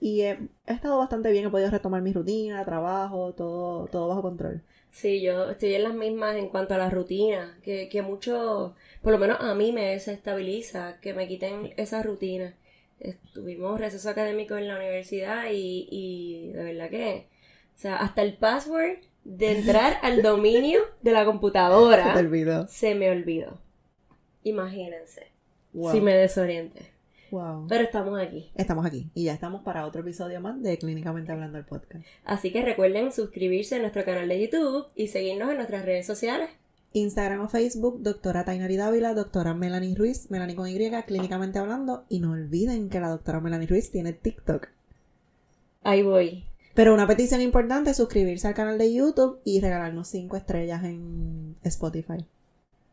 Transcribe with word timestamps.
Y 0.00 0.22
he, 0.22 0.38
estado 0.66 0.98
bastante 0.98 1.30
bien, 1.30 1.46
he 1.46 1.50
podido 1.50 1.70
retomar 1.70 2.02
mi 2.02 2.12
rutina, 2.12 2.64
trabajo, 2.64 3.32
todo, 3.32 3.86
todo 3.86 4.08
bajo 4.08 4.22
control. 4.22 4.62
Sí, 4.90 5.20
yo 5.20 5.50
estoy 5.50 5.74
en 5.74 5.84
las 5.84 5.94
mismas 5.94 6.36
en 6.36 6.48
cuanto 6.48 6.74
a 6.74 6.78
la 6.78 6.90
rutina, 6.90 7.58
que, 7.62 7.88
que 7.88 8.02
mucho, 8.02 8.74
por 9.02 9.12
lo 9.12 9.18
menos 9.18 9.38
a 9.40 9.54
mí 9.54 9.72
me 9.72 9.90
desestabiliza 9.90 10.98
que 11.00 11.14
me 11.14 11.28
quiten 11.28 11.72
esa 11.76 12.02
rutina. 12.02 12.54
Estuvimos 13.00 13.78
receso 13.78 14.08
académico 14.08 14.56
en 14.56 14.68
la 14.68 14.76
universidad 14.76 15.50
y, 15.52 15.86
y 15.90 16.48
de 16.52 16.64
verdad 16.64 16.88
que, 16.88 17.28
o 17.74 17.78
sea, 17.78 17.96
hasta 17.96 18.22
el 18.22 18.38
password 18.38 18.98
de 19.24 19.58
entrar 19.58 19.98
al 20.02 20.22
dominio 20.22 20.80
de 21.02 21.12
la 21.12 21.24
computadora 21.24 22.14
se, 22.14 22.20
olvidó. 22.20 22.66
se 22.68 22.94
me 22.94 23.10
olvidó. 23.10 23.58
Imagínense. 24.44 25.26
Si 25.92 26.00
me 26.00 26.14
desoriente. 26.14 26.95
Wow. 27.30 27.66
Pero 27.68 27.84
estamos 27.84 28.20
aquí. 28.20 28.50
Estamos 28.54 28.86
aquí 28.86 29.10
y 29.14 29.24
ya 29.24 29.34
estamos 29.34 29.62
para 29.62 29.86
otro 29.86 30.02
episodio 30.02 30.40
más 30.40 30.62
de 30.62 30.78
Clínicamente 30.78 31.32
Hablando 31.32 31.58
el 31.58 31.64
podcast. 31.64 32.04
Así 32.24 32.52
que 32.52 32.62
recuerden 32.62 33.12
suscribirse 33.12 33.76
a 33.76 33.78
nuestro 33.80 34.04
canal 34.04 34.28
de 34.28 34.40
YouTube 34.40 34.86
y 34.94 35.08
seguirnos 35.08 35.50
en 35.50 35.56
nuestras 35.56 35.84
redes 35.84 36.06
sociales. 36.06 36.50
Instagram 36.92 37.42
o 37.42 37.48
Facebook, 37.48 38.00
doctora 38.00 38.44
Tainari 38.44 38.76
Dávila, 38.76 39.12
doctora 39.12 39.54
Melanie 39.54 39.94
Ruiz, 39.94 40.30
Melanie 40.30 40.56
con 40.56 40.68
Y, 40.68 40.90
Clínicamente 41.06 41.58
Hablando. 41.58 42.04
Y 42.08 42.20
no 42.20 42.32
olviden 42.32 42.88
que 42.88 43.00
la 43.00 43.08
doctora 43.08 43.40
Melanie 43.40 43.66
Ruiz 43.66 43.90
tiene 43.90 44.12
TikTok. 44.12 44.68
Ahí 45.82 46.02
voy. 46.02 46.44
Pero 46.74 46.94
una 46.94 47.06
petición 47.06 47.40
importante, 47.40 47.94
suscribirse 47.94 48.48
al 48.48 48.54
canal 48.54 48.78
de 48.78 48.92
YouTube 48.92 49.40
y 49.44 49.60
regalarnos 49.60 50.08
5 50.08 50.36
estrellas 50.36 50.84
en 50.84 51.56
Spotify. 51.62 52.26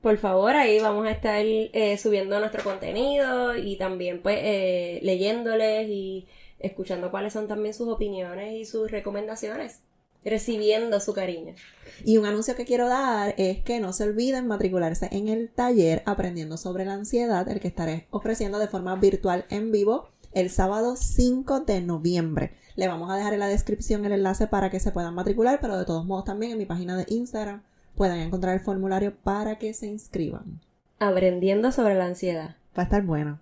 Por 0.03 0.17
favor, 0.17 0.53
ahí 0.57 0.81
vamos 0.81 1.07
a 1.07 1.11
estar 1.11 1.45
eh, 1.45 1.97
subiendo 1.97 2.37
nuestro 2.37 2.61
contenido 2.61 3.55
y 3.55 3.77
también 3.77 4.21
pues 4.21 4.37
eh, 4.41 4.99
leyéndoles 5.01 5.87
y 5.87 6.27
escuchando 6.59 7.09
cuáles 7.09 7.31
son 7.31 7.47
también 7.47 7.73
sus 7.73 7.87
opiniones 7.87 8.53
y 8.53 8.65
sus 8.65 8.91
recomendaciones, 8.91 9.79
recibiendo 10.25 10.99
su 10.99 11.13
cariño. 11.13 11.55
Y 12.03 12.17
un 12.17 12.25
anuncio 12.25 12.57
que 12.57 12.65
quiero 12.65 12.89
dar 12.89 13.33
es 13.37 13.63
que 13.63 13.79
no 13.79 13.93
se 13.93 14.03
olviden 14.03 14.45
matricularse 14.45 15.07
en 15.09 15.29
el 15.29 15.49
taller 15.49 16.03
Aprendiendo 16.05 16.57
sobre 16.57 16.83
la 16.83 16.95
ansiedad, 16.95 17.47
el 17.47 17.61
que 17.61 17.69
estaré 17.69 18.07
ofreciendo 18.11 18.59
de 18.59 18.67
forma 18.67 18.97
virtual 18.97 19.45
en 19.49 19.71
vivo 19.71 20.09
el 20.33 20.49
sábado 20.49 20.97
5 20.97 21.61
de 21.61 21.79
noviembre. 21.79 22.51
Le 22.75 22.89
vamos 22.89 23.09
a 23.09 23.15
dejar 23.15 23.31
en 23.35 23.39
la 23.39 23.47
descripción 23.47 24.03
el 24.03 24.11
enlace 24.11 24.47
para 24.47 24.69
que 24.69 24.81
se 24.81 24.91
puedan 24.91 25.15
matricular, 25.15 25.59
pero 25.61 25.77
de 25.77 25.85
todos 25.85 26.05
modos 26.05 26.25
también 26.25 26.51
en 26.51 26.57
mi 26.57 26.65
página 26.65 26.97
de 26.97 27.05
Instagram 27.07 27.63
puedan 27.95 28.19
encontrar 28.19 28.53
el 28.53 28.59
formulario 28.59 29.15
para 29.15 29.57
que 29.57 29.73
se 29.73 29.87
inscriban. 29.87 30.61
Aprendiendo 30.99 31.71
sobre 31.71 31.95
la 31.95 32.05
ansiedad. 32.05 32.55
Va 32.77 32.83
a 32.83 32.85
estar 32.85 33.03
bueno. 33.03 33.39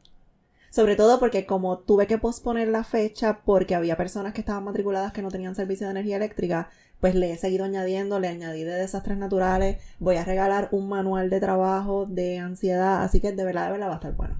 Sobre 0.70 0.96
todo 0.96 1.20
porque 1.20 1.46
como 1.46 1.80
tuve 1.80 2.08
que 2.08 2.18
posponer 2.18 2.70
la 2.70 2.86
fecha 2.86 3.42
porque 3.44 3.76
había 3.76 3.98
personas 3.98 4.34
que 4.34 4.40
estaban 4.40 4.64
matriculadas 4.64 5.12
que 5.12 5.22
no 5.22 5.30
tenían 5.30 5.54
servicio 5.54 5.86
de 5.86 5.92
energía 5.92 6.16
eléctrica, 6.16 6.70
pues 7.02 7.14
le 7.14 7.32
he 7.32 7.38
seguido 7.38 7.66
añadiendo, 7.66 8.20
le 8.20 8.30
añadí 8.30 8.64
de 8.64 8.76
desastres 8.76 9.18
naturales, 9.18 9.82
voy 10.00 10.16
a 10.16 10.24
regalar 10.24 10.70
un 10.72 10.88
manual 10.88 11.30
de 11.30 11.42
trabajo 11.42 12.06
de 12.06 12.40
ansiedad, 12.40 13.04
así 13.04 13.20
que 13.20 13.34
de 13.34 13.44
verdad, 13.44 13.66
de 13.66 13.72
verdad 13.74 13.88
va 13.88 13.94
a 13.94 13.96
estar 13.96 14.16
bueno. 14.16 14.38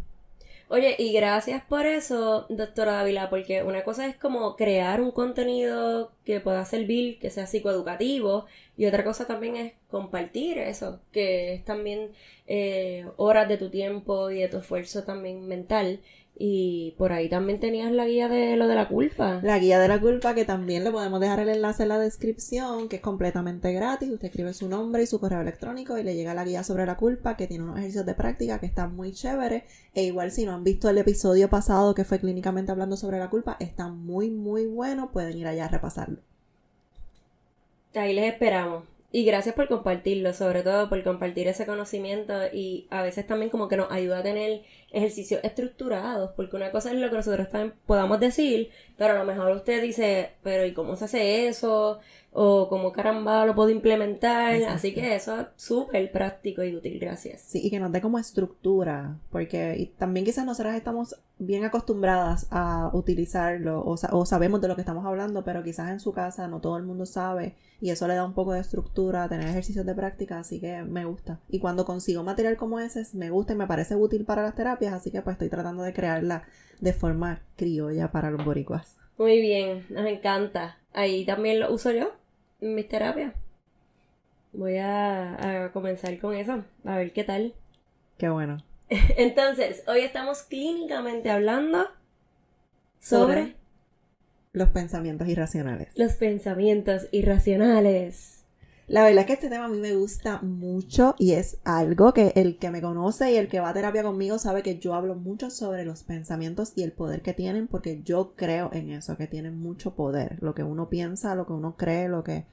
Oye, 0.74 0.96
y 0.98 1.12
gracias 1.12 1.62
por 1.66 1.86
eso, 1.86 2.46
doctora 2.48 2.94
Dávila, 2.94 3.30
porque 3.30 3.62
una 3.62 3.84
cosa 3.84 4.08
es 4.08 4.16
como 4.16 4.56
crear 4.56 5.02
un 5.02 5.12
contenido 5.12 6.14
que 6.24 6.40
pueda 6.40 6.64
servir, 6.64 7.20
que 7.20 7.30
sea 7.30 7.46
psicoeducativo, 7.46 8.46
y 8.78 8.86
otra 8.86 9.04
cosa 9.04 9.28
también 9.28 9.58
es 9.58 9.74
compartir 9.90 10.58
eso, 10.60 11.02
que 11.12 11.54
es 11.56 11.66
también 11.66 12.12
eh, 12.48 13.06
horas 13.18 13.50
de 13.50 13.58
tu 13.58 13.70
tiempo 13.70 14.32
y 14.32 14.40
de 14.40 14.48
tu 14.48 14.60
esfuerzo 14.60 15.04
también 15.04 15.46
mental. 15.46 16.00
Y 16.44 16.96
por 16.98 17.14
ahí 17.14 17.30
también 17.30 17.60
tenías 17.60 17.92
la 17.92 18.08
guía 18.08 18.28
de 18.28 18.56
lo 18.56 18.68
de 18.68 18.74
la 18.74 18.88
culpa. 18.88 19.40
La 19.44 19.60
guía 19.60 19.78
de 19.78 19.88
la 19.88 20.02
culpa, 20.02 20.34
que 20.34 20.44
también 20.44 20.84
le 20.84 20.90
podemos 20.90 21.20
dejar 21.20 21.40
el 21.42 21.50
enlace 21.50 21.84
en 21.84 21.90
la 21.90 22.00
descripción, 22.00 22.90
que 22.90 22.96
es 22.96 23.02
completamente 23.04 23.72
gratis. 23.74 24.10
Usted 24.10 24.30
escribe 24.30 24.52
su 24.56 24.68
nombre 24.68 25.04
y 25.04 25.06
su 25.06 25.20
correo 25.20 25.42
electrónico 25.42 26.00
y 26.00 26.04
le 26.04 26.16
llega 26.16 26.34
la 26.34 26.44
guía 26.44 26.64
sobre 26.64 26.88
la 26.88 26.98
culpa, 26.98 27.38
que 27.38 27.46
tiene 27.46 27.66
unos 27.66 27.78
ejercicios 27.78 28.08
de 28.08 28.16
práctica 28.16 28.60
que 28.60 28.66
están 28.66 28.96
muy 28.96 29.12
chéveres. 29.12 29.66
E 29.94 30.04
igual 30.04 30.32
si 30.32 30.44
no 30.44 30.54
han 30.54 30.64
visto 30.64 30.90
el 30.90 30.98
episodio 30.98 31.48
pasado 31.48 31.94
que 31.94 32.06
fue 32.06 32.20
clínicamente 32.20 32.72
hablando 32.72 32.98
sobre 32.98 33.20
la 33.20 33.30
culpa, 33.30 33.56
está 33.60 33.90
muy, 33.90 34.32
muy 34.32 34.66
bueno. 34.66 35.12
Pueden 35.12 35.38
ir 35.38 35.46
allá 35.46 35.66
a 35.66 35.68
repasarlo. 35.68 36.18
Ahí 37.94 38.16
les 38.16 38.34
esperamos. 38.34 38.86
Y 39.14 39.26
gracias 39.26 39.56
por 39.56 39.68
compartirlo, 39.68 40.34
sobre 40.34 40.64
todo 40.64 40.88
por 40.88 41.04
compartir 41.04 41.48
ese 41.50 41.66
conocimiento 41.66 42.34
y 42.54 42.88
a 42.90 43.04
veces 43.04 43.28
también 43.28 43.50
como 43.50 43.68
que 43.68 43.76
nos 43.76 43.92
ayuda 43.92 44.20
a 44.20 44.24
tener 44.24 44.62
ejercicios 44.92 45.42
estructurados, 45.44 46.32
porque 46.36 46.56
una 46.56 46.72
cosa 46.72 46.92
es 46.92 46.98
lo 46.98 47.10
que 47.10 47.16
nosotros 47.16 47.50
también 47.50 47.74
podamos 47.86 48.20
decir, 48.20 48.70
pero 48.98 49.14
a 49.14 49.18
lo 49.18 49.26
mejor 49.26 49.52
usted 49.52 49.82
dice, 49.82 50.32
pero 50.44 50.66
¿y 50.66 50.74
cómo 50.74 50.96
se 50.96 51.06
hace 51.06 51.48
eso? 51.48 52.00
O 52.34 52.70
cómo 52.70 52.92
caramba 52.92 53.46
lo 53.46 53.56
puedo 53.56 53.70
implementar. 53.70 54.54
Así 54.64 54.94
que 54.94 55.16
eso 55.16 55.40
es 55.42 55.48
súper 55.56 56.12
práctico 56.12 56.64
y 56.64 56.76
útil, 56.76 57.00
gracias. 57.00 57.42
Sí, 57.42 57.62
y 57.64 57.70
que 57.70 57.80
nos 57.80 57.92
dé 57.92 58.02
como 58.02 58.20
estructura, 58.20 59.18
porque 59.32 59.76
y 59.78 59.86
también 59.88 60.26
quizás 60.26 60.46
nosotras 60.46 60.76
estamos 60.76 61.16
bien 61.40 61.66
acostumbradas 61.66 62.48
a 62.52 62.92
utilizarlo 62.94 63.82
o, 63.82 63.96
o 64.12 64.26
sabemos 64.26 64.62
de 64.62 64.68
lo 64.68 64.76
que 64.76 64.82
estamos 64.82 65.06
hablando, 65.06 65.44
pero 65.44 65.64
quizás 65.64 65.90
en 65.90 66.00
su 66.00 66.14
casa 66.14 66.48
no 66.48 66.62
todo 66.62 66.78
el 66.78 66.84
mundo 66.84 67.06
sabe 67.06 67.56
y 67.82 67.90
eso 67.90 68.08
le 68.08 68.14
da 68.14 68.24
un 68.24 68.34
poco 68.34 68.54
de 68.54 68.60
estructura, 68.60 69.28
tener 69.28 69.50
ejercicios 69.50 69.86
de 69.86 69.96
práctica, 69.96 70.40
así 70.40 70.60
que 70.60 70.84
me 70.84 71.04
gusta. 71.04 71.40
Y 71.50 71.60
cuando 71.60 71.84
consigo 71.84 72.24
material 72.24 72.56
como 72.56 72.80
ese, 72.80 73.04
me 73.18 73.32
gusta 73.32 73.54
y 73.54 73.56
me 73.56 73.66
parece 73.66 73.96
útil 73.96 74.24
para 74.24 74.44
las 74.44 74.54
terapias, 74.54 74.81
así 74.90 75.12
que 75.12 75.22
pues 75.22 75.36
estoy 75.36 75.50
tratando 75.50 75.84
de 75.84 75.94
crearla 75.94 76.44
de 76.80 76.94
forma 76.94 77.42
criolla 77.56 78.12
para 78.12 78.32
los 78.32 78.44
boricuas. 78.44 78.98
Muy 79.18 79.40
bien, 79.42 79.86
nos 79.90 80.06
encanta. 80.06 80.78
Ahí 80.94 81.26
también 81.26 81.60
lo 81.60 81.72
uso 81.74 81.92
yo 81.92 82.12
en 82.60 82.76
mis 82.76 82.88
terapias. 82.88 83.34
Voy 84.54 84.78
a, 84.78 85.66
a 85.66 85.72
comenzar 85.72 86.18
con 86.20 86.36
eso, 86.36 86.64
a 86.84 86.98
ver 86.98 87.14
qué 87.14 87.24
tal. 87.24 87.54
Qué 88.18 88.30
bueno. 88.30 88.58
Entonces, 88.90 89.84
hoy 89.88 90.02
estamos 90.02 90.44
clínicamente 90.44 91.30
hablando 91.30 91.88
sobre, 93.00 93.34
sobre 93.34 93.56
los 94.54 94.70
pensamientos 94.70 95.28
irracionales. 95.28 95.90
Los 95.96 96.14
pensamientos 96.14 97.08
irracionales. 97.12 98.41
La 98.88 99.04
verdad 99.04 99.22
es 99.22 99.26
que 99.28 99.34
este 99.34 99.50
tema 99.50 99.66
a 99.66 99.70
mí 99.70 99.78
me 99.78 99.96
gusta 99.96 100.42
mucho 100.42 101.16
y 101.18 101.34
es 101.34 101.60
algo 101.64 102.14
que 102.14 102.34
el 102.36 102.58
que 102.58 102.72
me 102.72 102.82
conoce 102.82 103.32
y 103.32 103.38
el 103.38 103.48
que 103.48 103.60
va 103.60 103.70
a 103.70 103.74
terapia 103.74 104.04
conmigo 104.04 104.38
sabe 104.38 104.64
que 104.64 104.80
yo 104.80 104.96
hablo 104.96 105.16
mucho 105.16 105.50
sobre 105.50 105.86
los 105.86 106.04
pensamientos 106.04 106.74
y 106.76 106.84
el 106.84 106.92
poder 106.92 107.22
que 107.22 107.34
tienen 107.34 107.68
porque 107.68 108.02
yo 108.04 108.34
creo 108.36 108.70
en 108.74 108.90
eso, 108.90 109.16
que 109.16 109.28
tienen 109.28 109.58
mucho 109.58 109.96
poder, 109.96 110.38
lo 110.42 110.54
que 110.54 110.64
uno 110.64 110.90
piensa, 110.90 111.36
lo 111.36 111.46
que 111.46 111.54
uno 111.54 111.78
cree, 111.78 112.10
lo 112.10 112.24
que, 112.24 112.46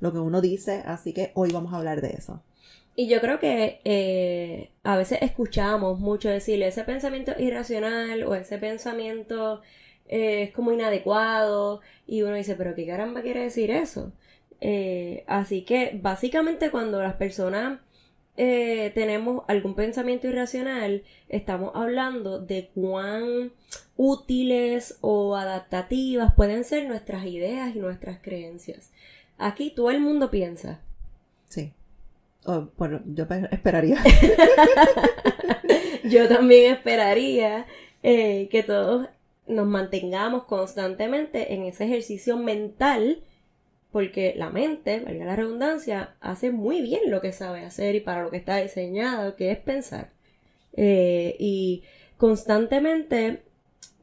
lo 0.00 0.12
que 0.12 0.18
uno 0.18 0.40
dice, 0.40 0.82
así 0.86 1.12
que 1.12 1.32
hoy 1.34 1.50
vamos 1.52 1.74
a 1.74 1.76
hablar 1.76 2.00
de 2.00 2.10
eso. 2.10 2.42
Y 2.94 3.08
yo 3.08 3.20
creo 3.20 3.38
que 3.38 3.80
eh, 3.84 4.70
a 4.82 4.96
veces 4.96 5.18
escuchamos 5.20 6.00
mucho 6.00 6.30
decir 6.30 6.62
ese 6.62 6.84
pensamiento 6.84 7.32
irracional 7.38 8.22
o 8.24 8.34
ese 8.34 8.56
pensamiento 8.56 9.60
eh, 10.08 10.44
es 10.44 10.52
como 10.52 10.72
inadecuado 10.72 11.82
y 12.06 12.22
uno 12.22 12.34
dice, 12.36 12.54
pero 12.54 12.74
¿qué 12.74 12.86
caramba 12.86 13.20
quiere 13.20 13.40
decir 13.42 13.70
eso? 13.70 14.12
Eh, 14.60 15.24
así 15.26 15.62
que 15.62 15.98
básicamente 16.00 16.70
cuando 16.70 17.02
las 17.02 17.14
personas 17.14 17.80
tenemos 18.36 19.44
algún 19.48 19.74
pensamiento 19.74 20.26
irracional, 20.26 21.04
estamos 21.30 21.72
hablando 21.74 22.38
de 22.38 22.68
cuán 22.74 23.50
útiles 23.96 24.98
o 25.00 25.36
adaptativas 25.36 26.34
pueden 26.34 26.64
ser 26.64 26.86
nuestras 26.86 27.24
ideas 27.24 27.74
y 27.74 27.78
nuestras 27.78 28.18
creencias. 28.20 28.90
Aquí 29.38 29.70
todo 29.70 29.90
el 29.90 30.00
mundo 30.00 30.30
piensa. 30.30 30.80
Sí 31.48 31.72
bueno, 32.76 33.00
yo 33.06 33.26
esperaría. 33.50 33.98
yo 36.04 36.28
también 36.28 36.74
esperaría 36.74 37.66
eh, 38.02 38.48
que 38.50 38.62
todos 38.62 39.08
nos 39.46 39.66
mantengamos 39.66 40.44
constantemente 40.44 41.54
en 41.54 41.64
ese 41.64 41.84
ejercicio 41.84 42.36
mental, 42.36 43.22
porque 43.96 44.34
la 44.36 44.50
mente, 44.50 45.00
valga 45.00 45.24
la 45.24 45.36
redundancia, 45.36 46.16
hace 46.20 46.50
muy 46.50 46.82
bien 46.82 47.10
lo 47.10 47.22
que 47.22 47.32
sabe 47.32 47.64
hacer 47.64 47.94
y 47.94 48.00
para 48.00 48.24
lo 48.24 48.30
que 48.30 48.36
está 48.36 48.58
diseñado, 48.58 49.36
que 49.36 49.50
es 49.50 49.56
pensar. 49.56 50.10
Eh, 50.74 51.34
y 51.38 51.82
constantemente 52.18 53.40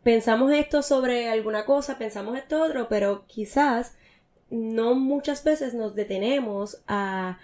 pensamos 0.01 0.51
esto 0.51 0.81
sobre 0.81 1.29
alguna 1.29 1.65
cosa, 1.65 1.99
pensamos 1.99 2.35
esto 2.39 2.63
otro, 2.63 2.87
pero 2.89 3.25
quizás 3.27 3.95
no 4.49 4.95
muchas 4.95 5.43
veces 5.43 5.75
nos 5.75 5.93
detenemos 5.93 6.81
a 6.87 7.37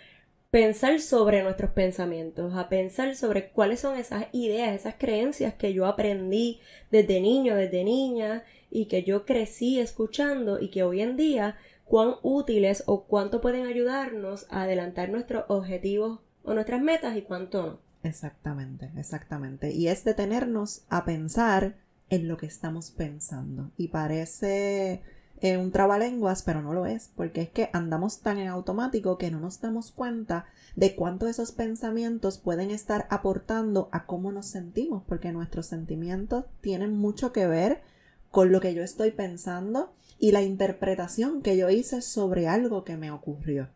pensar 0.49 0.99
sobre 1.01 1.43
nuestros 1.43 1.69
pensamientos, 1.69 2.55
a 2.55 2.67
pensar 2.67 3.15
sobre 3.15 3.49
cuáles 3.49 3.81
son 3.81 3.95
esas 3.95 4.25
ideas, 4.31 4.73
esas 4.73 4.95
creencias 4.97 5.53
que 5.53 5.71
yo 5.71 5.85
aprendí 5.85 6.61
desde 6.89 7.21
niño, 7.21 7.55
desde 7.55 7.83
niña 7.83 8.43
y 8.71 8.85
que 8.85 9.03
yo 9.03 9.23
crecí 9.23 9.79
escuchando 9.79 10.59
y 10.59 10.69
que 10.71 10.81
hoy 10.81 11.01
en 11.01 11.15
día 11.15 11.57
cuán 11.89 12.17
útiles 12.21 12.83
o 12.85 13.05
cuánto 13.05 13.41
pueden 13.41 13.65
ayudarnos 13.65 14.45
a 14.51 14.61
adelantar 14.61 15.09
nuestros 15.09 15.45
objetivos 15.47 16.19
o 16.43 16.53
nuestras 16.53 16.81
metas 16.81 17.17
y 17.17 17.23
cuánto 17.23 17.63
no. 17.63 17.79
Exactamente, 18.03 18.91
exactamente. 18.95 19.73
Y 19.73 19.87
es 19.87 20.03
detenernos 20.03 20.83
a 20.89 21.03
pensar 21.03 21.75
en 22.11 22.27
lo 22.27 22.37
que 22.37 22.45
estamos 22.45 22.91
pensando. 22.91 23.71
Y 23.75 23.87
parece 23.87 25.01
eh, 25.41 25.57
un 25.57 25.71
trabalenguas, 25.71 26.43
pero 26.43 26.61
no 26.61 26.73
lo 26.73 26.85
es, 26.85 27.09
porque 27.15 27.41
es 27.41 27.49
que 27.49 27.71
andamos 27.73 28.19
tan 28.19 28.37
en 28.37 28.49
automático 28.49 29.17
que 29.17 29.31
no 29.31 29.39
nos 29.39 29.59
damos 29.59 29.91
cuenta 29.91 30.45
de 30.75 30.95
cuánto 30.95 31.27
esos 31.27 31.51
pensamientos 31.51 32.37
pueden 32.37 32.69
estar 32.69 33.07
aportando 33.09 33.89
a 33.91 34.05
cómo 34.05 34.31
nos 34.31 34.45
sentimos, 34.45 35.01
porque 35.07 35.31
nuestros 35.31 35.65
sentimientos 35.65 36.45
tienen 36.61 36.95
mucho 36.95 37.33
que 37.33 37.47
ver 37.47 37.81
con 38.29 38.51
lo 38.51 38.61
que 38.61 38.75
yo 38.75 38.83
estoy 38.83 39.09
pensando 39.09 39.91
y 40.19 40.31
la 40.31 40.41
interpretación 40.41 41.41
que 41.41 41.57
yo 41.57 41.69
hice 41.69 42.01
sobre 42.01 42.47
algo 42.47 42.83
que 42.83 42.97
me 42.97 43.11
ocurrió. 43.11 43.69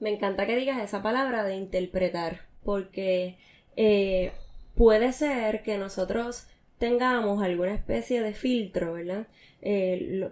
Me 0.00 0.10
encanta 0.10 0.46
que 0.46 0.56
digas 0.56 0.82
esa 0.82 1.02
palabra 1.02 1.44
de 1.44 1.56
interpretar, 1.56 2.42
porque 2.64 3.36
eh, 3.76 4.32
puede 4.74 5.12
ser 5.12 5.62
que 5.62 5.76
nosotros 5.78 6.46
tengamos 6.78 7.42
alguna 7.42 7.74
especie 7.74 8.22
de 8.22 8.32
filtro, 8.32 8.94
¿verdad? 8.94 9.26
Eh, 9.60 10.30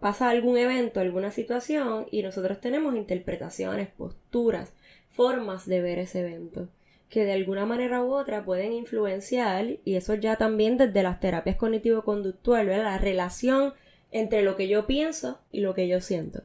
pasa 0.00 0.28
algún 0.28 0.58
evento, 0.58 1.00
alguna 1.00 1.30
situación 1.30 2.06
y 2.10 2.22
nosotros 2.22 2.60
tenemos 2.60 2.94
interpretaciones, 2.94 3.88
posturas, 3.88 4.72
formas 5.10 5.66
de 5.66 5.80
ver 5.80 5.98
ese 5.98 6.20
evento 6.20 6.68
que 7.08 7.24
de 7.24 7.32
alguna 7.32 7.66
manera 7.66 8.02
u 8.02 8.12
otra 8.12 8.44
pueden 8.44 8.72
influenciar 8.72 9.78
y 9.84 9.94
eso 9.94 10.14
ya 10.14 10.36
también 10.36 10.76
desde 10.76 11.02
las 11.02 11.20
terapias 11.20 11.56
cognitivo-conductuales, 11.56 12.78
la 12.78 12.98
relación 12.98 13.74
entre 14.12 14.42
lo 14.42 14.56
que 14.56 14.68
yo 14.68 14.86
pienso 14.86 15.40
y 15.52 15.60
lo 15.60 15.74
que 15.74 15.88
yo 15.88 16.00
siento. 16.00 16.42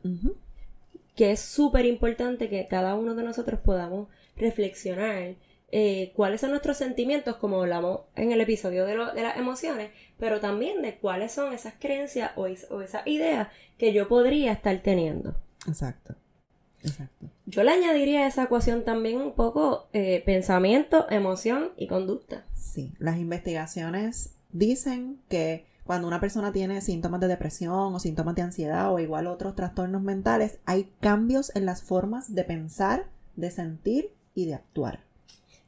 Que 1.16 1.32
es 1.32 1.40
súper 1.40 1.86
importante 1.86 2.50
que 2.50 2.68
cada 2.68 2.96
uno 2.96 3.16
de 3.16 3.24
nosotros 3.24 3.60
podamos 3.60 4.08
reflexionar 4.36 5.36
eh, 5.74 6.12
cuáles 6.16 6.42
son 6.42 6.50
nuestros 6.50 6.78
sentimientos, 6.78 7.38
como 7.38 7.62
hablamos 7.62 8.02
en 8.16 8.34
el 8.34 8.42
episodio 8.42 8.86
de, 8.86 8.96
las 8.96 9.38
emociones, 9.38 9.92
pero 10.18 10.42
también 10.42 10.82
de 10.82 10.96
cuáles 10.96 11.32
son 11.32 11.54
esas 11.54 11.76
creencias 11.80 12.32
o, 12.36 12.48
esas 12.48 13.08
ideas 13.08 13.48
que 13.78 13.94
yo 13.94 14.10
podría 14.10 14.52
estar 14.52 14.78
teniendo. 14.82 15.36
Exacto. 15.68 16.16
Exacto. 16.84 17.28
Yo 17.46 17.64
le 17.64 17.72
añadiría 17.72 18.22
a 18.22 18.28
esa 18.28 18.44
ecuación 18.44 18.84
también 18.84 19.22
un 19.22 19.34
poco 19.34 19.88
eh, 19.94 20.24
pensamiento, 20.26 21.06
emoción 21.10 21.72
y 21.78 21.88
conducta. 21.88 22.46
Sí, 22.54 22.92
las 22.98 23.18
investigaciones 23.18 24.34
dicen 24.52 25.20
que 25.30 25.66
cuando 25.92 26.08
una 26.08 26.22
persona 26.22 26.54
tiene 26.54 26.80
síntomas 26.80 27.20
de 27.20 27.28
depresión 27.28 27.94
o 27.94 28.00
síntomas 28.00 28.34
de 28.36 28.44
ansiedad 28.44 28.94
o 28.94 29.00
igual 29.00 29.28
otros 29.28 29.56
trastornos 29.56 30.02
mentales, 30.02 30.58
hay 30.64 30.90
cambios 31.02 31.54
en 31.54 31.66
las 31.66 31.84
formas 31.84 32.34
de 32.34 32.46
pensar, 32.46 33.08
de 33.36 33.52
sentir 33.52 34.14
y 34.34 34.46
de 34.46 34.54
actuar. 34.54 35.02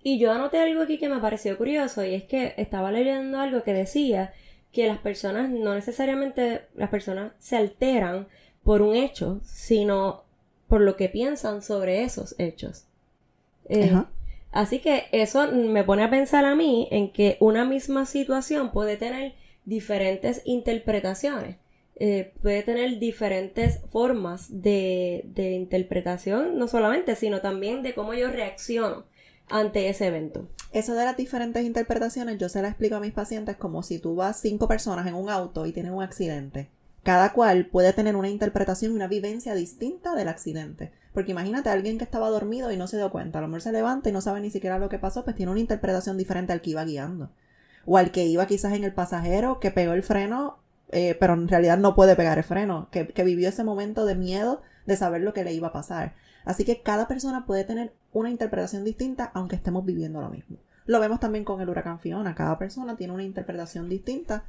Y 0.02 0.20
yo 0.20 0.32
anoté 0.32 0.60
algo 0.60 0.84
aquí 0.84 0.98
que 0.98 1.10
me 1.10 1.20
pareció 1.20 1.58
curioso 1.58 2.06
y 2.06 2.14
es 2.14 2.24
que 2.24 2.54
estaba 2.56 2.90
leyendo 2.90 3.38
algo 3.38 3.64
que 3.64 3.74
decía 3.74 4.32
que 4.72 4.88
las 4.88 5.00
personas 5.00 5.50
no 5.50 5.76
necesariamente 5.76 6.68
las 6.74 6.90
personas 6.90 7.34
se 7.38 7.58
alteran 7.58 8.30
por 8.64 8.82
un 8.82 8.96
hecho, 8.96 9.42
sino 9.44 10.24
por 10.70 10.80
lo 10.80 10.96
que 10.96 11.10
piensan 11.10 11.62
sobre 11.62 12.04
esos 12.04 12.34
hechos. 12.38 12.86
Eh, 13.68 13.92
así 14.54 14.80
que 14.80 15.04
eso 15.12 15.52
me 15.52 15.84
pone 15.84 16.04
a 16.04 16.10
pensar 16.10 16.46
a 16.46 16.56
mí 16.56 16.88
en 16.92 17.12
que 17.12 17.36
una 17.42 17.66
misma 17.66 18.06
situación 18.06 18.72
puede 18.72 18.96
tener 18.96 19.34
diferentes 19.66 20.42
interpretaciones, 20.46 21.58
eh, 21.96 22.34
puede 22.42 22.64
tener 22.64 23.00
diferentes 23.00 23.80
formas 23.92 24.48
de, 24.50 25.24
de 25.26 25.52
interpretación, 25.52 26.58
no 26.58 26.68
solamente, 26.68 27.16
sino 27.16 27.42
también 27.42 27.84
de 27.84 27.94
cómo 27.94 28.14
yo 28.14 28.30
reacciono 28.30 29.06
ante 29.50 29.90
ese 29.90 30.08
evento. 30.08 30.48
Eso 30.72 30.96
de 30.96 31.06
las 31.06 31.16
diferentes 31.16 31.64
interpretaciones 31.64 32.40
yo 32.40 32.50
se 32.50 32.62
la 32.62 32.70
explico 32.70 32.96
a 32.96 33.00
mis 33.00 33.14
pacientes 33.14 33.58
como 33.58 33.84
si 33.84 34.00
tú 34.00 34.16
vas 34.16 34.40
cinco 34.42 34.68
personas 34.68 35.06
en 35.06 35.14
un 35.14 35.30
auto 35.30 35.66
y 35.66 35.72
tienen 35.72 35.94
un 35.94 36.02
accidente. 36.02 36.70
Cada 37.04 37.34
cual 37.34 37.68
puede 37.68 37.92
tener 37.94 38.16
una 38.16 38.30
interpretación 38.30 38.94
y 38.94 38.96
una 38.96 39.08
vivencia 39.08 39.54
distinta 39.54 40.16
del 40.16 40.30
accidente. 40.30 40.94
Porque 41.14 41.32
imagínate 41.32 41.70
a 41.70 41.74
alguien 41.74 41.98
que 41.98 42.06
estaba 42.06 42.30
dormido 42.30 42.72
y 42.72 42.78
no 42.78 42.88
se 42.88 42.98
dio 42.98 43.12
cuenta. 43.12 43.40
A 43.40 43.42
lo 43.42 43.50
mejor 43.50 43.62
se 43.62 43.72
levanta 43.72 44.10
y 44.10 44.14
no 44.14 44.22
sabe 44.22 44.40
ni 44.40 44.50
siquiera 44.50 44.80
lo 44.80 44.90
que 44.90 45.00
pasó, 45.00 45.24
pues 45.24 45.36
tiene 45.36 45.52
una 45.52 45.60
interpretación 45.60 46.18
diferente 46.18 46.54
al 46.54 46.62
que 46.62 46.72
iba 46.72 46.86
guiando. 46.86 47.30
O 47.86 47.98
al 47.98 48.12
que 48.12 48.26
iba 48.26 48.46
quizás 48.48 48.74
en 48.74 48.84
el 48.84 48.94
pasajero, 48.94 49.60
que 49.60 49.72
pegó 49.72 49.94
el 49.94 50.04
freno, 50.04 50.60
eh, 50.92 51.16
pero 51.20 51.34
en 51.34 51.48
realidad 51.48 51.78
no 51.78 51.96
puede 51.96 52.16
pegar 52.16 52.38
el 52.38 52.44
freno. 52.44 52.88
Que, 52.92 53.08
que 53.08 53.24
vivió 53.24 53.50
ese 53.50 53.64
momento 53.64 54.06
de 54.06 54.16
miedo 54.16 54.62
de 54.86 54.96
saber 54.96 55.22
lo 55.22 55.34
que 55.34 55.44
le 55.44 55.54
iba 55.54 55.70
a 55.70 55.74
pasar. 55.74 56.16
Así 56.46 56.66
que 56.66 56.82
cada 56.82 57.08
persona 57.08 57.46
puede 57.46 57.64
tener 57.64 57.94
una 58.12 58.30
interpretación 58.30 58.84
distinta 58.84 59.32
aunque 59.34 59.56
estemos 59.56 59.86
viviendo 59.86 60.22
lo 60.22 60.30
mismo. 60.30 60.58
Lo 60.86 61.00
vemos 61.00 61.20
también 61.20 61.46
con 61.46 61.62
el 61.62 61.70
huracán 61.70 62.00
Fiona. 62.00 62.36
Cada 62.36 62.58
persona 62.58 62.98
tiene 62.98 63.14
una 63.14 63.24
interpretación 63.24 63.90
distinta 63.90 64.44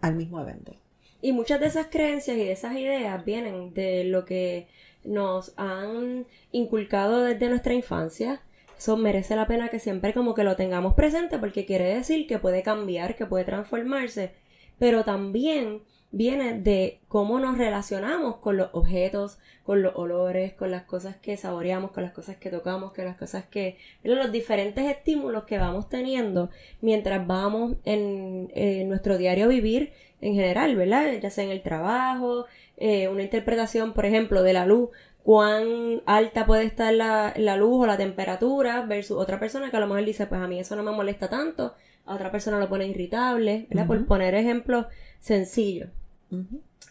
al 0.00 0.14
mismo 0.14 0.40
evento. 0.40 0.74
Y 1.20 1.32
muchas 1.32 1.60
de 1.60 1.66
esas 1.66 1.86
creencias 1.88 2.36
y 2.36 2.40
de 2.40 2.52
esas 2.52 2.76
ideas 2.76 3.24
vienen 3.24 3.74
de 3.74 4.04
lo 4.04 4.24
que 4.24 4.68
nos 5.04 5.52
han 5.56 6.26
inculcado 6.52 7.22
desde 7.22 7.48
nuestra 7.48 7.74
infancia. 7.74 8.40
Eso 8.78 8.96
merece 8.96 9.36
la 9.36 9.46
pena 9.46 9.68
que 9.68 9.78
siempre 9.78 10.12
como 10.12 10.34
que 10.34 10.44
lo 10.44 10.56
tengamos 10.56 10.94
presente 10.94 11.38
porque 11.38 11.64
quiere 11.64 11.94
decir 11.94 12.26
que 12.26 12.38
puede 12.38 12.62
cambiar, 12.62 13.16
que 13.16 13.26
puede 13.26 13.44
transformarse, 13.44 14.32
pero 14.78 15.04
también 15.04 15.82
viene 16.10 16.60
de 16.60 17.00
cómo 17.08 17.38
nos 17.40 17.58
relacionamos 17.58 18.36
con 18.36 18.56
los 18.56 18.70
objetos, 18.72 19.38
con 19.64 19.82
los 19.82 19.94
olores, 19.96 20.54
con 20.54 20.70
las 20.70 20.84
cosas 20.84 21.16
que 21.16 21.36
saboreamos, 21.36 21.90
con 21.90 22.02
las 22.04 22.12
cosas 22.12 22.36
que 22.36 22.50
tocamos, 22.50 22.92
con 22.92 23.04
las 23.04 23.16
cosas 23.16 23.44
que... 23.46 23.76
los 24.02 24.30
diferentes 24.32 24.84
estímulos 24.84 25.44
que 25.44 25.58
vamos 25.58 25.88
teniendo 25.88 26.50
mientras 26.80 27.26
vamos 27.26 27.76
en, 27.84 28.88
nuestro 28.88 29.18
diario 29.18 29.48
vivir 29.48 29.92
en 30.20 30.34
general, 30.34 30.76
¿verdad? 30.76 31.12
Ya 31.20 31.30
sea 31.30 31.44
en 31.44 31.50
el 31.50 31.62
trabajo, 31.62 32.46
eh, 32.76 33.08
una 33.08 33.22
interpretación, 33.22 33.92
por 33.92 34.06
ejemplo, 34.06 34.42
de 34.42 34.52
la 34.52 34.64
luz, 34.64 34.90
cuán 35.26 36.02
alta 36.06 36.46
puede 36.46 36.62
estar 36.62 36.94
la, 36.94 37.34
la, 37.36 37.56
luz 37.56 37.82
o 37.82 37.86
la 37.86 37.96
temperatura 37.96 38.82
versus 38.82 39.18
otra 39.18 39.40
persona 39.40 39.72
que 39.72 39.76
a 39.76 39.80
lo 39.80 39.88
mejor 39.88 40.04
dice, 40.04 40.28
pues 40.28 40.40
a 40.40 40.46
mí 40.46 40.60
eso 40.60 40.76
no 40.76 40.84
me 40.84 40.92
molesta 40.92 41.28
tanto, 41.28 41.74
a 42.04 42.14
otra 42.14 42.30
persona 42.30 42.60
lo 42.60 42.68
pone 42.68 42.86
irritable, 42.86 43.66
¿verdad? 43.68 43.88
Por 43.88 44.06
poner 44.06 44.36
ejemplos 44.36 44.86
sencillos. 45.18 45.88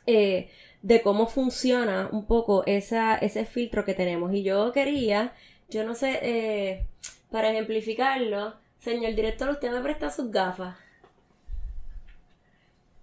Eh, 0.06 0.50
de 0.82 1.02
cómo 1.02 1.28
funciona 1.28 2.10
un 2.12 2.26
poco 2.26 2.66
esa, 2.66 3.16
ese 3.16 3.46
filtro 3.46 3.86
que 3.86 3.94
tenemos. 3.94 4.34
Y 4.34 4.44
yo 4.44 4.74
quería, 4.74 5.32
yo 5.70 5.86
no 5.86 5.96
sé, 5.96 6.20
eh, 6.22 6.86
para 7.32 7.52
ejemplificarlo, 7.52 8.56
señor 8.80 9.16
director, 9.16 9.50
usted 9.50 9.72
me 9.72 9.80
presta 9.80 10.12
sus 10.12 10.30
gafas. 10.30 10.76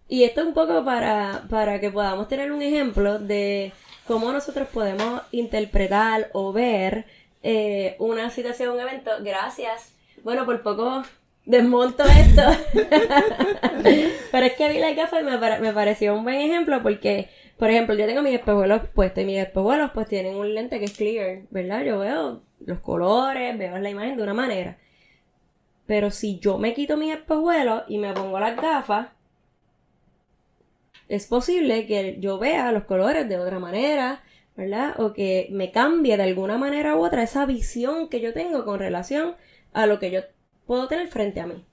Y 0.08 0.24
esto 0.24 0.42
es 0.42 0.46
un 0.48 0.52
poco 0.52 0.84
para, 0.84 1.46
para 1.48 1.80
que 1.80 1.90
podamos 1.90 2.28
tener 2.28 2.52
un 2.52 2.60
ejemplo 2.60 3.18
de 3.18 3.72
cómo 4.06 4.32
nosotros 4.32 4.68
podemos 4.68 5.22
interpretar 5.30 6.30
o 6.32 6.52
ver 6.52 7.06
eh, 7.42 7.96
una 7.98 8.30
situación, 8.30 8.74
un 8.74 8.80
evento, 8.80 9.10
gracias. 9.20 9.94
Bueno, 10.22 10.44
por 10.44 10.62
poco 10.62 11.02
desmonto 11.44 12.04
esto. 12.04 12.42
Pero 14.32 14.46
es 14.46 14.52
que 14.54 14.68
vi 14.68 14.78
la 14.78 14.92
gafa 14.92 15.20
y 15.20 15.24
me, 15.24 15.38
me 15.38 15.72
pareció 15.72 16.14
un 16.14 16.24
buen 16.24 16.40
ejemplo 16.40 16.82
porque, 16.82 17.28
por 17.58 17.70
ejemplo, 17.70 17.94
yo 17.94 18.06
tengo 18.06 18.22
mis 18.22 18.34
espejuelos 18.34 18.82
puestos 18.94 19.22
y 19.22 19.26
mis 19.26 19.38
espejuelos 19.38 19.90
pues 19.92 20.06
tienen 20.08 20.36
un 20.36 20.54
lente 20.54 20.78
que 20.78 20.86
es 20.86 20.96
clear, 20.96 21.42
¿verdad? 21.50 21.82
Yo 21.82 21.98
veo 21.98 22.42
los 22.64 22.80
colores, 22.80 23.58
veo 23.58 23.78
la 23.78 23.90
imagen 23.90 24.16
de 24.16 24.22
una 24.22 24.34
manera. 24.34 24.78
Pero 25.86 26.10
si 26.10 26.38
yo 26.38 26.58
me 26.58 26.74
quito 26.74 26.96
mis 26.96 27.12
espejuelos 27.12 27.82
y 27.88 27.98
me 27.98 28.12
pongo 28.12 28.38
las 28.38 28.56
gafas, 28.56 29.08
es 31.08 31.26
posible 31.26 31.86
que 31.86 32.16
yo 32.20 32.38
vea 32.38 32.72
los 32.72 32.84
colores 32.84 33.28
de 33.28 33.38
otra 33.38 33.58
manera, 33.58 34.22
¿verdad? 34.56 34.98
O 35.00 35.12
que 35.12 35.48
me 35.50 35.70
cambie 35.70 36.16
de 36.16 36.22
alguna 36.22 36.58
manera 36.58 36.96
u 36.96 37.04
otra 37.04 37.22
esa 37.22 37.46
visión 37.46 38.08
que 38.08 38.20
yo 38.20 38.32
tengo 38.32 38.64
con 38.64 38.78
relación 38.78 39.34
a 39.72 39.86
lo 39.86 39.98
que 39.98 40.10
yo 40.10 40.20
puedo 40.66 40.88
tener 40.88 41.08
frente 41.08 41.40
a 41.40 41.46
mí. 41.46 41.64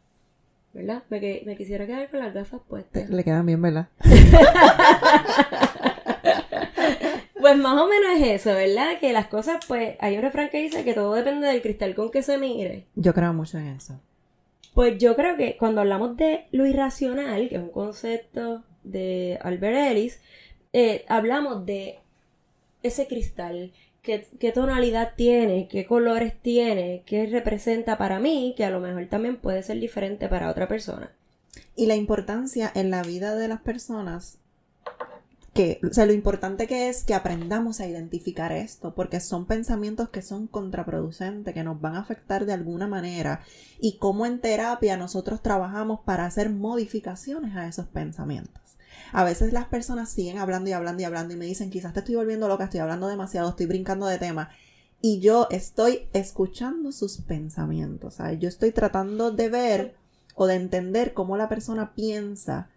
¿Verdad? 0.73 1.03
Me, 1.09 1.41
me 1.45 1.57
quisiera 1.57 1.87
quedar 1.87 2.09
con 2.09 2.19
las 2.19 2.33
gafas 2.33 2.61
puestas. 2.67 3.09
Le 3.09 3.23
quedan 3.23 3.45
bien, 3.45 3.61
¿verdad? 3.61 3.87
pues 7.39 7.57
más 7.57 7.81
o 7.81 7.87
menos 7.87 8.17
es 8.17 8.41
eso, 8.41 8.53
¿verdad? 8.53 8.99
Que 8.99 9.11
las 9.11 9.27
cosas, 9.27 9.65
pues, 9.67 9.95
hay 9.99 10.15
un 10.15 10.21
refrán 10.21 10.49
que 10.49 10.61
dice 10.61 10.83
que 10.83 10.93
todo 10.93 11.15
depende 11.15 11.47
del 11.47 11.63
cristal 11.63 11.95
con 11.95 12.11
que 12.11 12.21
se 12.21 12.37
mire. 12.37 12.85
Yo 12.95 13.15
creo 13.15 13.33
mucho 13.33 13.57
en 13.57 13.67
eso. 13.67 13.99
Pues 14.75 14.99
yo 14.99 15.15
creo 15.15 15.35
que 15.37 15.57
cuando 15.57 15.81
hablamos 15.81 16.15
de 16.17 16.45
lo 16.51 16.67
irracional, 16.67 17.49
que 17.49 17.55
es 17.55 17.61
un 17.61 17.71
concepto 17.71 18.63
de 18.83 19.39
Albert 19.41 19.77
Ellis, 19.77 20.19
eh, 20.73 21.05
hablamos 21.07 21.65
de 21.65 21.99
ese 22.83 23.07
cristal, 23.07 23.73
qué, 24.01 24.27
qué, 24.39 24.51
tonalidad 24.51 25.13
tiene, 25.15 25.67
qué 25.69 25.85
colores 25.85 26.33
tiene, 26.41 27.03
qué 27.05 27.25
representa 27.25 27.97
para 27.97 28.19
mí, 28.19 28.53
que 28.55 28.65
a 28.65 28.69
lo 28.69 28.79
mejor 28.79 29.05
también 29.07 29.37
puede 29.37 29.63
ser 29.63 29.79
diferente 29.79 30.27
para 30.27 30.49
otra 30.49 30.67
persona. 30.67 31.11
Y 31.75 31.87
la 31.87 31.95
importancia 31.95 32.71
en 32.75 32.91
la 32.91 33.03
vida 33.03 33.35
de 33.35 33.47
las 33.47 33.61
personas 33.61 34.39
que, 35.53 35.79
o 35.89 35.93
sea, 35.93 36.05
lo 36.05 36.13
importante 36.13 36.67
que 36.67 36.89
es 36.89 37.03
que 37.03 37.13
aprendamos 37.13 37.79
a 37.79 37.87
identificar 37.87 38.51
esto, 38.51 38.93
porque 38.93 39.19
son 39.19 39.45
pensamientos 39.45 40.09
que 40.09 40.21
son 40.21 40.47
contraproducentes, 40.47 41.53
que 41.53 41.63
nos 41.63 41.81
van 41.81 41.95
a 41.95 41.99
afectar 41.99 42.45
de 42.45 42.53
alguna 42.53 42.87
manera, 42.87 43.41
y 43.79 43.97
cómo 43.97 44.25
en 44.25 44.39
terapia 44.39 44.97
nosotros 44.97 45.41
trabajamos 45.41 46.01
para 46.01 46.25
hacer 46.25 46.49
modificaciones 46.49 47.55
a 47.55 47.67
esos 47.67 47.87
pensamientos. 47.87 48.58
A 49.11 49.23
veces 49.23 49.53
las 49.53 49.65
personas 49.65 50.09
siguen 50.09 50.37
hablando 50.37 50.69
y 50.69 50.73
hablando 50.73 51.01
y 51.01 51.05
hablando 51.05 51.33
y 51.33 51.37
me 51.37 51.45
dicen, 51.45 51.69
quizás 51.69 51.93
te 51.93 51.99
estoy 51.99 52.15
volviendo 52.15 52.47
loca, 52.47 52.65
estoy 52.65 52.79
hablando 52.79 53.07
demasiado, 53.07 53.49
estoy 53.49 53.65
brincando 53.65 54.05
de 54.05 54.17
tema. 54.17 54.49
Y 55.01 55.19
yo 55.19 55.47
estoy 55.49 56.07
escuchando 56.13 56.91
sus 56.91 57.17
pensamientos. 57.21 58.17
Yo 58.39 58.49
estoy 58.49 58.71
tratando 58.71 59.31
de 59.31 59.49
ver 59.49 59.95
o 60.35 60.45
de 60.47 60.55
entender 60.55 61.13
cómo 61.13 61.37
la 61.37 61.49
persona 61.49 61.93
piensa 61.93 62.69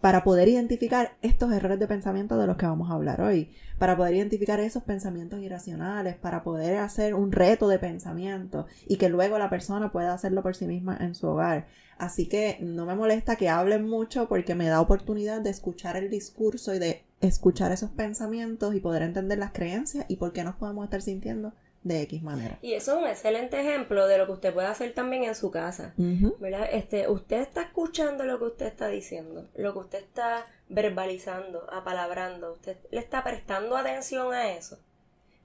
para 0.00 0.22
poder 0.22 0.48
identificar 0.48 1.16
estos 1.22 1.52
errores 1.52 1.78
de 1.78 1.88
pensamiento 1.88 2.38
de 2.38 2.46
los 2.46 2.56
que 2.56 2.66
vamos 2.66 2.90
a 2.90 2.94
hablar 2.94 3.20
hoy, 3.20 3.50
para 3.78 3.96
poder 3.96 4.14
identificar 4.14 4.60
esos 4.60 4.82
pensamientos 4.84 5.40
irracionales, 5.40 6.16
para 6.16 6.42
poder 6.42 6.78
hacer 6.78 7.14
un 7.14 7.32
reto 7.32 7.68
de 7.68 7.78
pensamiento 7.78 8.66
y 8.86 8.96
que 8.96 9.08
luego 9.08 9.38
la 9.38 9.50
persona 9.50 9.90
pueda 9.90 10.14
hacerlo 10.14 10.42
por 10.42 10.54
sí 10.54 10.66
misma 10.66 10.96
en 11.00 11.14
su 11.14 11.26
hogar. 11.26 11.66
Así 11.98 12.28
que 12.28 12.58
no 12.60 12.86
me 12.86 12.94
molesta 12.94 13.36
que 13.36 13.48
hablen 13.48 13.88
mucho 13.88 14.28
porque 14.28 14.54
me 14.54 14.68
da 14.68 14.80
oportunidad 14.80 15.40
de 15.40 15.50
escuchar 15.50 15.96
el 15.96 16.10
discurso 16.10 16.74
y 16.74 16.78
de 16.78 17.04
escuchar 17.20 17.72
esos 17.72 17.90
pensamientos 17.90 18.74
y 18.74 18.80
poder 18.80 19.02
entender 19.02 19.38
las 19.38 19.50
creencias 19.50 20.04
y 20.08 20.16
por 20.16 20.32
qué 20.32 20.44
nos 20.44 20.54
podemos 20.54 20.84
estar 20.84 21.02
sintiendo 21.02 21.52
de 21.88 22.02
X 22.02 22.22
manera. 22.22 22.58
Y 22.62 22.74
eso 22.74 22.92
es 22.92 23.02
un 23.02 23.08
excelente 23.08 23.60
ejemplo 23.60 24.06
de 24.06 24.18
lo 24.18 24.26
que 24.26 24.32
usted 24.32 24.54
puede 24.54 24.68
hacer 24.68 24.92
también 24.92 25.24
en 25.24 25.34
su 25.34 25.50
casa. 25.50 25.94
¿verdad? 25.96 26.68
Este, 26.70 27.08
usted 27.08 27.40
está 27.40 27.62
escuchando 27.62 28.24
lo 28.24 28.38
que 28.38 28.44
usted 28.44 28.66
está 28.66 28.88
diciendo, 28.88 29.48
lo 29.56 29.72
que 29.72 29.78
usted 29.78 29.98
está 29.98 30.46
verbalizando, 30.68 31.66
apalabrando, 31.72 32.52
usted 32.52 32.76
le 32.90 33.00
está 33.00 33.24
prestando 33.24 33.76
atención 33.76 34.32
a 34.32 34.52
eso. 34.52 34.78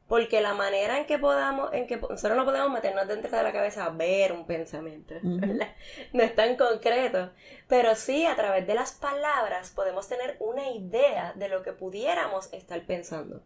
Porque 0.07 0.41
la 0.41 0.53
manera 0.53 0.99
en 0.99 1.05
que 1.05 1.17
podamos, 1.17 1.73
en 1.73 1.87
que 1.87 1.95
nosotros 1.95 2.35
no 2.35 2.43
podemos 2.43 2.69
meternos 2.69 3.07
dentro 3.07 3.35
de 3.35 3.41
la 3.41 3.53
cabeza 3.53 3.85
a 3.85 3.89
ver 3.89 4.33
un 4.33 4.45
pensamiento, 4.45 5.15
no 5.23 6.23
es 6.23 6.35
tan 6.35 6.57
concreto, 6.57 7.31
pero 7.69 7.95
sí 7.95 8.25
a 8.25 8.35
través 8.35 8.67
de 8.67 8.75
las 8.75 8.91
palabras 8.91 9.71
podemos 9.71 10.07
tener 10.09 10.35
una 10.39 10.69
idea 10.69 11.33
de 11.35 11.47
lo 11.47 11.63
que 11.63 11.71
pudiéramos 11.71 12.51
estar 12.51 12.85
pensando. 12.85 13.41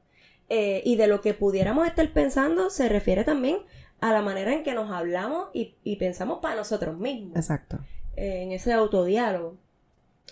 Eh, 0.49 0.81
y 0.85 0.95
de 0.95 1.07
lo 1.07 1.21
que 1.21 1.33
pudiéramos 1.33 1.85
estar 1.87 2.09
pensando 2.13 2.69
se 2.69 2.87
refiere 2.87 3.25
también 3.25 3.57
a 3.99 4.13
la 4.13 4.21
manera 4.21 4.53
en 4.53 4.63
que 4.63 4.73
nos 4.73 4.91
hablamos 4.91 5.49
y, 5.53 5.95
pensamos 5.97 6.39
para 6.39 6.55
nosotros 6.55 6.97
mismos. 6.97 7.35
Exacto. 7.35 7.79
Eh, 8.15 8.43
en 8.43 8.51
ese 8.51 8.71
autodiálogo. 8.73 9.57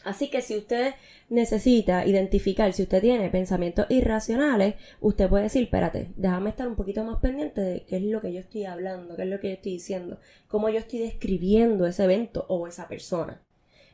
Así 0.03 0.29
que 0.29 0.41
si 0.41 0.57
usted 0.57 0.93
necesita 1.29 2.05
identificar, 2.05 2.71
si 2.73 2.83
usted 2.83 3.01
tiene 3.01 3.29
pensamientos 3.29 3.87
irracionales, 3.89 4.75
usted 5.01 5.29
puede 5.29 5.45
decir, 5.45 5.63
espérate, 5.63 6.11
déjame 6.15 6.51
estar 6.51 6.67
un 6.67 6.75
poquito 6.75 7.03
más 7.03 7.19
pendiente 7.19 7.61
de 7.61 7.85
qué 7.85 7.97
es 7.97 8.03
lo 8.03 8.21
que 8.21 8.31
yo 8.31 8.39
estoy 8.39 8.65
hablando, 8.65 9.15
qué 9.15 9.23
es 9.23 9.29
lo 9.29 9.39
que 9.39 9.47
yo 9.47 9.53
estoy 9.55 9.71
diciendo, 9.73 10.19
cómo 10.47 10.69
yo 10.69 10.79
estoy 10.79 10.99
describiendo 10.99 11.87
ese 11.87 12.03
evento 12.03 12.45
o 12.49 12.67
esa 12.67 12.87
persona. 12.87 13.41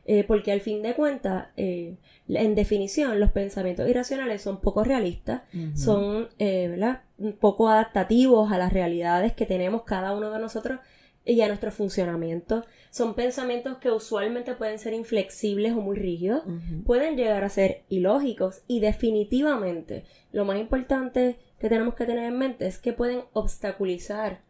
Eh, 0.04 0.24
porque 0.24 0.50
al 0.50 0.60
fin 0.60 0.82
de 0.82 0.94
cuentas, 0.94 1.48
eh, 1.56 1.96
en 2.28 2.54
definición, 2.56 3.20
los 3.20 3.30
pensamientos 3.30 3.88
irracionales 3.88 4.42
son 4.42 4.60
poco 4.60 4.82
realistas, 4.82 5.42
son 5.74 6.28
eh, 6.38 6.96
poco 7.38 7.68
adaptativos 7.68 8.50
a 8.50 8.58
las 8.58 8.72
realidades 8.72 9.32
que 9.32 9.46
tenemos 9.46 9.84
cada 9.84 10.16
uno 10.16 10.30
de 10.30 10.40
nosotros 10.40 10.80
y 11.24 11.40
a 11.40 11.46
nuestro 11.46 11.70
funcionamiento. 11.70 12.64
Son 12.90 13.14
pensamientos 13.14 13.78
que 13.78 13.92
usualmente 13.92 14.54
pueden 14.54 14.80
ser 14.80 14.92
inflexibles 14.92 15.72
o 15.72 15.80
muy 15.80 15.96
rígidos, 15.96 16.42
pueden 16.84 17.16
llegar 17.16 17.44
a 17.44 17.48
ser 17.48 17.84
ilógicos 17.88 18.62
y 18.66 18.80
definitivamente 18.80 20.04
lo 20.32 20.44
más 20.44 20.58
importante 20.58 21.38
que 21.60 21.68
tenemos 21.68 21.94
que 21.94 22.06
tener 22.06 22.24
en 22.24 22.38
mente 22.38 22.66
es 22.66 22.78
que 22.78 22.92
pueden 22.92 23.22
obstaculizar 23.34 24.42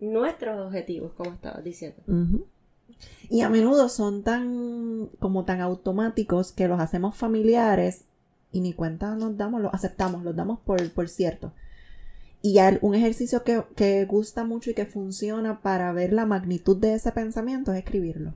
nuestros 0.00 0.66
objetivos, 0.66 1.12
como 1.12 1.32
estabas 1.32 1.62
diciendo. 1.62 2.02
Y 3.30 3.40
a 3.40 3.48
menudo 3.48 3.88
son 3.88 4.22
tan 4.22 5.08
como 5.18 5.44
tan 5.44 5.60
automáticos 5.60 6.52
que 6.52 6.68
los 6.68 6.80
hacemos 6.80 7.16
familiares 7.16 8.04
y 8.52 8.60
ni 8.60 8.72
cuenta 8.72 9.14
nos 9.16 9.36
damos, 9.36 9.60
los 9.60 9.74
aceptamos, 9.74 10.22
los 10.22 10.36
damos 10.36 10.60
por, 10.60 10.90
por 10.92 11.08
cierto. 11.08 11.52
Y 12.42 12.58
un 12.82 12.94
ejercicio 12.94 13.42
que, 13.42 13.64
que, 13.74 14.04
gusta 14.04 14.44
mucho 14.44 14.70
y 14.70 14.74
que 14.74 14.84
funciona 14.84 15.62
para 15.62 15.92
ver 15.92 16.12
la 16.12 16.26
magnitud 16.26 16.76
de 16.76 16.94
ese 16.94 17.10
pensamiento 17.10 17.72
es 17.72 17.78
escribirlo. 17.78 18.34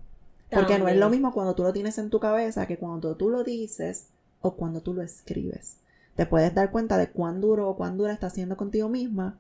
Porque 0.50 0.78
no 0.78 0.88
es 0.88 0.96
lo 0.96 1.10
mismo 1.10 1.34
cuando 1.34 1.54
tú 1.54 1.62
lo 1.62 1.74
tienes 1.74 1.98
en 1.98 2.08
tu 2.08 2.18
cabeza 2.18 2.66
que 2.66 2.78
cuando 2.78 3.16
tú 3.16 3.28
lo 3.28 3.44
dices 3.44 4.06
o 4.40 4.54
cuando 4.54 4.80
tú 4.80 4.94
lo 4.94 5.02
escribes. 5.02 5.76
Te 6.16 6.24
puedes 6.24 6.54
dar 6.54 6.70
cuenta 6.70 6.96
de 6.96 7.10
cuán 7.10 7.42
duro 7.42 7.68
o 7.68 7.76
cuán 7.76 7.98
dura 7.98 8.14
estás 8.14 8.32
siendo 8.32 8.56
contigo 8.56 8.88
misma 8.88 9.38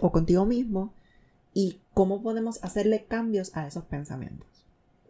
o 0.00 0.10
contigo 0.10 0.46
mismo 0.46 0.92
y 1.58 1.80
cómo 1.92 2.22
podemos 2.22 2.62
hacerle 2.62 3.06
cambios 3.08 3.56
a 3.56 3.66
esos 3.66 3.82
pensamientos. 3.82 4.46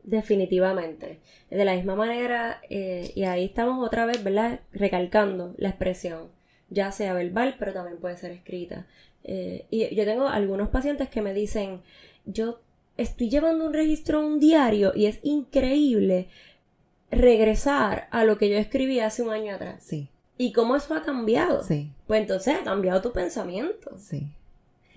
Definitivamente. 0.02 1.18
De 1.50 1.62
la 1.62 1.74
misma 1.74 1.94
manera, 1.94 2.62
eh, 2.70 3.12
y 3.14 3.24
ahí 3.24 3.44
estamos 3.44 3.86
otra 3.86 4.06
vez, 4.06 4.24
¿verdad? 4.24 4.60
Recalcando 4.72 5.54
la 5.58 5.68
expresión, 5.68 6.28
ya 6.70 6.90
sea 6.90 7.12
verbal, 7.12 7.56
pero 7.58 7.74
también 7.74 7.98
puede 7.98 8.16
ser 8.16 8.30
escrita. 8.30 8.86
Eh, 9.24 9.66
y 9.68 9.94
yo 9.94 10.06
tengo 10.06 10.26
algunos 10.26 10.70
pacientes 10.70 11.10
que 11.10 11.20
me 11.20 11.34
dicen, 11.34 11.82
yo 12.24 12.60
estoy 12.96 13.28
llevando 13.28 13.66
un 13.66 13.74
registro, 13.74 14.26
un 14.26 14.40
diario, 14.40 14.92
y 14.96 15.04
es 15.04 15.18
increíble 15.24 16.28
regresar 17.10 18.08
a 18.10 18.24
lo 18.24 18.38
que 18.38 18.48
yo 18.48 18.56
escribí 18.56 19.00
hace 19.00 19.20
un 19.20 19.34
año 19.34 19.54
atrás. 19.54 19.84
Sí. 19.84 20.08
¿Y 20.38 20.54
cómo 20.54 20.76
eso 20.76 20.94
ha 20.94 21.02
cambiado? 21.02 21.62
Sí. 21.62 21.92
Pues 22.06 22.22
entonces 22.22 22.56
ha 22.58 22.64
cambiado 22.64 23.02
tu 23.02 23.12
pensamiento. 23.12 23.98
Sí. 23.98 24.28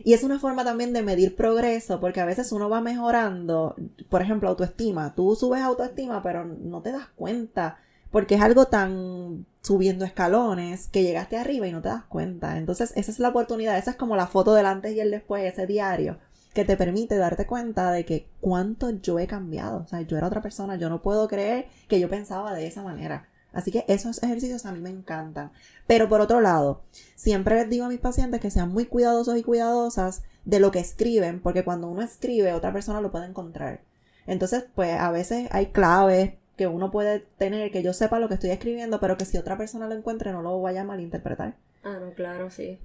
Y 0.04 0.14
es 0.14 0.24
una 0.24 0.40
forma 0.40 0.64
también 0.64 0.94
de 0.94 1.04
medir 1.04 1.36
progreso, 1.36 2.00
porque 2.00 2.22
a 2.22 2.26
veces 2.26 2.52
uno 2.52 2.70
va 2.70 2.82
mejorando, 2.82 3.76
por 4.10 4.22
ejemplo, 4.22 4.50
autoestima. 4.50 5.14
Tú 5.16 5.36
subes 5.36 5.62
autoestima, 5.62 6.22
pero 6.24 6.46
no 6.46 6.82
te 6.82 6.92
das 6.92 7.08
cuenta, 7.16 7.78
porque 8.12 8.36
es 8.36 8.42
algo 8.42 8.66
tan 8.66 9.46
subiendo 9.62 10.06
escalones 10.06 10.88
que 10.88 11.04
llegaste 11.04 11.38
arriba 11.38 11.68
y 11.68 11.72
no 11.72 11.82
te 11.82 11.90
das 11.90 12.04
cuenta. 12.04 12.58
Entonces, 12.58 12.94
esa 12.96 13.12
es 13.12 13.20
la 13.20 13.30
oportunidad, 13.30 13.78
esa 13.78 13.92
es 13.92 13.98
como 13.98 14.16
la 14.16 14.28
foto 14.28 14.54
del 14.54 14.66
antes 14.66 14.96
y 14.96 15.00
el 15.00 15.12
después, 15.12 15.44
ese 15.44 15.68
diario, 15.68 16.18
que 16.54 16.66
te 16.66 16.78
permite 16.78 17.18
darte 17.18 17.46
cuenta 17.46 17.92
de 17.92 18.06
que 18.06 18.28
cuánto 18.42 18.90
yo 18.90 19.20
he 19.20 19.28
cambiado. 19.28 19.80
O 19.80 19.88
sea, 19.88 20.02
yo 20.02 20.18
era 20.18 20.28
otra 20.28 20.42
persona, 20.42 20.76
yo 20.76 20.90
no 20.90 21.02
puedo 21.02 21.28
creer 21.28 21.68
que 21.88 22.00
yo 22.00 22.10
pensaba 22.10 22.54
de 22.54 22.68
esa 22.68 22.84
manera. 22.84 23.28
Así 23.54 23.72
que 23.72 23.86
esos 23.88 24.22
ejercicios 24.24 24.66
a 24.66 24.72
mí 24.72 24.80
me 24.80 24.90
encantan. 24.90 25.52
Pero 25.88 26.08
por 26.08 26.22
otro 26.22 26.42
lado, 26.42 26.82
siempre 27.16 27.56
les 27.56 27.70
digo 27.70 27.86
a 27.86 27.90
mis 27.90 28.00
pacientes 28.00 28.40
que 28.40 28.52
sean 28.52 28.72
muy 28.72 28.86
cuidadosos 28.86 29.38
y 29.38 29.44
cuidadosas 29.44 30.24
de 30.46 30.60
lo 30.60 30.72
que 30.72 30.80
escriben, 30.80 31.42
porque 31.42 31.64
cuando 31.64 31.88
uno 31.88 32.02
escribe, 32.02 32.54
otra 32.54 32.74
persona 32.74 33.02
lo 33.02 33.12
puede 33.12 33.28
encontrar. 33.28 33.82
Entonces, 34.26 34.66
pues 34.76 35.00
a 35.00 35.12
veces 35.12 35.48
hay 35.52 35.68
claves 35.68 36.34
que 36.56 36.68
uno 36.68 36.92
puede 36.92 37.20
tener, 37.38 37.72
que 37.72 37.84
yo 37.84 37.94
sepa 37.94 38.20
lo 38.20 38.28
que 38.28 38.36
estoy 38.36 38.52
escribiendo, 38.52 39.00
pero 39.00 39.18
que 39.18 39.26
si 39.26 39.38
otra 39.38 39.58
persona 39.58 39.88
lo 39.88 39.96
encuentre 39.96 40.32
no 40.32 40.42
lo 40.42 40.62
vaya 40.62 40.82
a 40.82 40.86
malinterpretar. 40.86 41.56
Ah, 41.84 41.98
no, 42.00 42.14
claro, 42.14 42.50
sí. 42.50 42.80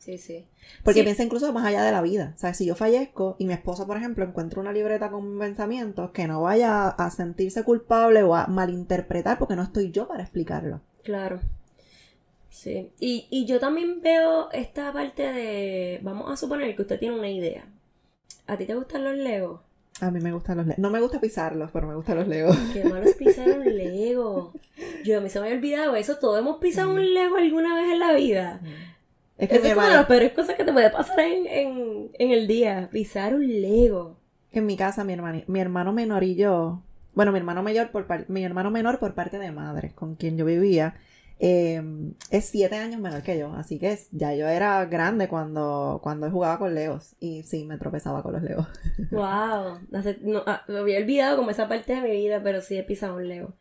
Sí, 0.00 0.16
sí. 0.16 0.46
Porque 0.82 1.00
Sí. 1.00 1.04
piensa 1.04 1.22
incluso 1.22 1.52
más 1.52 1.64
allá 1.66 1.84
de 1.84 1.92
la 1.92 2.00
vida. 2.00 2.32
O 2.34 2.38
sea, 2.38 2.54
si 2.54 2.64
yo 2.64 2.74
fallezco 2.74 3.36
y 3.38 3.44
mi 3.44 3.52
esposo, 3.52 3.86
por 3.86 3.98
ejemplo, 3.98 4.24
encuentra 4.24 4.58
una 4.58 4.72
libreta 4.72 5.10
con 5.10 5.38
pensamientos, 5.38 6.10
que 6.12 6.26
no 6.26 6.40
vaya 6.40 6.88
a 6.88 7.10
sentirse 7.10 7.62
culpable 7.64 8.22
o 8.22 8.34
a 8.34 8.46
malinterpretar 8.46 9.38
porque 9.38 9.56
no 9.56 9.62
estoy 9.62 9.90
yo 9.92 10.08
para 10.08 10.22
explicarlo. 10.22 10.80
Claro. 11.04 11.38
Sí. 12.48 12.90
Y, 12.98 13.26
y 13.30 13.44
yo 13.44 13.60
también 13.60 14.00
veo 14.00 14.50
esta 14.52 14.90
parte 14.92 15.22
de. 15.22 16.00
Vamos 16.02 16.30
a 16.32 16.36
suponer 16.36 16.74
que 16.74 16.82
usted 16.82 16.98
tiene 16.98 17.16
una 17.18 17.28
idea. 17.30 17.64
¿A 18.46 18.56
ti 18.56 18.64
te 18.64 18.74
gustan 18.74 19.04
los 19.04 19.14
Legos? 19.16 19.60
A 20.00 20.10
mí 20.10 20.18
me 20.20 20.32
gustan 20.32 20.56
los 20.56 20.66
legos. 20.66 20.78
No 20.78 20.88
me 20.88 20.98
gusta 21.00 21.20
pisarlos, 21.20 21.70
pero 21.72 21.86
me 21.86 21.94
gustan 21.94 22.16
los 22.16 22.26
legos. 22.26 22.56
Qué 22.72 22.84
malo 22.84 23.04
es 23.04 23.16
pisar 23.16 23.50
un 23.50 23.64
Lego. 23.76 24.54
Yo 25.04 25.18
a 25.18 25.20
mí 25.20 25.28
se 25.28 25.38
me 25.40 25.46
había 25.46 25.58
olvidado 25.58 25.94
eso. 25.94 26.16
Todos 26.16 26.38
hemos 26.38 26.56
pisado 26.56 26.90
un 26.90 27.12
Lego 27.12 27.36
alguna 27.36 27.74
vez 27.74 27.92
en 27.92 27.98
la 27.98 28.14
vida. 28.14 28.60
Es 29.40 29.48
que 29.48 29.56
Eso 29.56 29.66
es 29.66 29.74
como 29.74 29.86
de 29.86 29.92
las 29.94 30.06
peores 30.06 30.32
cosas 30.32 30.56
que 30.56 30.64
te 30.64 30.72
puede 30.72 30.90
pasar 30.90 31.20
en, 31.20 31.46
en, 31.46 32.10
en 32.18 32.30
el 32.30 32.46
día. 32.46 32.88
Pisar 32.92 33.34
un 33.34 33.46
Lego. 33.46 34.16
en 34.52 34.66
mi 34.66 34.76
casa 34.76 35.04
mi 35.04 35.12
hermano, 35.12 35.42
mi 35.46 35.60
hermano 35.60 35.92
menor 35.92 36.24
y 36.24 36.34
yo, 36.36 36.82
bueno, 37.14 37.32
mi 37.32 37.38
hermano 37.38 37.62
mayor 37.62 37.90
por 37.90 38.06
par- 38.06 38.26
mi 38.28 38.44
hermano 38.44 38.70
menor 38.70 38.98
por 38.98 39.14
parte 39.14 39.38
de 39.38 39.52
madre, 39.52 39.92
con 39.94 40.16
quien 40.16 40.36
yo 40.36 40.44
vivía, 40.44 40.94
eh, 41.38 41.82
es 42.30 42.44
siete 42.46 42.76
años 42.76 43.00
menor 43.00 43.22
que 43.22 43.38
yo, 43.38 43.52
así 43.54 43.78
que 43.78 43.96
ya 44.12 44.34
yo 44.34 44.46
era 44.48 44.84
grande 44.86 45.28
cuando, 45.28 46.00
cuando 46.02 46.30
jugaba 46.30 46.58
con 46.58 46.74
Legos 46.74 47.14
y 47.20 47.42
sí, 47.44 47.64
me 47.64 47.78
tropezaba 47.78 48.22
con 48.22 48.32
los 48.34 48.42
Legos. 48.42 48.66
Wow. 49.10 49.80
No, 50.22 50.42
ah, 50.46 50.62
me 50.68 50.78
había 50.78 50.98
olvidado 50.98 51.36
como 51.36 51.50
esa 51.50 51.68
parte 51.68 51.94
de 51.94 52.00
mi 52.02 52.10
vida, 52.10 52.40
pero 52.42 52.60
sí 52.60 52.76
he 52.76 52.82
pisado 52.84 53.16
un 53.16 53.26
Lego. 53.28 53.54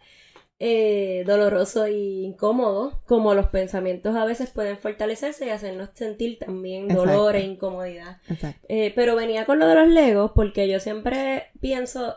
Eh, 0.61 1.23
doloroso 1.25 1.87
y 1.87 2.25
incómodo, 2.25 3.01
como 3.05 3.33
los 3.33 3.47
pensamientos 3.47 4.17
a 4.17 4.25
veces 4.25 4.49
pueden 4.49 4.77
fortalecerse 4.77 5.45
y 5.45 5.51
hacernos 5.51 5.91
sentir 5.93 6.37
también 6.37 6.89
dolor 6.89 7.33
Exacto. 7.33 7.37
e 7.37 7.51
incomodidad. 7.53 8.17
Exacto. 8.29 8.65
Eh, 8.67 8.91
pero 8.93 9.15
venía 9.15 9.45
con 9.45 9.59
lo 9.59 9.67
de 9.67 9.75
los 9.75 9.87
Legos 9.87 10.31
porque 10.35 10.67
yo 10.67 10.81
siempre 10.81 11.45
pienso 11.61 12.15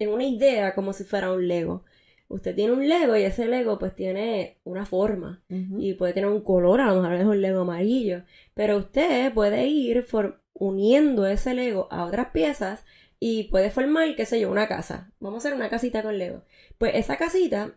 en 0.00 0.08
una 0.08 0.24
idea 0.24 0.74
como 0.74 0.92
si 0.92 1.04
fuera 1.04 1.30
un 1.30 1.46
Lego. 1.46 1.84
Usted 2.26 2.56
tiene 2.56 2.72
un 2.72 2.88
Lego 2.88 3.16
y 3.16 3.22
ese 3.22 3.46
Lego 3.46 3.78
pues 3.78 3.94
tiene 3.94 4.58
una 4.64 4.86
forma 4.86 5.44
y 5.48 5.94
puede 5.94 6.14
tener 6.14 6.30
un 6.30 6.40
color, 6.40 6.80
a 6.80 6.92
lo 6.92 7.00
mejor 7.00 7.16
es 7.16 7.26
un 7.26 7.40
Lego 7.40 7.60
amarillo, 7.60 8.22
pero 8.54 8.78
usted 8.78 9.32
puede 9.32 9.66
ir 9.68 10.04
uniendo 10.52 11.26
ese 11.26 11.54
Lego 11.54 11.86
a 11.92 12.04
otras 12.06 12.30
piezas 12.30 12.84
y 13.20 13.44
puede 13.44 13.70
formar, 13.70 14.16
qué 14.16 14.26
sé 14.26 14.40
yo, 14.40 14.50
una 14.50 14.66
casa. 14.66 15.12
Vamos 15.20 15.44
a 15.44 15.48
hacer 15.48 15.56
una 15.56 15.70
casita 15.70 16.02
con 16.02 16.18
Lego. 16.18 16.42
Pues 16.78 16.96
esa 16.96 17.16
casita 17.16 17.76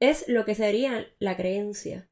es 0.00 0.28
lo 0.28 0.44
que 0.44 0.54
sería 0.54 1.06
la 1.18 1.36
creencia. 1.36 2.08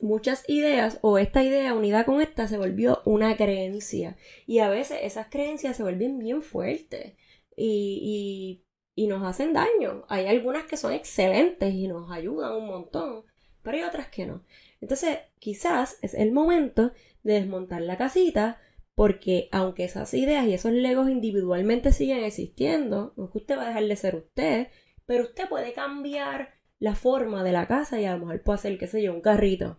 Muchas 0.00 0.44
ideas 0.48 0.98
o 1.02 1.18
esta 1.18 1.42
idea 1.42 1.74
unida 1.74 2.04
con 2.04 2.20
esta 2.20 2.46
se 2.46 2.58
volvió 2.58 3.02
una 3.04 3.36
creencia. 3.36 4.16
Y 4.46 4.60
a 4.60 4.68
veces 4.68 5.00
esas 5.02 5.28
creencias 5.28 5.76
se 5.76 5.82
vuelven 5.82 6.18
bien 6.18 6.42
fuertes 6.42 7.14
y, 7.56 8.62
y, 8.94 9.04
y 9.04 9.08
nos 9.08 9.24
hacen 9.24 9.52
daño. 9.52 10.04
Hay 10.08 10.26
algunas 10.26 10.64
que 10.64 10.76
son 10.76 10.92
excelentes 10.92 11.74
y 11.74 11.88
nos 11.88 12.10
ayudan 12.12 12.54
un 12.54 12.66
montón, 12.66 13.24
pero 13.62 13.78
hay 13.78 13.82
otras 13.82 14.08
que 14.08 14.26
no. 14.26 14.44
Entonces, 14.80 15.18
quizás 15.40 15.98
es 16.02 16.14
el 16.14 16.30
momento 16.30 16.92
de 17.24 17.34
desmontar 17.34 17.82
la 17.82 17.98
casita 17.98 18.60
porque 18.94 19.48
aunque 19.52 19.84
esas 19.84 20.12
ideas 20.14 20.46
y 20.46 20.54
esos 20.54 20.72
legos 20.72 21.08
individualmente 21.08 21.92
siguen 21.92 22.24
existiendo, 22.24 23.12
no 23.16 23.26
es 23.26 23.30
que 23.30 23.38
usted 23.38 23.56
va 23.56 23.62
a 23.62 23.68
dejar 23.68 23.84
de 23.84 23.96
ser 23.96 24.16
usted, 24.16 24.68
pero 25.06 25.24
usted 25.24 25.48
puede 25.48 25.72
cambiar 25.72 26.57
la 26.78 26.94
forma 26.94 27.42
de 27.42 27.52
la 27.52 27.66
casa 27.66 28.00
y 28.00 28.04
a 28.04 28.12
lo 28.12 28.20
mejor 28.20 28.42
puede 28.42 28.58
hacer, 28.58 28.78
qué 28.78 28.86
sé 28.86 29.02
yo, 29.02 29.12
un 29.12 29.20
carrito. 29.20 29.76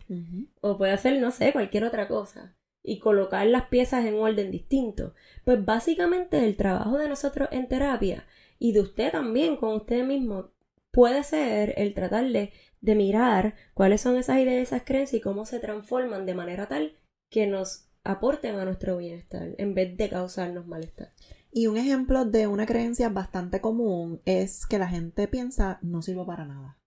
O 0.61 0.77
puede 0.77 0.91
hacer, 0.91 1.19
no 1.19 1.31
sé, 1.31 1.51
cualquier 1.53 1.83
otra 1.83 2.07
cosa. 2.07 2.55
Y 2.83 2.99
colocar 2.99 3.45
las 3.47 3.67
piezas 3.67 4.05
en 4.05 4.15
orden 4.15 4.51
distinto. 4.51 5.13
Pues 5.45 5.63
básicamente 5.63 6.45
el 6.45 6.55
trabajo 6.55 6.97
de 6.97 7.09
nosotros 7.09 7.49
en 7.51 7.67
terapia 7.67 8.25
y 8.57 8.73
de 8.73 8.81
usted 8.81 9.11
también 9.11 9.57
con 9.57 9.75
usted 9.75 10.05
mismo 10.05 10.51
puede 10.91 11.23
ser 11.23 11.73
el 11.77 11.93
tratar 11.93 12.25
de, 12.29 12.51
de 12.81 12.95
mirar 12.95 13.55
cuáles 13.73 14.01
son 14.01 14.17
esas 14.17 14.39
ideas, 14.39 14.61
esas 14.63 14.83
creencias 14.83 15.19
y 15.19 15.23
cómo 15.23 15.45
se 15.45 15.59
transforman 15.59 16.25
de 16.25 16.35
manera 16.35 16.67
tal 16.67 16.93
que 17.29 17.47
nos 17.47 17.89
aporten 18.03 18.55
a 18.55 18.65
nuestro 18.65 18.97
bienestar 18.97 19.55
en 19.57 19.75
vez 19.75 19.95
de 19.95 20.09
causarnos 20.09 20.67
malestar. 20.67 21.13
Y 21.51 21.67
un 21.67 21.77
ejemplo 21.77 22.25
de 22.25 22.47
una 22.47 22.65
creencia 22.65 23.09
bastante 23.09 23.61
común 23.61 24.21
es 24.25 24.65
que 24.65 24.79
la 24.79 24.87
gente 24.87 25.27
piensa 25.27 25.79
no 25.81 26.01
sirvo 26.01 26.25
para 26.25 26.45
nada. 26.45 26.78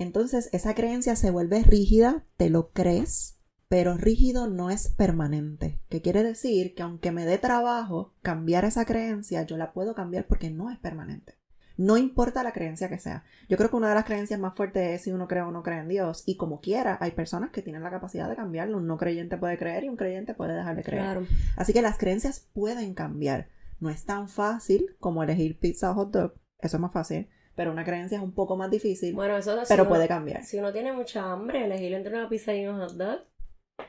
Entonces 0.00 0.48
esa 0.52 0.74
creencia 0.74 1.14
se 1.14 1.30
vuelve 1.30 1.62
rígida, 1.62 2.24
te 2.38 2.48
lo 2.48 2.70
crees, 2.70 3.38
pero 3.68 3.98
rígido 3.98 4.48
no 4.48 4.70
es 4.70 4.88
permanente. 4.88 5.78
Que 5.90 6.00
quiere 6.00 6.22
decir 6.22 6.74
que 6.74 6.82
aunque 6.82 7.12
me 7.12 7.26
dé 7.26 7.36
trabajo 7.36 8.14
cambiar 8.22 8.64
esa 8.64 8.86
creencia, 8.86 9.42
yo 9.42 9.58
la 9.58 9.74
puedo 9.74 9.94
cambiar 9.94 10.26
porque 10.26 10.50
no 10.50 10.70
es 10.70 10.78
permanente. 10.78 11.34
No 11.76 11.98
importa 11.98 12.42
la 12.42 12.52
creencia 12.52 12.88
que 12.88 12.98
sea. 12.98 13.24
Yo 13.50 13.58
creo 13.58 13.68
que 13.68 13.76
una 13.76 13.90
de 13.90 13.94
las 13.94 14.06
creencias 14.06 14.40
más 14.40 14.54
fuertes 14.54 14.90
es 14.90 15.02
si 15.02 15.12
uno 15.12 15.28
cree 15.28 15.42
o 15.42 15.50
no 15.50 15.62
cree 15.62 15.80
en 15.80 15.88
Dios. 15.88 16.22
Y 16.24 16.38
como 16.38 16.62
quiera, 16.62 16.96
hay 17.02 17.10
personas 17.10 17.50
que 17.50 17.60
tienen 17.60 17.82
la 17.82 17.90
capacidad 17.90 18.26
de 18.26 18.36
cambiarlo. 18.36 18.78
Un 18.78 18.86
no 18.86 18.96
creyente 18.96 19.36
puede 19.36 19.58
creer 19.58 19.84
y 19.84 19.90
un 19.90 19.96
creyente 19.96 20.32
puede 20.32 20.54
dejar 20.54 20.76
de 20.76 20.82
creer. 20.82 21.02
Claro. 21.02 21.26
Así 21.56 21.74
que 21.74 21.82
las 21.82 21.98
creencias 21.98 22.48
pueden 22.54 22.94
cambiar. 22.94 23.48
No 23.80 23.90
es 23.90 24.06
tan 24.06 24.30
fácil 24.30 24.96
como 24.98 25.22
elegir 25.22 25.58
pizza 25.58 25.90
o 25.90 25.94
hot 25.94 26.10
dog. 26.10 26.34
Eso 26.58 26.78
es 26.78 26.80
más 26.80 26.92
fácil. 26.92 27.28
Pero 27.54 27.72
una 27.72 27.84
creencia 27.84 28.18
es 28.18 28.22
un 28.22 28.32
poco 28.32 28.56
más 28.56 28.70
difícil. 28.70 29.14
Bueno, 29.14 29.36
eso 29.36 29.58
si 29.64 29.68
pero 29.68 29.88
puede 29.88 30.08
cambiar. 30.08 30.44
Si 30.44 30.58
uno 30.58 30.72
tiene 30.72 30.92
mucha 30.92 31.32
hambre, 31.32 31.64
elegir 31.64 31.92
entre 31.94 32.14
una 32.14 32.28
pizza 32.28 32.54
y 32.54 32.66
un 32.66 32.78
hot 32.78 32.92
dog. 32.92 33.20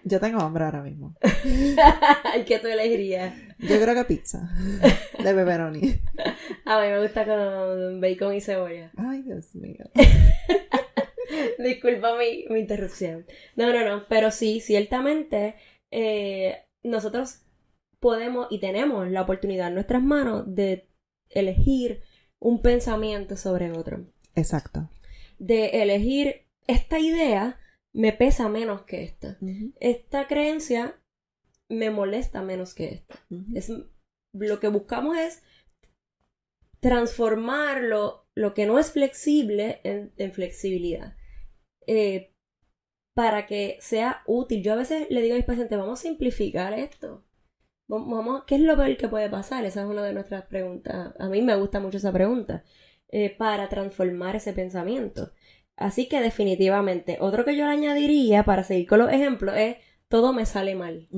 Yo 0.04 0.20
tengo 0.20 0.42
hambre 0.42 0.66
ahora 0.66 0.82
mismo. 0.82 1.16
¿Qué 2.48 2.60
tú 2.60 2.68
elegirías? 2.68 3.34
Yo 3.60 3.80
creo 3.82 3.94
que 3.94 4.06
pizza. 4.06 4.50
De 5.24 5.34
pepperoni. 5.34 6.02
A 6.66 6.82
mí 6.82 6.88
me 6.88 7.02
gusta 7.02 7.26
con 7.26 8.02
bacon 8.02 8.34
y 8.34 8.42
cebolla. 8.42 8.92
Ay, 8.98 9.22
Dios 9.22 9.54
mío. 9.56 9.86
Disculpa 11.60 12.18
mi, 12.18 12.46
mi 12.50 12.60
interrupción. 12.60 13.26
No, 13.56 13.72
no, 13.72 13.86
no, 13.86 14.06
pero 14.08 14.32
sí, 14.32 14.60
ciertamente 14.60 15.56
eh, 15.92 16.66
nosotros 16.84 17.42
podemos 18.00 18.48
y 18.50 18.60
tenemos 18.60 19.10
la 19.10 19.22
oportunidad 19.22 19.68
en 19.68 19.76
nuestras 19.76 20.02
manos 20.02 20.44
de 20.48 20.88
elegir 21.30 22.02
un 22.42 22.62
pensamiento 22.62 23.38
sobre 23.38 23.72
otro. 23.72 24.06
Exacto. 24.36 24.90
De 25.38 25.82
elegir 25.82 26.48
esta 26.68 27.00
idea 27.00 27.60
me 27.94 28.14
pesa 28.14 28.50
menos 28.50 28.84
que 28.84 29.04
esta. 29.04 29.38
Esta 29.80 30.28
creencia 30.28 31.00
me 31.70 31.90
molesta 31.90 32.42
menos 32.42 32.74
que 32.74 32.90
esta. 32.90 33.16
Es, 33.54 33.72
lo 34.34 34.60
que 34.60 34.68
buscamos 34.68 35.18
es 35.18 35.44
transformar 36.80 37.84
lo, 37.84 38.26
lo 38.36 38.54
que 38.54 38.66
no 38.66 38.80
es 38.80 38.92
flexible 38.92 39.80
en, 39.84 40.14
en 40.18 40.34
flexibilidad. 40.34 41.16
Eh, 41.86 42.34
para 43.14 43.46
que 43.46 43.78
sea 43.82 44.24
útil. 44.26 44.64
Yo 44.64 44.74
a 44.74 44.78
veces 44.78 45.08
le 45.10 45.22
digo 45.22 45.36
a 45.36 45.38
mis 45.38 45.46
pacientes, 45.46 45.78
vamos 45.78 46.00
a 46.00 46.04
simplificar 46.04 46.74
esto. 46.74 47.24
Vam- 47.92 48.10
Vamos, 48.10 48.44
¿Qué 48.48 48.56
es 48.56 48.62
lo 48.62 48.76
peor 48.78 48.98
que 48.98 49.08
puede 49.10 49.30
pasar? 49.30 49.66
Esa 49.66 49.82
es 49.82 49.88
una 49.88 50.04
de 50.04 50.14
nuestras 50.14 50.46
preguntas. 50.46 51.14
A 51.20 51.28
mí 51.30 51.42
me 51.42 51.56
gusta 51.56 51.80
mucho 51.80 51.98
esa 51.98 52.12
pregunta. 52.14 52.64
eh, 53.14 53.30
para 53.38 53.68
transformar 53.70 54.38
ese 54.38 54.54
pensamiento. 54.54 55.32
Así 55.76 56.08
que 56.08 56.22
definitivamente, 56.22 57.18
otro 57.20 57.44
que 57.44 57.58
yo 57.58 57.66
le 57.66 57.72
añadiría 57.74 58.44
para 58.44 58.64
seguir 58.64 58.88
con 58.88 59.00
los 59.00 59.12
ejemplos 59.12 59.56
es, 59.58 59.76
todo 60.08 60.32
me 60.32 60.46
sale 60.46 60.76
mal. 60.76 61.10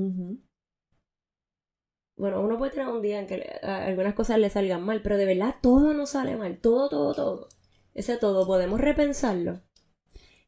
Bueno, 2.16 2.40
uno 2.42 2.58
puede 2.58 2.72
tener 2.72 2.88
un 2.88 3.02
día 3.02 3.20
en 3.20 3.26
que 3.28 3.42
algunas 3.62 4.14
cosas 4.14 4.38
le 4.38 4.50
salgan 4.50 4.82
mal, 4.84 5.02
pero 5.02 5.16
de 5.16 5.26
verdad 5.26 5.56
todo 5.62 5.94
no 5.94 6.06
sale 6.06 6.36
mal, 6.36 6.58
todo, 6.60 6.88
todo, 6.88 7.14
todo. 7.14 7.48
Ese 7.94 8.16
todo, 8.16 8.46
podemos 8.46 8.80
repensarlo. 8.80 9.60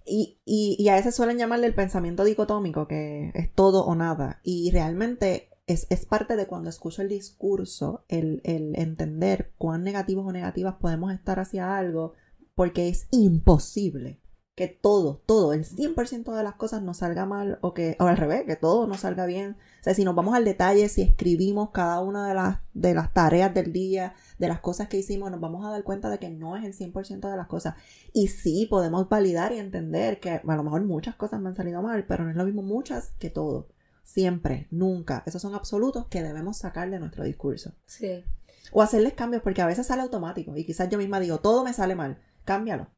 Y, 0.04 0.40
y, 0.44 0.76
y 0.78 0.88
a 0.88 0.94
veces 0.96 1.14
suelen 1.16 1.38
llamarle 1.38 1.66
el 1.66 1.74
pensamiento 1.74 2.24
dicotómico, 2.24 2.86
que 2.88 3.30
es 3.34 3.52
todo 3.54 3.84
o 3.84 3.94
nada. 3.96 4.40
Y 4.44 4.70
realmente 4.72 5.50
es, 5.66 5.87
es 5.90 6.07
parte 6.07 6.37
de 6.37 6.46
cuando 6.46 6.70
escucho 6.70 7.02
el 7.02 7.09
discurso, 7.09 8.05
el, 8.09 8.40
el 8.44 8.76
entender 8.79 9.52
cuán 9.59 9.83
negativos 9.85 10.26
o 10.26 10.33
negativas 10.33 10.76
podemos 10.76 11.12
estar 11.12 11.40
hacia 11.40 11.76
algo, 11.76 12.14
porque 12.55 12.88
es 12.88 13.09
imposible 13.11 14.20
que 14.57 14.68
todo, 14.68 15.22
todo, 15.26 15.52
el 15.52 15.64
100% 15.66 16.35
de 16.35 16.42
las 16.42 16.55
cosas 16.55 16.83
nos 16.83 16.98
salga 16.98 17.26
mal 17.26 17.59
o 17.61 17.74
que, 17.74 17.94
o 18.00 18.05
al 18.05 18.16
revés, 18.16 18.44
que 18.46 18.57
todo 18.57 18.87
nos 18.87 19.00
salga 19.00 19.26
bien. 19.26 19.59
O 19.81 19.85
sea, 19.85 19.92
si 19.92 20.02
nos 20.02 20.14
vamos 20.14 20.35
al 20.35 20.46
detalle, 20.46 20.88
si 20.88 21.02
escribimos 21.02 21.70
cada 21.72 22.00
una 22.00 22.26
de 22.26 22.33
las, 22.33 22.61
de 22.72 22.94
las 22.94 23.12
tareas 23.12 23.52
del 23.52 23.70
día, 23.70 24.14
de 24.38 24.48
las 24.48 24.61
cosas 24.61 24.88
que 24.88 24.96
hicimos, 24.96 25.31
nos 25.31 25.40
vamos 25.40 25.66
a 25.66 25.70
dar 25.70 25.85
cuenta 25.85 26.09
de 26.09 26.18
que 26.18 26.31
no 26.31 26.57
es 26.57 26.64
el 26.64 26.72
100% 26.72 27.31
de 27.31 27.37
las 27.37 27.48
cosas. 27.48 27.74
Y 28.14 28.29
sí, 28.29 28.66
podemos 28.70 29.11
validar 29.11 29.52
y 29.52 29.59
entender 29.59 30.20
que 30.20 30.31
a 30.31 30.40
lo 30.42 30.62
mejor 30.62 30.85
muchas 30.85 31.16
cosas 31.16 31.38
me 31.38 31.50
han 31.50 31.55
salido 31.55 31.83
mal, 31.83 32.07
pero 32.07 32.24
no 32.24 32.31
es 32.31 32.37
lo 32.37 32.46
mismo 32.46 32.62
muchas 32.62 33.12
que 33.18 33.29
todo. 33.29 33.68
Siempre, 34.07 34.69
nunca. 34.71 35.25
Esos 35.27 35.42
son 35.42 35.57
absolutos 35.57 36.07
que 36.07 36.23
debemos 36.23 36.59
sacar 36.59 36.88
de 36.88 37.01
nuestro 37.01 37.25
discurso. 37.25 37.75
Sí. 37.87 38.25
O 38.73 38.81
hacerles 38.81 39.14
cambios, 39.14 39.42
porque 39.42 39.62
a 39.62 39.66
veces 39.66 39.88
sale 39.88 40.03
automático. 40.03 40.57
Y 40.57 40.64
quizás 40.64 40.88
yo 40.88 40.97
misma 40.97 41.19
digo, 41.19 41.40
todo 41.40 41.64
me 41.64 41.73
sale 41.73 41.97
mal, 41.97 42.23
cámbialo. 42.45 42.88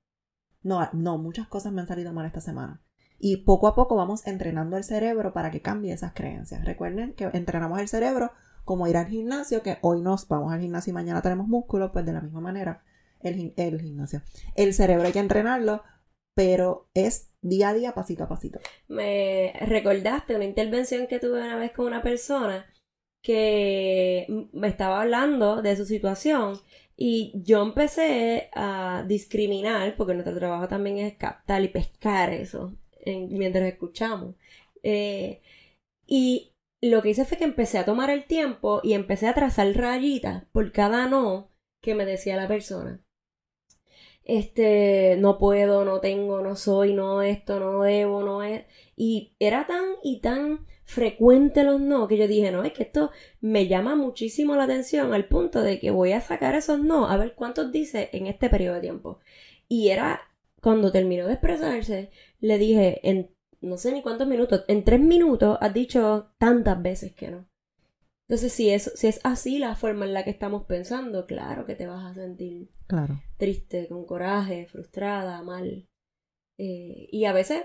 No, 0.62 0.86
no, 0.92 1.16
muchas 1.16 1.48
cosas 1.48 1.72
me 1.72 1.80
han 1.80 1.86
salido 1.86 2.12
mal 2.12 2.26
esta 2.26 2.42
semana. 2.42 2.82
Y 3.18 3.38
poco 3.38 3.68
a 3.68 3.74
poco 3.74 3.96
vamos 3.96 4.26
entrenando 4.26 4.76
el 4.76 4.84
cerebro 4.84 5.32
para 5.32 5.50
que 5.50 5.62
cambie 5.62 5.94
esas 5.94 6.12
creencias. 6.12 6.62
Recuerden 6.66 7.14
que 7.14 7.24
entrenamos 7.32 7.80
el 7.80 7.88
cerebro 7.88 8.32
como 8.66 8.86
ir 8.86 8.98
al 8.98 9.06
gimnasio, 9.06 9.62
que 9.62 9.78
hoy 9.80 10.02
nos 10.02 10.28
vamos 10.28 10.52
al 10.52 10.60
gimnasio 10.60 10.90
y 10.90 10.94
mañana 10.94 11.22
tenemos 11.22 11.48
músculo, 11.48 11.90
pues 11.90 12.04
de 12.04 12.12
la 12.12 12.20
misma 12.20 12.42
manera 12.42 12.82
el, 13.20 13.54
el 13.56 13.80
gimnasio. 13.80 14.20
El 14.56 14.74
cerebro 14.74 15.06
hay 15.06 15.12
que 15.12 15.20
entrenarlo, 15.20 15.82
pero 16.34 16.90
es 16.92 17.27
día 17.42 17.70
a 17.70 17.74
día, 17.74 17.94
pasito 17.94 18.24
a 18.24 18.28
pasito. 18.28 18.60
Me 18.88 19.52
recordaste 19.60 20.34
una 20.36 20.44
intervención 20.44 21.06
que 21.06 21.18
tuve 21.18 21.42
una 21.42 21.56
vez 21.56 21.72
con 21.72 21.86
una 21.86 22.02
persona 22.02 22.66
que 23.22 24.26
me 24.52 24.68
estaba 24.68 25.02
hablando 25.02 25.62
de 25.62 25.76
su 25.76 25.84
situación 25.84 26.60
y 26.96 27.32
yo 27.44 27.62
empecé 27.62 28.50
a 28.54 29.04
discriminar, 29.06 29.96
porque 29.96 30.14
nuestro 30.14 30.34
trabajo 30.36 30.68
también 30.68 30.98
es 30.98 31.16
captar 31.16 31.62
y 31.62 31.68
pescar 31.68 32.32
eso 32.32 32.74
mientras 33.06 33.64
escuchamos. 33.64 34.34
Eh, 34.82 35.40
y 36.06 36.54
lo 36.80 37.02
que 37.02 37.10
hice 37.10 37.24
fue 37.24 37.38
que 37.38 37.44
empecé 37.44 37.78
a 37.78 37.84
tomar 37.84 38.10
el 38.10 38.24
tiempo 38.24 38.80
y 38.82 38.94
empecé 38.94 39.28
a 39.28 39.34
trazar 39.34 39.72
rayitas 39.76 40.44
por 40.52 40.72
cada 40.72 41.08
no 41.08 41.50
que 41.82 41.94
me 41.94 42.04
decía 42.04 42.36
la 42.36 42.48
persona. 42.48 43.04
Este, 44.28 45.16
no 45.18 45.38
puedo, 45.38 45.84
no 45.84 46.00
tengo, 46.00 46.40
no 46.42 46.54
soy, 46.54 46.94
no 46.94 47.22
esto, 47.22 47.58
no 47.58 47.82
debo, 47.82 48.22
no 48.22 48.44
es. 48.44 48.64
Y 48.96 49.32
era 49.40 49.66
tan 49.66 49.84
y 50.04 50.20
tan 50.20 50.66
frecuente 50.84 51.64
los 51.64 51.80
no 51.80 52.06
que 52.08 52.16
yo 52.16 52.28
dije, 52.28 52.50
no, 52.52 52.62
es 52.62 52.72
que 52.72 52.84
esto 52.84 53.10
me 53.40 53.66
llama 53.66 53.96
muchísimo 53.96 54.54
la 54.54 54.64
atención 54.64 55.12
al 55.14 55.26
punto 55.26 55.62
de 55.62 55.80
que 55.80 55.90
voy 55.90 56.12
a 56.12 56.20
sacar 56.20 56.54
esos 56.54 56.78
no, 56.80 57.08
a 57.08 57.16
ver 57.16 57.34
cuántos 57.34 57.72
dice 57.72 58.10
en 58.12 58.26
este 58.26 58.48
periodo 58.50 58.76
de 58.76 58.82
tiempo. 58.82 59.18
Y 59.68 59.88
era, 59.88 60.20
cuando 60.62 60.92
terminó 60.92 61.26
de 61.26 61.34
expresarse, 61.34 62.10
le 62.40 62.58
dije, 62.58 63.00
en 63.02 63.30
no 63.60 63.76
sé 63.76 63.92
ni 63.92 64.02
cuántos 64.02 64.28
minutos, 64.28 64.64
en 64.68 64.84
tres 64.84 65.00
minutos 65.00 65.58
has 65.60 65.74
dicho 65.74 66.30
tantas 66.38 66.80
veces 66.80 67.12
que 67.14 67.30
no. 67.30 67.47
Entonces, 68.28 68.52
si 68.52 68.68
es, 68.68 68.92
si 68.94 69.06
es 69.06 69.20
así 69.24 69.58
la 69.58 69.74
forma 69.74 70.04
en 70.04 70.12
la 70.12 70.22
que 70.22 70.30
estamos 70.30 70.66
pensando, 70.66 71.26
claro 71.26 71.64
que 71.64 71.74
te 71.74 71.86
vas 71.86 72.04
a 72.04 72.14
sentir 72.14 72.68
claro. 72.86 73.22
triste, 73.38 73.88
con 73.88 74.04
coraje, 74.04 74.66
frustrada, 74.66 75.42
mal. 75.42 75.88
Eh, 76.58 77.08
y 77.10 77.24
a 77.24 77.32
veces, 77.32 77.64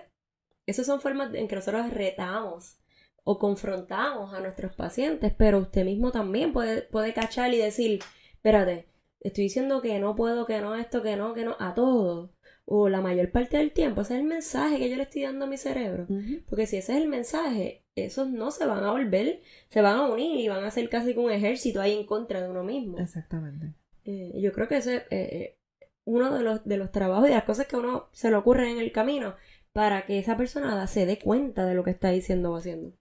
esas 0.65 0.86
son 0.86 1.02
formas 1.02 1.34
en 1.34 1.49
que 1.49 1.56
nosotros 1.56 1.91
retamos 1.91 2.80
o 3.26 3.39
confrontamos 3.39 4.34
a 4.34 4.39
nuestros 4.39 4.73
pacientes, 4.73 5.34
pero 5.38 5.60
usted 5.60 5.84
mismo 5.84 6.12
también 6.13 6.54
puede, 6.54 6.84
puede 6.84 7.13
cachar 7.13 7.54
y 7.54 7.58
decir, 7.58 7.99
espérate, 8.32 8.88
estoy 9.19 9.45
diciendo 9.45 9.82
que 9.82 9.99
no 9.99 10.15
puedo, 10.15 10.45
que 10.45 10.62
no, 10.62 10.76
esto, 10.76 11.04
que 11.04 11.17
no, 11.17 11.34
que 11.34 11.43
no, 11.43 11.58
a 11.60 11.73
todo 11.73 12.34
o 12.65 12.88
la 12.88 13.02
mayor 13.02 13.32
parte 13.32 13.58
del 13.58 13.73
tiempo, 13.73 14.02
ese 14.02 14.13
es 14.13 14.21
el 14.21 14.26
mensaje 14.26 14.78
que 14.78 14.89
yo 14.89 14.95
le 14.95 15.04
estoy 15.04 15.23
dando 15.23 15.45
a 15.45 15.49
mi 15.49 15.58
cerebro. 15.58 16.08
Porque 16.47 16.65
si 16.65 16.78
ese 16.78 16.93
es 16.93 17.02
el 17.02 17.10
mensaje, 17.10 17.83
esos 17.96 18.30
no 18.30 18.52
se 18.52 18.66
van 18.66 18.84
a 18.84 18.92
volver, 18.92 19.42
se 19.70 19.82
van 19.82 19.98
a 19.98 20.08
unir 20.08 20.40
y 20.40 20.48
van 20.48 20.64
a 20.64 20.72
ser 20.72 20.90
casi 20.90 21.14
como 21.14 21.28
un 21.28 21.34
ejército 21.34 21.82
ahí 21.82 21.94
en 21.98 22.06
contra 22.06 22.42
de 22.42 22.50
uno 22.50 22.64
mismo. 22.64 23.00
Exactamente. 23.00 23.74
Eh, 24.06 24.34
yo 24.42 24.52
creo 24.52 24.68
que 24.68 24.78
ese 24.78 24.98
es 24.98 25.04
eh, 25.12 25.58
uno 26.06 26.34
de 26.34 26.44
los, 26.44 26.66
de 26.66 26.78
los 26.78 26.92
trabajos 26.92 27.26
y 27.26 27.30
de 27.30 27.36
las 27.36 27.46
cosas 27.46 27.68
que 27.68 27.76
a 27.76 27.80
uno 27.80 28.10
se 28.12 28.30
le 28.30 28.36
ocurre 28.36 28.72
en 28.72 28.80
el 28.80 28.92
camino 28.92 29.36
para 29.72 30.06
que 30.06 30.20
esa 30.20 30.38
persona 30.38 30.86
se 30.88 31.06
dé 31.06 31.20
cuenta 31.20 31.66
de 31.66 31.76
lo 31.76 31.84
que 31.84 31.92
está 31.92 32.10
diciendo 32.10 32.52
o 32.52 32.58
haciendo. 32.58 32.96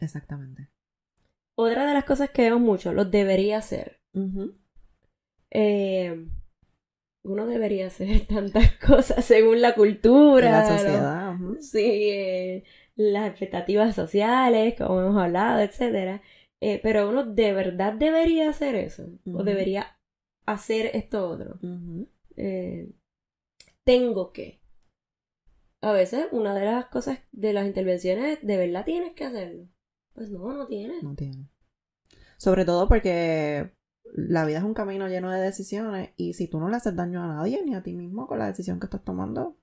Exactamente. 0.00 0.68
Otra 1.56 1.86
de 1.86 1.94
las 1.94 2.04
cosas 2.04 2.30
que 2.30 2.42
vemos 2.42 2.60
mucho, 2.60 2.92
lo 2.92 3.04
debería 3.04 3.58
hacer. 3.58 4.00
eh, 5.50 6.26
uno 7.22 7.46
debería 7.46 7.86
hacer 7.86 8.26
tantas 8.26 8.72
cosas 8.76 9.24
según 9.24 9.60
la 9.60 9.74
cultura. 9.74 10.50
La 10.50 10.68
sociedad. 10.78 11.34
Sí, 11.60 12.10
eh, 12.10 12.64
las 12.96 13.28
expectativas 13.28 13.94
sociales, 13.94 14.74
como 14.76 15.00
hemos 15.00 15.16
hablado, 15.16 15.60
etcétera. 15.60 16.22
Eh, 16.60 16.80
pero 16.82 17.08
uno 17.08 17.24
de 17.24 17.52
verdad 17.52 17.92
debería 17.94 18.48
hacer 18.48 18.74
eso. 18.74 19.08
O 19.26 19.42
debería 19.42 19.98
hacer 20.46 20.90
esto 20.94 21.28
otro. 21.28 21.58
Eh, 22.36 22.90
tengo 23.84 24.32
que. 24.32 24.60
A 25.80 25.92
veces 25.92 26.28
una 26.32 26.54
de 26.54 26.64
las 26.64 26.86
cosas 26.86 27.18
de 27.32 27.52
las 27.52 27.66
intervenciones, 27.66 28.38
de 28.42 28.56
verdad 28.56 28.84
tienes 28.84 29.12
que 29.12 29.24
hacerlo. 29.24 29.68
Pues 30.14 30.30
no, 30.30 30.52
no 30.54 30.66
tienes. 30.66 31.02
No 31.02 31.14
tienes. 31.14 31.48
Sobre 32.38 32.64
todo 32.64 32.88
porque 32.88 33.72
la 34.14 34.44
vida 34.44 34.58
es 34.58 34.64
un 34.64 34.74
camino 34.74 35.08
lleno 35.08 35.30
de 35.30 35.40
decisiones 35.40 36.10
y 36.16 36.34
si 36.34 36.48
tú 36.48 36.60
no 36.60 36.68
le 36.68 36.76
haces 36.76 36.94
daño 36.94 37.22
a 37.22 37.26
nadie 37.26 37.62
ni 37.64 37.74
a 37.74 37.82
ti 37.82 37.94
mismo 37.94 38.26
con 38.26 38.38
la 38.38 38.46
decisión 38.46 38.80
que 38.80 38.86
estás 38.86 39.04
tomando, 39.04 39.58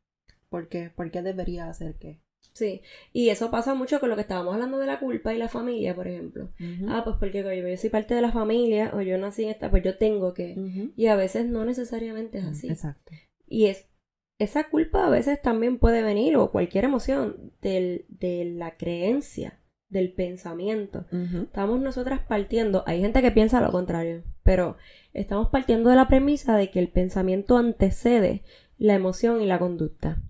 ¿por 0.49 0.67
qué, 0.67 0.89
¿Por 0.89 1.09
qué 1.09 1.21
debería 1.21 1.69
hacer 1.69 1.97
qué? 1.97 2.21
Sí, 2.53 2.81
y 3.13 3.29
eso 3.29 3.49
pasa 3.49 3.73
mucho 3.73 3.99
con 3.99 4.09
lo 4.09 4.15
que 4.15 4.21
estábamos 4.21 4.53
hablando 4.53 4.77
de 4.77 4.85
la 4.85 4.99
culpa 4.99 5.33
y 5.33 5.37
la 5.37 5.47
familia, 5.47 5.95
por 5.95 6.07
ejemplo. 6.07 6.49
Ah, 6.89 7.01
pues 7.03 7.15
porque 7.17 7.43
yo 7.43 7.77
soy 7.77 7.89
parte 7.89 8.13
de 8.13 8.21
la 8.21 8.31
familia 8.31 8.91
o 8.93 9.01
yo 9.01 9.17
nací 9.17 9.43
en 9.43 9.49
esta, 9.49 9.69
pues 9.69 9.83
yo 9.83 9.97
tengo 9.97 10.33
que. 10.33 10.91
Y 10.95 11.07
a 11.07 11.15
veces 11.15 11.45
no 11.45 11.63
necesariamente 11.65 12.39
es 12.39 12.45
así. 12.45 12.67
Exacto. 12.67 13.13
Y 13.47 13.67
es, 13.67 13.89
esa 14.37 14.69
culpa 14.69 15.05
a 15.05 15.09
veces 15.09 15.41
también 15.41 15.77
puede 15.77 16.01
venir, 16.03 16.35
o 16.35 16.51
cualquier 16.51 16.85
emoción, 16.85 17.53
del, 17.61 18.05
de 18.09 18.45
la 18.45 18.75
creencia 18.75 19.59
del 19.91 20.13
pensamiento. 20.13 21.05
Estamos 21.43 21.79
nosotras 21.81 22.21
partiendo, 22.21 22.83
hay 22.87 23.01
gente 23.01 23.21
que 23.21 23.31
piensa 23.31 23.61
lo 23.61 23.71
contrario, 23.71 24.23
pero 24.41 24.77
estamos 25.13 25.49
partiendo 25.49 25.89
de 25.89 25.97
la 25.97 26.07
premisa 26.07 26.55
de 26.55 26.71
que 26.71 26.79
el 26.79 26.87
pensamiento 26.87 27.57
antecede 27.57 28.43
la 28.77 28.95
emoción 28.95 29.41
y 29.41 29.45
la 29.45 29.59
conducta. 29.59 30.21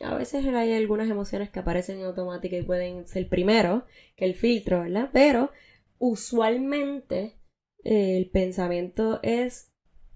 A 0.00 0.14
veces 0.14 0.46
hay 0.46 0.72
algunas 0.74 1.10
emociones 1.10 1.50
que 1.50 1.58
aparecen 1.58 1.98
en 1.98 2.06
automática 2.06 2.56
y 2.56 2.62
pueden 2.62 3.06
ser 3.06 3.28
primero 3.28 3.84
que 4.16 4.24
el 4.24 4.34
filtro, 4.34 4.82
¿verdad? 4.82 5.10
Pero 5.12 5.50
usualmente 5.98 7.36
eh, 7.84 8.16
el 8.16 8.30
pensamiento 8.30 9.20
es 9.22 9.72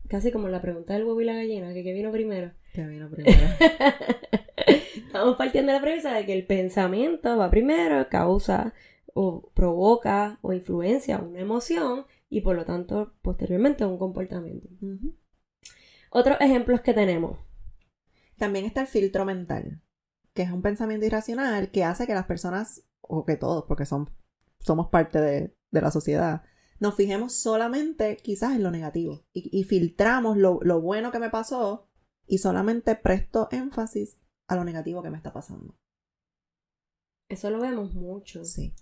casi 0.09 0.31
como 0.31 0.49
la 0.49 0.63
pregunta 0.63 0.95
del 0.95 1.05
huevo 1.05 1.21
y 1.21 1.25
la 1.25 1.35
gallina, 1.35 1.73
que 1.75 1.83
qué 1.83 1.93
vino 1.93 2.13
primero. 2.13 2.53
¿Qué 2.73 2.87
vino 2.87 3.11
primero? 3.11 3.39
Estamos 5.07 5.37
partiendo 5.37 5.73
de 5.73 5.79
la 5.79 5.83
premisa 5.83 6.15
de 6.15 6.25
que 6.25 6.33
el 6.33 6.47
pensamiento 6.47 7.37
va 7.37 7.51
primero, 7.51 8.09
causa 8.09 8.73
o 9.15 9.51
provoca 9.55 10.39
o 10.43 10.53
influencia 10.53 11.19
una 11.19 11.41
emoción 11.41 12.07
y 12.31 12.41
por 12.41 12.57
lo 12.57 12.65
tanto 12.65 13.15
posteriormente 13.21 13.85
un 13.85 13.99
comportamiento. 13.99 14.69
Otros 16.11 16.39
ejemplos 16.41 16.81
que 16.81 16.95
tenemos. 16.95 17.39
También 18.37 18.65
está 18.65 18.83
el 18.83 18.87
filtro 18.87 19.25
mental, 19.25 19.83
que 20.35 20.43
es 20.43 20.51
un 20.51 20.63
pensamiento 20.63 21.07
irracional 21.07 21.71
que 21.71 21.85
hace 21.85 22.07
que 22.07 22.15
las 22.15 22.27
personas, 22.27 22.85
o 23.01 23.25
que 23.25 23.37
todos, 23.37 23.65
porque 23.67 23.87
son, 23.87 24.11
somos 24.61 24.89
parte 24.89 25.21
de, 25.21 25.55
la 25.71 25.91
sociedad, 25.91 26.43
nos 26.81 26.95
fijemos 26.97 27.35
solamente 27.35 28.17
quizás 28.17 28.55
en 28.55 28.63
lo 28.63 28.71
negativo 28.71 29.25
y, 29.33 29.65
filtramos 29.65 30.37
lo, 30.37 30.59
lo 30.63 30.81
bueno 30.81 31.13
que 31.13 31.19
me 31.19 31.31
pasó 31.31 31.89
y 32.27 32.39
solamente 32.39 32.95
presto 32.97 33.49
énfasis 33.53 34.21
a 34.49 34.57
lo 34.57 34.65
negativo 34.65 35.03
que 35.03 35.11
me 35.11 35.17
está 35.17 35.33
pasando. 35.33 35.79
Eso 37.29 37.49
lo 37.51 37.61
vemos 37.61 37.95
mucho. 37.95 38.45
Sí. 38.45 38.75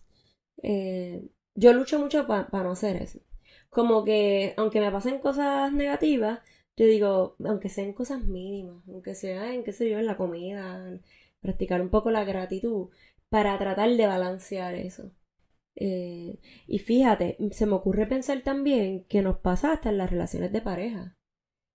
Eh, 0.63 1.31
yo 1.55 1.73
lucho 1.73 1.99
mucho 1.99 2.27
para 2.27 2.49
no 2.51 2.73
hacer 2.73 2.97
eso. 2.97 3.21
Como 3.69 4.05
que, 4.05 4.55
aunque 4.57 4.81
me 4.81 4.91
pasen 4.91 5.21
cosas 5.21 5.73
negativas, 5.73 6.41
yo 6.77 6.87
digo, 6.87 7.37
aunque 7.45 7.69
sean 7.69 7.93
cosas 7.93 8.25
mínimas, 8.25 8.83
aunque 8.89 9.15
sea 9.15 9.53
en, 9.55 9.65
qué 9.65 9.73
sé 9.73 9.91
yo, 9.91 9.99
en 9.99 10.07
la 10.07 10.17
comida, 10.17 10.99
practicar 11.41 11.81
un 11.81 11.91
poco 11.91 12.11
la 12.11 12.25
gratitud, 12.25 12.89
para 13.29 13.59
tratar 13.59 13.91
de 13.91 14.07
balancear 14.07 14.75
eso. 14.75 15.13
Eh, 15.77 16.39
y 16.67 16.79
fíjate, 16.79 17.37
se 17.53 17.67
me 17.67 17.75
ocurre 17.75 18.07
pensar 18.07 18.43
también 18.43 19.05
que 19.05 19.23
nos 19.23 19.39
pasa 19.39 19.73
hasta 19.73 19.91
en 19.91 19.99
las 19.99 20.11
relaciones 20.11 20.53
de 20.53 20.61
pareja. 20.61 21.17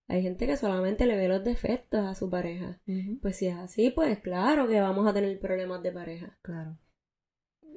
Hay 0.08 0.22
gente 0.22 0.46
que 0.46 0.58
solamente 0.58 1.08
le 1.08 1.16
ve 1.16 1.28
los 1.28 1.44
defectos 1.44 2.06
a 2.06 2.14
su 2.14 2.30
pareja. 2.30 2.80
Pues 3.22 3.38
si 3.38 3.48
es 3.48 3.56
así, 3.56 3.90
pues 3.90 4.20
claro 4.20 4.68
que 4.68 4.80
vamos 4.80 5.08
a 5.08 5.14
tener 5.14 5.40
problemas 5.40 5.82
de 5.82 5.92
pareja. 5.92 6.38
Claro. 6.44 6.78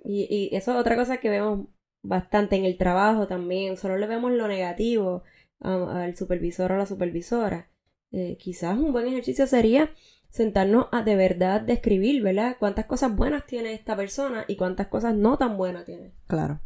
Y, 0.04 0.26
y 0.28 0.54
eso 0.54 0.72
es 0.72 0.78
otra 0.78 0.96
cosa 0.96 1.18
que 1.18 1.30
vemos 1.30 1.68
bastante 2.02 2.56
en 2.56 2.66
el 2.66 2.76
trabajo 2.76 3.26
también. 3.26 3.78
Solo 3.78 3.96
le 3.96 4.06
vemos 4.06 4.32
lo 4.32 4.46
negativo 4.46 5.22
al 5.60 6.16
supervisor 6.16 6.72
o 6.72 6.74
a 6.74 6.78
la 6.78 6.86
supervisora. 6.86 7.70
Eh, 8.10 8.36
quizás 8.38 8.78
un 8.78 8.92
buen 8.92 9.06
ejercicio 9.06 9.46
sería 9.46 9.90
sentarnos 10.30 10.86
a 10.92 11.02
de 11.02 11.16
verdad 11.16 11.60
describir, 11.60 12.22
¿verdad? 12.22 12.56
Cuántas 12.58 12.86
cosas 12.86 13.14
buenas 13.14 13.46
tiene 13.46 13.72
esta 13.72 13.96
persona 13.96 14.44
y 14.48 14.56
cuántas 14.56 14.88
cosas 14.88 15.14
no 15.14 15.38
tan 15.38 15.56
buenas 15.56 15.84
tiene. 15.84 16.14
Claro. 16.26 16.60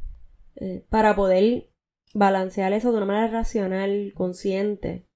Eh, 0.57 0.85
para 0.89 1.15
poder 1.17 1.71
balancear 2.15 2.73
eso 2.73 2.91
de 2.91 2.99
una 2.99 3.07
manera 3.07 3.29
racional, 3.29 4.13
consciente. 4.15 5.07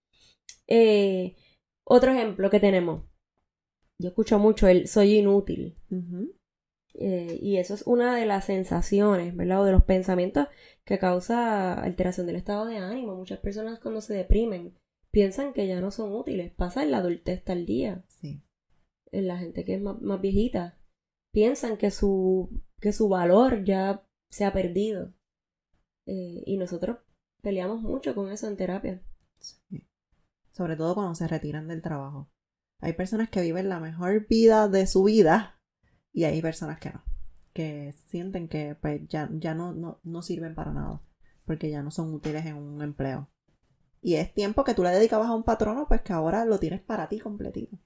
Eh, 0.66 1.36
otro 1.84 2.12
ejemplo 2.12 2.50
que 2.50 2.60
tenemos. 2.60 3.04
Yo 3.98 4.08
escucho 4.08 4.38
mucho 4.38 4.68
el 4.68 4.88
soy 4.88 5.16
inútil. 5.16 5.78
Eh, 6.98 7.38
y 7.42 7.58
eso 7.58 7.74
es 7.74 7.82
una 7.86 8.16
de 8.16 8.24
las 8.24 8.46
sensaciones, 8.46 9.36
¿verdad? 9.36 9.60
O 9.60 9.64
de 9.64 9.72
los 9.72 9.84
pensamientos 9.84 10.48
que 10.84 10.98
causa 10.98 11.74
alteración 11.74 12.26
del 12.26 12.36
estado 12.36 12.64
de 12.64 12.78
ánimo. 12.78 13.14
Muchas 13.14 13.38
personas 13.38 13.78
cuando 13.78 14.00
se 14.00 14.14
deprimen 14.14 14.74
piensan 15.10 15.52
que 15.52 15.66
ya 15.66 15.80
no 15.80 15.90
son 15.90 16.14
útiles. 16.14 16.52
Pasa 16.54 16.82
en 16.82 16.90
la 16.90 16.98
adultez 16.98 17.44
tal 17.44 17.66
día. 17.66 18.04
Sí. 18.08 18.42
en 19.12 19.28
la 19.28 19.38
gente 19.38 19.64
que 19.64 19.74
es 19.74 19.80
más, 19.80 20.00
más 20.00 20.20
viejita. 20.20 20.78
Piensan 21.32 21.76
que 21.76 21.90
su, 21.90 22.62
que 22.80 22.92
su 22.92 23.08
valor 23.08 23.64
ya 23.64 24.02
se 24.30 24.44
ha 24.44 24.52
perdido. 24.52 25.12
Eh, 26.06 26.42
y 26.46 26.56
nosotros 26.56 26.98
peleamos 27.42 27.82
mucho 27.82 28.14
con 28.14 28.30
eso 28.30 28.48
en 28.48 28.56
terapia. 28.56 29.02
Sobre 30.50 30.76
todo 30.76 30.94
cuando 30.94 31.14
se 31.14 31.28
retiran 31.28 31.68
del 31.68 31.82
trabajo. 31.82 32.30
Hay 32.80 32.94
personas 32.94 33.28
que 33.28 33.42
viven 33.42 33.68
la 33.68 33.80
mejor 33.80 34.26
vida 34.28 34.68
de 34.68 34.86
su 34.86 35.04
vida 35.04 35.55
y 36.16 36.24
hay 36.24 36.40
personas 36.40 36.80
que 36.80 36.88
no. 36.88 37.02
Que 37.52 37.92
sienten 38.06 38.48
que 38.48 38.74
pues, 38.80 39.02
ya, 39.06 39.28
ya 39.34 39.52
no, 39.52 39.74
no, 39.74 40.00
no 40.02 40.22
sirven 40.22 40.54
para 40.54 40.72
nada. 40.72 41.02
Porque 41.44 41.68
ya 41.68 41.82
no 41.82 41.90
son 41.90 42.14
útiles 42.14 42.46
en 42.46 42.56
un 42.56 42.80
empleo. 42.80 43.28
Y 44.00 44.14
es 44.14 44.32
tiempo 44.32 44.64
que 44.64 44.72
tú 44.72 44.82
le 44.82 44.88
dedicabas 44.88 45.28
a 45.28 45.34
un 45.34 45.42
patrono, 45.42 45.86
pues 45.86 46.00
que 46.00 46.14
ahora 46.14 46.46
lo 46.46 46.58
tienes 46.58 46.80
para 46.80 47.10
ti 47.10 47.18
completito. 47.18 47.76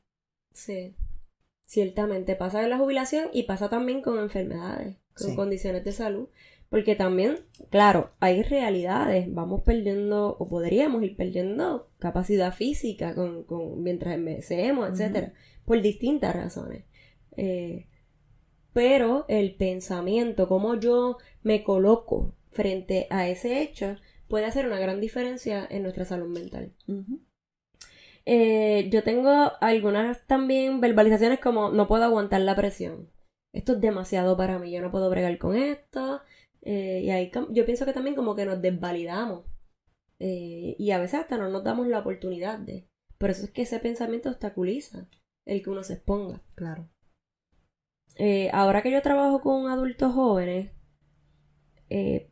Sí. 0.54 0.94
Ciertamente 1.66 2.36
pasa 2.36 2.62
en 2.62 2.70
la 2.70 2.78
jubilación 2.78 3.30
y 3.32 3.42
pasa 3.44 3.68
también 3.68 4.00
con 4.00 4.20
enfermedades, 4.20 4.98
con 5.12 5.30
Sí. 5.30 5.34
condiciones 5.36 5.84
de 5.84 5.90
salud. 5.90 6.28
Porque 6.68 6.94
también, 6.94 7.40
claro, 7.68 8.12
hay 8.20 8.44
realidades, 8.44 9.26
vamos 9.34 9.62
perdiendo 9.62 10.36
o 10.38 10.48
podríamos 10.48 11.02
ir 11.02 11.16
perdiendo 11.16 11.90
capacidad 11.98 12.54
física 12.54 13.16
con, 13.16 13.42
con, 13.42 13.82
mientras 13.82 14.14
envejecemos, 14.14 14.88
etcétera, 14.88 15.32
por 15.64 15.82
distintas 15.82 16.32
razones. 16.36 16.84
Eh, 17.36 17.88
pero 18.72 19.24
el 19.28 19.54
pensamiento, 19.54 20.48
cómo 20.48 20.74
yo 20.76 21.18
me 21.42 21.64
coloco 21.64 22.34
frente 22.50 23.06
a 23.10 23.28
ese 23.28 23.62
hecho, 23.62 23.96
puede 24.28 24.46
hacer 24.46 24.66
una 24.66 24.78
gran 24.78 25.00
diferencia 25.00 25.66
en 25.70 25.82
nuestra 25.82 26.04
salud 26.04 26.28
mental. 26.28 26.72
Eh, 28.26 28.88
yo 28.90 29.02
tengo 29.02 29.52
algunas 29.60 30.26
también 30.26 30.80
verbalizaciones 30.80 31.40
como 31.40 31.70
no 31.70 31.88
puedo 31.88 32.04
aguantar 32.04 32.40
la 32.42 32.56
presión. 32.56 33.10
Esto 33.52 33.72
es 33.72 33.80
demasiado 33.80 34.36
para 34.36 34.58
mí, 34.58 34.70
yo 34.70 34.80
no 34.80 34.90
puedo 34.90 35.10
bregar 35.10 35.36
con 35.38 35.56
esto. 35.56 36.22
Eh, 36.62 37.00
y 37.04 37.10
ahí 37.10 37.30
yo 37.50 37.64
pienso 37.64 37.86
que 37.86 37.92
también 37.92 38.14
como 38.14 38.36
que 38.36 38.44
nos 38.44 38.62
desvalidamos. 38.62 39.44
Eh, 40.20 40.76
y 40.78 40.90
a 40.90 40.98
veces 40.98 41.20
hasta 41.20 41.38
no 41.38 41.48
nos 41.48 41.64
damos 41.64 41.88
la 41.88 42.00
oportunidad 42.00 42.58
de. 42.58 42.86
Por 43.18 43.30
eso 43.30 43.44
es 43.44 43.50
que 43.50 43.62
ese 43.62 43.80
pensamiento 43.80 44.28
obstaculiza 44.28 45.08
el 45.46 45.62
que 45.62 45.70
uno 45.70 45.82
se 45.82 45.94
exponga. 45.94 46.42
Claro. 46.54 46.88
Eh, 48.22 48.50
ahora 48.52 48.82
que 48.82 48.90
yo 48.90 49.00
trabajo 49.00 49.40
con 49.40 49.68
adultos 49.68 50.12
jóvenes, 50.12 50.72
eh, 51.88 52.28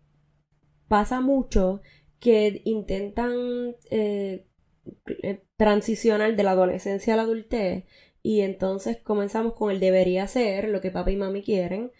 pasa 0.86 1.22
mucho 1.22 1.80
que 2.20 2.60
intentan 2.66 3.74
eh, 3.90 4.46
transicionar 5.56 6.36
de 6.36 6.42
la 6.42 6.50
adolescencia 6.50 7.14
a 7.14 7.16
la 7.16 7.22
adultez 7.22 7.84
y 8.22 8.42
entonces 8.42 8.98
comenzamos 8.98 9.54
con 9.54 9.70
el 9.70 9.80
debería 9.80 10.26
ser, 10.28 10.68
lo 10.68 10.82
que 10.82 10.90
papá 10.90 11.10
y 11.10 11.16
mami 11.16 11.42
quieren, 11.42 11.90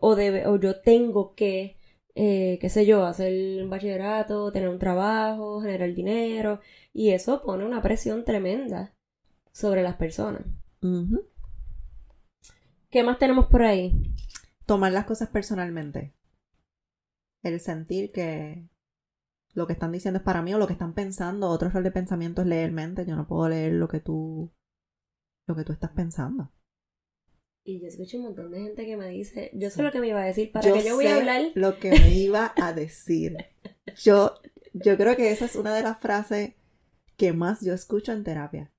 o, 0.00 0.14
debe, 0.16 0.46
o 0.46 0.56
yo 0.58 0.80
tengo 0.80 1.34
que, 1.34 1.76
qué 2.14 2.68
sé 2.70 2.86
yo, 2.86 3.04
hacer 3.04 3.62
un 3.62 3.68
bachillerato, 3.68 4.50
tener 4.50 4.70
un 4.70 4.78
trabajo, 4.78 5.60
generar 5.60 5.92
dinero, 5.94 6.60
y 6.94 7.10
eso 7.10 7.42
pone 7.42 7.66
una 7.66 7.82
presión 7.82 8.24
tremenda 8.24 8.94
sobre 9.52 9.82
las 9.82 9.96
personas. 9.96 10.42
¿Qué 12.90 13.02
más 13.02 13.18
tenemos 13.18 13.46
por 13.46 13.62
ahí? 13.62 14.14
Tomar 14.66 14.92
las 14.92 15.04
cosas 15.04 15.28
personalmente. 15.28 16.14
El 17.42 17.60
sentir 17.60 18.12
que 18.12 18.68
lo 19.54 19.66
que 19.66 19.74
están 19.74 19.92
diciendo 19.92 20.18
es 20.18 20.24
para 20.24 20.42
mí 20.42 20.54
o 20.54 20.58
lo 20.58 20.66
que 20.66 20.72
están 20.72 20.94
pensando. 20.94 21.48
Otro 21.50 21.68
rol 21.68 21.84
de 21.84 21.90
pensamiento 21.90 22.42
es 22.42 22.48
leer 22.48 22.72
mente. 22.72 23.04
Yo 23.04 23.14
no 23.14 23.26
puedo 23.26 23.48
leer 23.48 23.74
lo 23.74 23.88
que 23.88 24.00
tú 24.00 24.52
lo 25.46 25.54
que 25.54 25.64
tú 25.64 25.72
estás 25.72 25.90
pensando. 25.92 26.52
Y 27.64 27.80
yo 27.80 27.88
escucho 27.88 28.16
un 28.16 28.24
montón 28.24 28.50
de 28.50 28.60
gente 28.60 28.86
que 28.86 28.96
me 28.96 29.08
dice, 29.08 29.50
yo 29.52 29.68
sé 29.68 29.82
lo 29.82 29.92
que 29.92 30.00
me 30.00 30.08
iba 30.08 30.20
a 30.22 30.24
decir, 30.24 30.52
para 30.52 30.72
que 30.72 30.82
yo 30.82 30.94
voy 30.94 31.06
a 31.06 31.16
hablar. 31.16 31.42
lo 31.54 31.78
que 31.78 31.90
me 31.90 32.14
iba 32.14 32.54
a 32.56 32.72
decir. 32.72 33.36
Yo, 34.02 34.34
yo 34.74 34.96
creo 34.96 35.16
que 35.16 35.32
esa 35.32 35.46
es 35.46 35.56
una 35.56 35.74
de 35.74 35.82
las 35.82 35.98
frases 35.98 36.54
que 37.16 37.32
más 37.32 37.62
yo 37.62 37.72
escucho 37.72 38.12
en 38.12 38.22
terapia. 38.22 38.70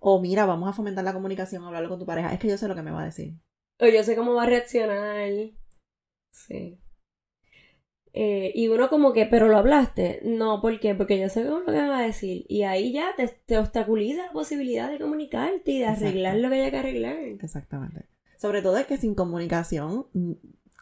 O 0.00 0.20
mira, 0.20 0.46
vamos 0.46 0.68
a 0.68 0.72
fomentar 0.72 1.04
la 1.04 1.12
comunicación, 1.12 1.62
hablarlo 1.64 1.90
con 1.90 1.98
tu 1.98 2.06
pareja. 2.06 2.32
Es 2.32 2.40
que 2.40 2.48
yo 2.48 2.58
sé 2.58 2.66
lo 2.66 2.74
que 2.74 2.82
me 2.82 2.90
va 2.90 3.02
a 3.02 3.06
decir. 3.06 3.38
O 3.78 3.86
yo 3.86 4.02
sé 4.04 4.16
cómo 4.16 4.34
va 4.34 4.44
a 4.44 4.46
reaccionar. 4.46 5.28
Sí. 6.30 6.78
Eh, 8.16 8.52
y 8.54 8.68
uno 8.68 8.88
como 8.88 9.12
que, 9.12 9.26
pero 9.26 9.48
lo 9.48 9.58
hablaste. 9.58 10.20
No, 10.24 10.60
¿por 10.60 10.78
qué? 10.78 10.94
Porque 10.94 11.18
yo 11.18 11.28
sé 11.28 11.44
cómo 11.44 11.60
lo 11.60 11.66
que 11.66 11.72
me 11.72 11.88
va 11.88 11.98
a 11.98 12.06
decir. 12.06 12.46
Y 12.48 12.62
ahí 12.62 12.92
ya 12.92 13.14
te, 13.16 13.26
te 13.26 13.58
obstaculiza 13.58 14.26
la 14.26 14.32
posibilidad 14.32 14.88
de 14.90 15.00
comunicarte 15.00 15.72
y 15.72 15.78
de 15.80 15.84
Exacto. 15.86 16.06
arreglar 16.06 16.36
lo 16.36 16.48
que 16.48 16.54
haya 16.54 16.70
que 16.70 16.76
arreglar. 16.78 17.18
Exactamente. 17.18 18.06
Sobre 18.38 18.62
todo 18.62 18.76
es 18.78 18.86
que 18.86 18.98
sin 18.98 19.16
comunicación, 19.16 20.06
mm, 20.12 20.32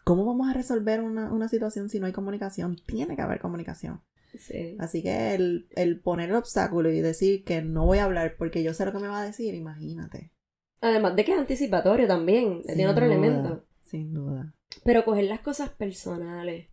¿cómo 0.05 0.27
vamos 0.27 0.51
a 0.51 0.53
resolver 0.53 1.01
una, 1.01 1.33
una 1.33 1.49
situación 1.49 1.89
si 1.89 2.01
no 2.01 2.07
hay 2.07 2.13
comunicación? 2.13 2.77
Tiene 2.87 3.17
que 3.17 3.23
haber 3.23 3.41
comunicación. 3.41 4.03
Sí. 4.39 4.77
Así 4.79 5.03
que 5.03 5.35
el, 5.35 5.69
el 5.71 6.01
poner 6.01 6.31
el 6.31 6.37
obstáculo 6.37 6.91
y 6.91 7.01
decir 7.01 7.45
que 7.45 7.63
no 7.63 7.87
voy 7.87 7.99
a 7.99 8.05
hablar 8.05 8.37
porque 8.37 8.63
yo 8.63 8.75
sé 8.75 8.85
lo 8.85 8.93
que 8.93 8.99
me 8.99 9.09
va 9.09 9.21
a 9.23 9.27
decir, 9.27 9.55
imagínate. 9.55 10.33
Además 10.83 11.17
de 11.17 11.25
que 11.25 11.33
es 11.33 11.39
anticipatorio 11.39 12.07
también. 12.07 12.63
Sin 12.65 12.75
Tiene 12.75 12.89
otro 12.91 13.07
duda, 13.07 13.15
elemento. 13.15 13.65
Sin 13.81 14.13
duda. 14.13 14.53
Pero 14.85 15.05
coger 15.05 15.25
las 15.25 15.41
cosas 15.41 15.71
personales. 15.71 16.67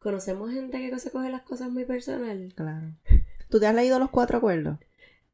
Conocemos 0.00 0.50
gente 0.52 0.78
que 0.78 0.98
se 0.98 1.10
coge 1.10 1.30
las 1.30 1.42
cosas 1.42 1.70
muy 1.70 1.84
personal. 1.84 2.52
Claro. 2.54 2.88
¿Tú 3.48 3.60
te 3.60 3.66
has 3.66 3.74
leído 3.74 3.98
Los 3.98 4.10
Cuatro 4.10 4.38
Acuerdos? 4.38 4.78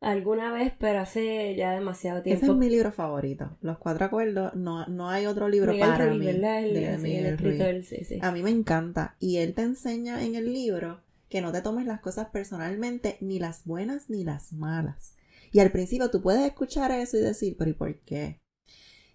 Alguna 0.00 0.52
vez, 0.52 0.72
pero 0.78 1.00
hace 1.00 1.54
ya 1.56 1.72
demasiado 1.72 2.22
tiempo. 2.22 2.44
Ese 2.44 2.52
es 2.52 2.58
mi 2.58 2.68
libro 2.70 2.92
favorito. 2.92 3.56
Los 3.60 3.78
Cuatro 3.78 4.06
Acuerdos. 4.06 4.54
No, 4.54 4.86
no 4.86 5.08
hay 5.08 5.26
otro 5.26 5.48
libro 5.48 5.72
Miguel 5.72 5.88
para 5.88 6.06
Ruiz, 6.06 6.18
mí. 6.20 6.26
¿verdad? 6.26 6.64
El, 6.64 6.74
de 6.74 6.98
sí, 6.98 7.16
el 7.16 7.38
Ruiz. 7.38 7.60
escritor, 7.60 7.82
sí, 7.84 8.04
sí. 8.04 8.18
A 8.22 8.30
mí 8.32 8.42
me 8.42 8.50
encanta. 8.50 9.16
Y 9.18 9.38
él 9.38 9.54
te 9.54 9.62
enseña 9.62 10.22
en 10.24 10.34
el 10.34 10.52
libro 10.52 11.00
que 11.28 11.40
no 11.40 11.52
te 11.52 11.62
tomes 11.62 11.86
las 11.86 12.00
cosas 12.00 12.28
personalmente, 12.28 13.16
ni 13.20 13.38
las 13.38 13.64
buenas 13.64 14.10
ni 14.10 14.24
las 14.24 14.52
malas. 14.52 15.14
Y 15.52 15.60
al 15.60 15.72
principio 15.72 16.10
tú 16.10 16.22
puedes 16.22 16.46
escuchar 16.46 16.90
eso 16.92 17.16
y 17.16 17.20
decir, 17.20 17.56
pero 17.58 17.70
¿y 17.70 17.74
por 17.74 17.98
qué? 18.00 18.40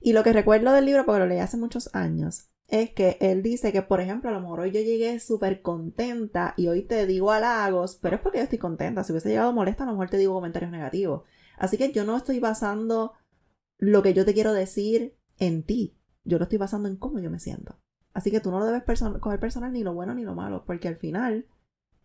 Y 0.02 0.14
lo 0.14 0.24
que 0.24 0.34
recuerdo 0.34 0.72
del 0.74 0.86
libro, 0.86 1.06
porque 1.06 1.20
lo 1.20 1.28
leí 1.28 1.40
hace 1.40 1.58
muchos 1.58 1.94
años, 1.96 2.50
es 2.68 2.92
que 2.92 3.18
él 3.22 3.44
dice 3.44 3.72
que, 3.72 3.82
por 3.82 4.02
ejemplo, 4.02 4.30
a 4.30 4.34
lo 4.34 4.42
mejor 4.42 4.60
hoy 4.62 4.72
yo 4.72 4.82
llegué 4.82 5.20
súper 5.20 5.62
contenta 5.62 6.54
y 6.58 6.68
hoy 6.68 6.82
te 6.84 7.06
digo 7.06 7.32
halagos, 7.32 7.98
pero 8.02 8.16
es 8.16 8.22
porque 8.22 8.40
yo 8.40 8.44
estoy 8.44 8.60
contenta. 8.60 9.04
Si 9.04 9.12
hubiese 9.12 9.30
llegado 9.30 9.54
molesta, 9.54 9.84
a 9.84 9.88
lo 9.88 9.94
mejor 9.94 10.10
te 10.10 10.18
digo 10.18 10.34
comentarios 10.34 10.72
negativos. 10.72 11.24
Así 11.58 11.78
que 11.78 11.92
yo 11.92 12.06
no 12.06 12.18
estoy 12.18 12.40
basando 12.40 13.14
lo 13.78 14.02
que 14.04 14.14
yo 14.14 14.26
te 14.26 14.34
quiero 14.34 14.54
decir 14.54 15.16
en 15.38 15.64
ti. 15.64 15.98
Yo 16.24 16.38
lo 16.38 16.44
estoy 16.44 16.58
basando 16.58 16.90
en 16.90 16.98
cómo 16.98 17.20
yo 17.20 17.30
me 17.30 17.40
siento. 17.40 17.80
Así 18.14 18.32
que 18.32 18.40
tú 18.40 18.50
no 18.52 18.60
lo 18.60 18.66
debes 18.66 18.84
perso- 18.84 19.20
coger 19.20 19.40
personal 19.40 19.72
ni 19.74 19.84
lo 19.84 19.94
bueno 19.94 20.16
ni 20.16 20.24
lo 20.24 20.34
malo, 20.36 20.64
porque 20.66 20.88
al 20.88 20.96
final 20.98 21.46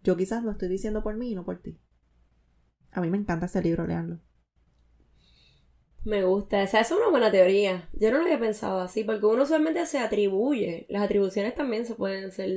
yo 0.03 0.17
quizás 0.17 0.43
lo 0.45 0.51
estoy 0.51 0.69
diciendo 0.69 1.03
por 1.03 1.17
mí 1.17 1.31
y 1.31 1.35
no 1.35 1.45
por 1.45 1.59
ti. 1.59 1.79
A 2.93 3.01
mí 3.01 3.11
me 3.11 3.19
encanta 3.19 3.47
ese 3.47 3.63
libro, 3.63 3.87
leanlo. 3.87 4.21
Me 6.03 6.25
gusta. 6.25 6.63
Esa 6.63 6.81
es 6.81 6.91
una 6.93 7.11
buena 7.11 7.31
teoría. 7.31 7.89
Yo 7.93 8.11
no 8.11 8.17
lo 8.19 8.25
había 8.25 8.39
pensado 8.41 8.81
así, 8.81 9.05
porque 9.05 9.27
uno 9.27 9.43
usualmente 9.43 9.85
se 9.85 9.99
atribuye. 9.99 10.87
Las 10.89 11.03
atribuciones 11.03 11.55
también 11.55 11.85
se 11.85 11.95
pueden 11.95 12.33
ser 12.33 12.51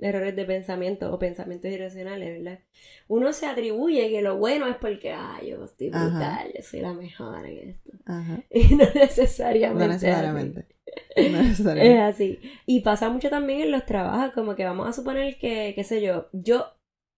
errores 0.00 0.34
de 0.34 0.44
pensamiento 0.44 1.12
o 1.14 1.18
pensamientos 1.18 1.70
irracionales, 1.70 2.42
¿verdad? 2.42 2.58
Uno 3.06 3.32
se 3.32 3.46
atribuye 3.46 4.10
que 4.10 4.22
lo 4.22 4.38
bueno 4.38 4.66
es 4.66 4.74
porque, 4.76 5.12
ah, 5.12 5.38
yo 5.46 5.64
estoy 5.64 5.90
brutal, 5.90 6.52
yo 6.52 6.62
soy 6.62 6.80
la 6.80 6.92
mejor 6.92 7.46
en 7.46 7.68
esto. 7.70 7.92
Ajá. 8.06 8.42
Y 8.50 8.74
no 8.74 8.84
necesariamente. 8.92 9.78
No 9.86 9.92
es 9.92 10.02
necesariamente. 10.02 10.60
No 10.60 10.66
Es 11.16 11.32
necesariamente. 11.32 12.00
así. 12.00 12.40
Y 12.66 12.80
pasa 12.80 13.08
mucho 13.08 13.30
también 13.30 13.60
en 13.60 13.70
los 13.70 13.86
trabajos, 13.86 14.32
como 14.34 14.56
que 14.56 14.64
vamos 14.64 14.88
a 14.88 14.92
suponer 14.92 15.38
que, 15.38 15.74
qué 15.76 15.84
sé 15.84 16.02
yo, 16.02 16.26
yo, 16.32 16.66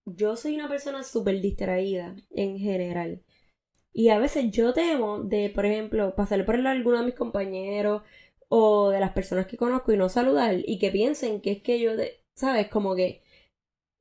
yo 0.05 0.35
soy 0.35 0.55
una 0.55 0.69
persona 0.69 1.03
súper 1.03 1.41
distraída 1.41 2.15
en 2.31 2.59
general. 2.59 3.23
Y 3.93 4.09
a 4.09 4.19
veces 4.19 4.51
yo 4.51 4.73
temo 4.73 5.19
de, 5.23 5.49
por 5.49 5.65
ejemplo, 5.65 6.15
pasar 6.15 6.45
por 6.45 6.55
alguno 6.55 6.99
de 6.99 7.05
mis 7.05 7.15
compañeros 7.15 8.01
o 8.49 8.89
de 8.89 8.99
las 8.99 9.11
personas 9.13 9.47
que 9.47 9.57
conozco 9.57 9.93
y 9.93 9.97
no 9.97 10.09
saludar 10.09 10.55
y 10.65 10.79
que 10.79 10.91
piensen 10.91 11.41
que 11.41 11.51
es 11.53 11.61
que 11.61 11.79
yo, 11.79 11.95
de, 11.95 12.23
¿sabes? 12.35 12.69
Como 12.69 12.95
que 12.95 13.21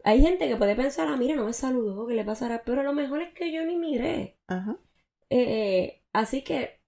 hay 0.05 0.21
gente 0.21 0.49
que 0.49 0.57
puede 0.57 0.77
pensar, 0.77 1.09
ah, 1.09 1.17
mira, 1.17 1.37
no 1.37 1.47
me 1.47 1.53
saludó, 1.53 2.07
¿qué 2.07 2.15
le 2.15 2.25
pasará? 2.25 2.63
Pero 2.65 2.83
lo 2.83 2.93
mejor 2.93 3.23
es 3.23 3.35
que 3.35 3.53
yo 3.53 3.65
ni 3.65 3.77
miré. 3.77 4.39
Ajá. 4.49 4.79
Eh, 5.31 6.03
así 6.13 6.43
que 6.43 6.81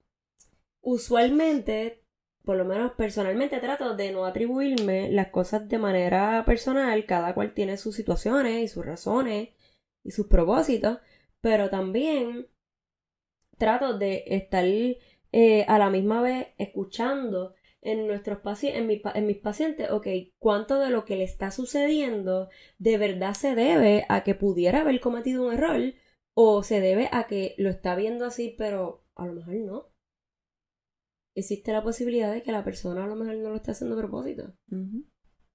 usualmente, 0.82 2.03
por 2.44 2.56
lo 2.56 2.64
menos 2.64 2.92
personalmente, 2.92 3.58
trato 3.58 3.96
de 3.96 4.12
no 4.12 4.26
atribuirme 4.26 5.10
las 5.10 5.28
cosas 5.28 5.68
de 5.68 5.78
manera 5.78 6.44
personal. 6.44 7.06
Cada 7.06 7.34
cual 7.34 7.54
tiene 7.54 7.76
sus 7.76 7.96
situaciones 7.96 8.62
y 8.62 8.68
sus 8.68 8.84
razones 8.84 9.50
y 10.04 10.10
sus 10.10 10.26
propósitos, 10.26 10.98
pero 11.40 11.70
también 11.70 12.48
trato 13.58 13.96
de 13.98 14.24
estar 14.26 14.64
eh, 14.64 15.64
a 15.68 15.78
la 15.78 15.90
misma 15.90 16.20
vez 16.22 16.48
escuchando 16.58 17.54
en 17.80 18.06
nuestros 18.06 18.40
pacientes, 18.40 18.82
en, 19.04 19.16
en 19.16 19.26
mis 19.26 19.38
pacientes, 19.38 19.90
ok, 19.90 20.06
cuánto 20.38 20.80
de 20.80 20.90
lo 20.90 21.04
que 21.04 21.16
le 21.16 21.24
está 21.24 21.50
sucediendo 21.50 22.48
de 22.78 22.98
verdad 22.98 23.34
se 23.34 23.54
debe 23.54 24.06
a 24.08 24.22
que 24.22 24.34
pudiera 24.34 24.80
haber 24.80 25.00
cometido 25.00 25.46
un 25.46 25.54
error 25.54 25.94
o 26.34 26.62
se 26.62 26.80
debe 26.80 27.08
a 27.12 27.26
que 27.26 27.54
lo 27.58 27.70
está 27.70 27.94
viendo 27.94 28.24
así, 28.26 28.54
pero 28.58 29.04
a 29.14 29.26
lo 29.26 29.34
mejor 29.34 29.54
no. 29.54 29.93
Existe 31.34 31.72
la 31.72 31.82
posibilidad 31.82 32.32
de 32.32 32.42
que 32.42 32.52
la 32.52 32.64
persona 32.64 33.04
a 33.04 33.06
lo 33.06 33.16
mejor 33.16 33.36
no 33.36 33.50
lo 33.50 33.56
esté 33.56 33.72
haciendo 33.72 33.96
a 33.96 33.98
propósito. 33.98 34.54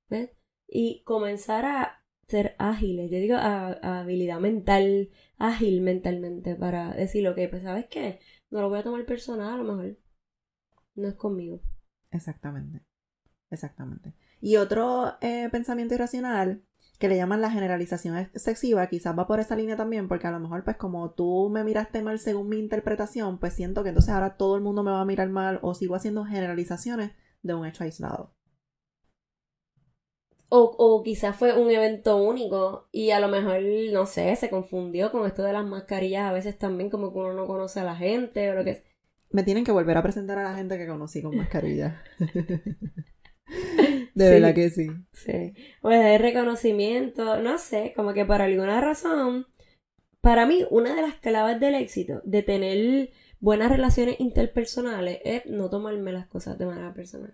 ¿Ves? 0.09 0.31
Y 0.67 1.03
comenzar 1.03 1.65
a 1.65 2.03
ser 2.27 2.55
ágiles, 2.59 3.09
yo 3.09 3.17
digo 3.17 3.35
a, 3.37 3.99
habilidad 3.99 4.39
mental, 4.39 5.09
ágil 5.37 5.81
mentalmente 5.81 6.55
para 6.55 6.93
decir, 6.93 7.27
ok, 7.27 7.39
pues 7.49 7.63
sabes 7.63 7.87
qué, 7.89 8.19
no 8.51 8.61
lo 8.61 8.69
voy 8.69 8.79
a 8.79 8.83
tomar 8.83 9.05
personal, 9.05 9.53
a 9.53 9.63
lo 9.63 9.63
mejor 9.63 9.97
no 10.95 11.07
es 11.07 11.15
conmigo. 11.15 11.61
Exactamente, 12.11 12.81
exactamente. 13.49 14.13
Y 14.41 14.57
otro 14.57 15.17
eh, 15.21 15.49
pensamiento 15.51 15.95
irracional 15.95 16.63
que 16.99 17.07
le 17.07 17.15
llaman 17.15 17.41
la 17.41 17.49
generalización 17.49 18.17
excesiva, 18.17 18.85
quizás 18.87 19.17
va 19.17 19.25
por 19.25 19.39
esa 19.39 19.55
línea 19.55 19.77
también, 19.77 20.09
porque 20.09 20.27
a 20.27 20.31
lo 20.31 20.39
mejor 20.39 20.65
pues 20.65 20.75
como 20.75 21.11
tú 21.11 21.49
me 21.49 21.63
miraste 21.63 22.01
mal 22.03 22.19
según 22.19 22.49
mi 22.49 22.59
interpretación, 22.59 23.39
pues 23.39 23.53
siento 23.53 23.83
que 23.83 23.89
entonces 23.89 24.13
ahora 24.13 24.35
todo 24.35 24.57
el 24.57 24.61
mundo 24.61 24.83
me 24.83 24.91
va 24.91 24.99
a 25.01 25.05
mirar 25.05 25.29
mal 25.29 25.59
o 25.61 25.73
sigo 25.73 25.95
haciendo 25.95 26.25
generalizaciones 26.25 27.11
de 27.41 27.53
un 27.53 27.65
hecho 27.65 27.85
aislado. 27.85 28.35
O, 30.49 30.75
o 30.77 31.03
quizás 31.03 31.35
fue 31.37 31.57
un 31.57 31.69
evento 31.69 32.17
único 32.17 32.89
y 32.91 33.11
a 33.11 33.19
lo 33.19 33.29
mejor, 33.29 33.61
no 33.93 34.05
sé, 34.05 34.35
se 34.35 34.49
confundió 34.49 35.11
con 35.11 35.25
esto 35.25 35.43
de 35.43 35.53
las 35.53 35.65
mascarillas 35.65 36.27
a 36.27 36.33
veces 36.33 36.57
también 36.57 36.89
como 36.89 37.13
que 37.13 37.19
uno 37.19 37.33
no 37.33 37.47
conoce 37.47 37.79
a 37.79 37.83
la 37.83 37.95
gente 37.95 38.51
o 38.51 38.55
lo 38.55 38.63
que 38.65 38.83
Me 39.29 39.43
tienen 39.43 39.63
que 39.63 39.71
volver 39.71 39.95
a 39.95 40.03
presentar 40.03 40.37
a 40.39 40.43
la 40.43 40.55
gente 40.55 40.77
que 40.77 40.87
conocí 40.87 41.21
con 41.21 41.37
mascarilla. 41.37 42.03
De 44.19 44.29
verdad 44.29 44.53
que 44.53 44.69
sí. 44.69 44.87
Sí. 45.13 45.53
Pues 45.81 46.03
de 46.03 46.17
reconocimiento, 46.17 47.39
no 47.41 47.57
sé, 47.57 47.93
como 47.95 48.13
que 48.13 48.25
por 48.25 48.41
alguna 48.41 48.81
razón, 48.81 49.47
para 50.21 50.45
mí 50.45 50.65
una 50.69 50.93
de 50.93 51.01
las 51.01 51.15
claves 51.15 51.59
del 51.59 51.75
éxito, 51.75 52.21
de 52.25 52.43
tener 52.43 53.11
buenas 53.39 53.71
relaciones 53.71 54.19
interpersonales, 54.19 55.19
es 55.23 55.45
no 55.45 55.69
tomarme 55.69 56.11
las 56.11 56.27
cosas 56.27 56.57
de 56.57 56.65
manera 56.65 56.93
personal. 56.93 57.31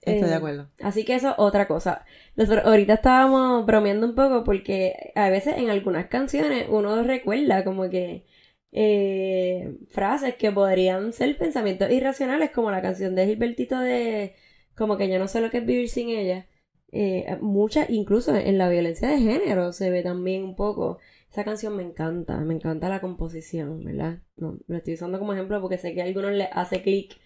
Estoy 0.00 0.28
de 0.28 0.34
eh, 0.34 0.36
acuerdo. 0.36 0.70
Así 0.80 1.04
que 1.04 1.16
eso 1.16 1.30
es 1.30 1.34
otra 1.38 1.66
cosa. 1.66 2.04
Nosotros 2.36 2.64
ahorita 2.64 2.94
estábamos 2.94 3.66
bromeando 3.66 4.06
un 4.06 4.14
poco 4.14 4.44
porque 4.44 5.12
a 5.16 5.28
veces 5.28 5.56
en 5.56 5.70
algunas 5.70 6.06
canciones 6.06 6.66
uno 6.68 7.02
recuerda 7.02 7.64
como 7.64 7.90
que 7.90 8.24
eh, 8.70 9.76
frases 9.88 10.36
que 10.36 10.52
podrían 10.52 11.12
ser 11.12 11.36
pensamientos 11.36 11.90
irracionales 11.90 12.50
como 12.50 12.70
la 12.70 12.80
canción 12.80 13.16
de 13.16 13.26
Gilbertito 13.26 13.80
de 13.80 14.36
como 14.78 14.96
que 14.96 15.08
yo 15.08 15.18
no 15.18 15.28
sé 15.28 15.40
lo 15.40 15.50
que 15.50 15.58
es 15.58 15.66
vivir 15.66 15.88
sin 15.88 16.10
ella. 16.10 16.48
Eh, 16.90 17.36
muchas, 17.40 17.90
incluso 17.90 18.34
en 18.34 18.56
la 18.56 18.68
violencia 18.70 19.08
de 19.08 19.18
género 19.18 19.72
se 19.72 19.90
ve 19.90 20.02
también 20.02 20.44
un 20.44 20.56
poco. 20.56 20.98
Esa 21.30 21.44
canción 21.44 21.76
me 21.76 21.82
encanta, 21.82 22.38
me 22.38 22.54
encanta 22.54 22.88
la 22.88 23.00
composición, 23.00 23.84
¿verdad? 23.84 24.22
No, 24.36 24.58
lo 24.66 24.76
estoy 24.78 24.94
usando 24.94 25.18
como 25.18 25.34
ejemplo 25.34 25.60
porque 25.60 25.76
sé 25.76 25.92
que 25.92 26.00
a 26.00 26.04
algunos 26.04 26.32
les 26.32 26.48
hace 26.52 26.82
clic 26.82 27.18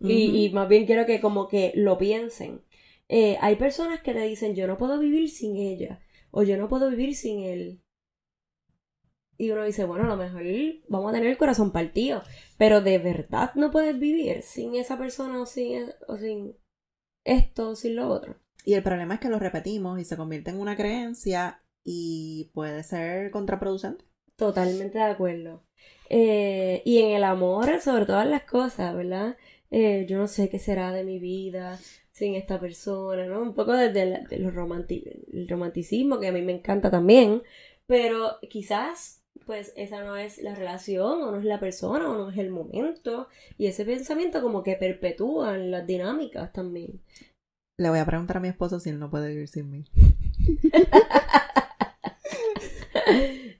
y, 0.00 0.48
más 0.54 0.68
bien 0.68 0.86
quiero 0.86 1.04
que 1.04 1.20
como 1.20 1.48
que 1.48 1.72
lo 1.74 1.98
piensen. 1.98 2.62
Eh, 3.08 3.36
hay 3.40 3.56
personas 3.56 4.00
que 4.00 4.14
te 4.14 4.22
dicen 4.22 4.54
yo 4.54 4.66
no 4.66 4.78
puedo 4.78 4.98
vivir 4.98 5.28
sin 5.28 5.56
ella 5.56 6.00
o 6.30 6.42
yo 6.42 6.56
no 6.56 6.68
puedo 6.68 6.88
vivir 6.88 7.14
sin 7.14 7.40
él. 7.40 7.82
Y 9.36 9.50
uno 9.50 9.64
dice, 9.64 9.84
bueno, 9.84 10.04
a 10.04 10.08
lo 10.08 10.16
mejor 10.16 10.42
vamos 10.88 11.10
a 11.10 11.14
tener 11.14 11.30
el 11.30 11.38
corazón 11.38 11.72
partido, 11.72 12.22
pero 12.58 12.82
de 12.82 12.98
verdad 12.98 13.52
no 13.54 13.70
puedes 13.70 13.98
vivir 13.98 14.42
sin 14.42 14.74
esa 14.74 14.98
persona 14.98 15.40
o 15.40 15.46
sin, 15.46 15.86
o 16.08 16.16
sin 16.18 16.56
esto 17.30 17.76
sin 17.76 17.96
lo 17.96 18.08
otro. 18.08 18.36
Y 18.64 18.74
el 18.74 18.82
problema 18.82 19.14
es 19.14 19.20
que 19.20 19.28
lo 19.28 19.38
repetimos 19.38 19.98
y 19.98 20.04
se 20.04 20.16
convierte 20.16 20.50
en 20.50 20.60
una 20.60 20.76
creencia 20.76 21.62
y 21.84 22.50
puede 22.52 22.82
ser 22.82 23.30
contraproducente. 23.30 24.04
Totalmente 24.36 24.98
de 24.98 25.04
acuerdo. 25.04 25.64
Eh, 26.08 26.82
y 26.84 26.98
en 26.98 27.16
el 27.16 27.24
amor, 27.24 27.80
sobre 27.80 28.06
todas 28.06 28.26
las 28.26 28.42
cosas, 28.44 28.94
¿verdad? 28.94 29.36
Eh, 29.70 30.06
yo 30.08 30.18
no 30.18 30.26
sé 30.26 30.48
qué 30.48 30.58
será 30.58 30.92
de 30.92 31.04
mi 31.04 31.18
vida 31.18 31.78
sin 32.10 32.34
esta 32.34 32.58
persona, 32.58 33.26
¿no? 33.26 33.40
Un 33.40 33.54
poco 33.54 33.72
desde 33.72 34.02
el, 34.02 34.26
el 34.30 35.48
romanticismo, 35.48 36.18
que 36.18 36.28
a 36.28 36.32
mí 36.32 36.42
me 36.42 36.52
encanta 36.52 36.90
también, 36.90 37.42
pero 37.86 38.38
quizás 38.48 39.19
pues 39.50 39.72
esa 39.74 40.04
no 40.04 40.16
es 40.16 40.40
la 40.40 40.54
relación, 40.54 41.22
o 41.22 41.32
no 41.32 41.38
es 41.40 41.44
la 41.44 41.58
persona, 41.58 42.08
o 42.08 42.16
no 42.16 42.30
es 42.30 42.38
el 42.38 42.50
momento. 42.50 43.26
Y 43.58 43.66
ese 43.66 43.84
pensamiento 43.84 44.42
como 44.42 44.62
que 44.62 44.76
perpetúan 44.76 45.72
las 45.72 45.84
dinámicas 45.88 46.52
también. 46.52 47.00
Le 47.76 47.90
voy 47.90 47.98
a 47.98 48.06
preguntar 48.06 48.36
a 48.36 48.40
mi 48.40 48.46
esposo 48.46 48.78
si 48.78 48.90
él 48.90 49.00
no 49.00 49.10
puede 49.10 49.30
vivir 49.30 49.48
sin 49.48 49.68
mí. 49.68 49.84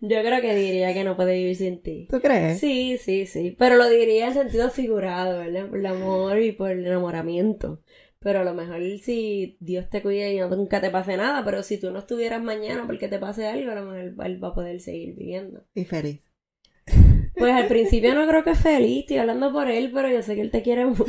Yo 0.01 0.23
creo 0.23 0.41
que 0.41 0.55
diría 0.55 0.95
que 0.95 1.03
no 1.03 1.17
puede 1.17 1.35
vivir 1.35 1.57
sin 1.57 1.83
ti. 1.83 2.07
¿Tú 2.09 2.21
crees? 2.21 2.61
Sí, 2.61 2.97
sí, 2.97 3.27
sí. 3.27 3.57
Pero 3.59 3.75
lo 3.75 3.89
diría 3.89 4.29
en 4.29 4.35
sentido 4.35 4.71
figurado, 4.71 5.41
¿verdad? 5.41 5.67
Por 5.67 5.79
el 5.81 5.87
amor 5.87 6.39
y 6.41 6.53
por 6.53 6.71
el 6.71 6.87
enamoramiento. 6.87 7.81
Pero 8.23 8.41
a 8.41 8.45
lo 8.45 8.53
mejor 8.53 8.81
si 8.99 9.57
Dios 9.61 9.89
te 9.89 10.03
cuida 10.03 10.29
y 10.29 10.39
no 10.39 10.49
nunca 10.49 10.81
te 10.81 10.91
pase 10.91 11.17
nada, 11.17 11.43
pero 11.43 11.63
si 11.63 11.79
tú 11.79 11.91
no 11.91 12.01
estuvieras 12.01 12.43
mañana 12.43 12.85
porque 12.87 13.09
te 13.09 13.19
pase 13.19 13.47
algo, 13.47 13.73
a 13.73 13.75
lo 13.75 13.87
mejor 13.87 14.27
él 14.27 14.45
va 14.45 14.49
a 14.49 14.55
poder 14.55 14.79
seguir 14.81 15.15
viviendo. 15.15 15.65
Y 15.75 15.85
feliz. 15.85 16.21
Pues 17.35 17.55
al 17.55 17.69
principio 17.69 18.15
no 18.15 18.27
creo 18.27 18.45
que 18.45 18.55
feliz, 18.55 19.01
estoy 19.01 19.17
hablando 19.17 19.51
por 19.53 19.69
él, 19.71 19.91
pero 19.95 20.11
yo 20.11 20.21
sé 20.21 20.35
que 20.35 20.43
él 20.43 20.51
te 20.51 20.61
quiere 20.61 20.85
mucho. 20.85 21.07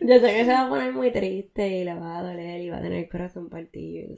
yo 0.00 0.20
sé 0.20 0.32
que 0.32 0.44
se 0.44 0.52
va 0.52 0.66
a 0.66 0.68
poner 0.70 0.94
muy 0.94 1.12
triste 1.12 1.68
y 1.68 1.84
le 1.84 1.92
va 1.92 2.18
a 2.18 2.22
doler 2.22 2.62
y 2.62 2.70
va 2.70 2.78
a 2.78 2.82
tener 2.82 3.00
el 3.00 3.10
corazón 3.10 3.50
partido. 3.50 4.16